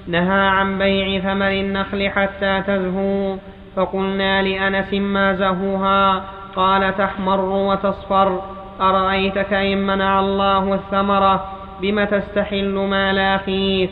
نهى 0.08 0.48
عن 0.48 0.78
بيع 0.78 1.20
ثمر 1.20 1.52
النخل 1.52 2.10
حتى 2.10 2.62
تزهو. 2.68 3.36
فقلنا 3.76 4.42
لأنس 4.42 4.94
ما 4.94 5.34
زهوها؟ 5.34 6.24
قال 6.56 6.98
تحمر 6.98 7.40
وتصفر. 7.42 8.42
أرأيتك 8.82 9.54
إن 9.54 9.88
منع 9.88 10.20
الله 10.20 10.74
الثمرة 10.74 11.46
بم 11.82 12.04
تستحل 12.04 12.74
مال 12.74 13.20
أخيك 13.20 13.92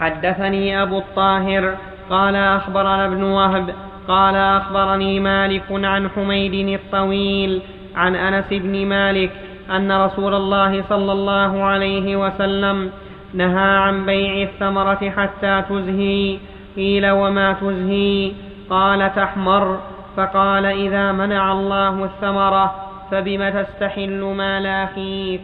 حدثني 0.00 0.82
أبو 0.82 0.98
الطاهر 0.98 1.76
قال 2.10 2.36
أخبرنا 2.36 3.06
ابن 3.06 3.22
وهب 3.22 3.74
قال 4.10 4.36
أخبرني 4.36 5.20
مالك 5.20 5.66
عن 5.70 6.08
حميد 6.08 6.68
الطويل 6.80 7.62
عن 7.96 8.16
أنس 8.16 8.48
بن 8.50 8.86
مالك 8.86 9.30
أن 9.70 9.92
رسول 9.92 10.34
الله 10.34 10.82
صلى 10.88 11.12
الله 11.12 11.62
عليه 11.64 12.16
وسلم 12.16 12.90
نهى 13.34 13.70
عن 13.84 14.06
بيع 14.06 14.42
الثمرة 14.42 15.10
حتى 15.16 15.62
تزهي. 15.68 16.38
قيل 16.76 17.10
وما 17.10 17.52
تزهي؟ 17.52 18.32
قال 18.70 19.14
تحمر. 19.14 19.78
فقال 20.16 20.66
إذا 20.66 21.12
منع 21.12 21.52
الله 21.52 22.04
الثمرة 22.04 22.74
فبم 23.10 23.48
تستحل 23.48 24.22
مال 24.22 24.66
أخيك 24.66 25.40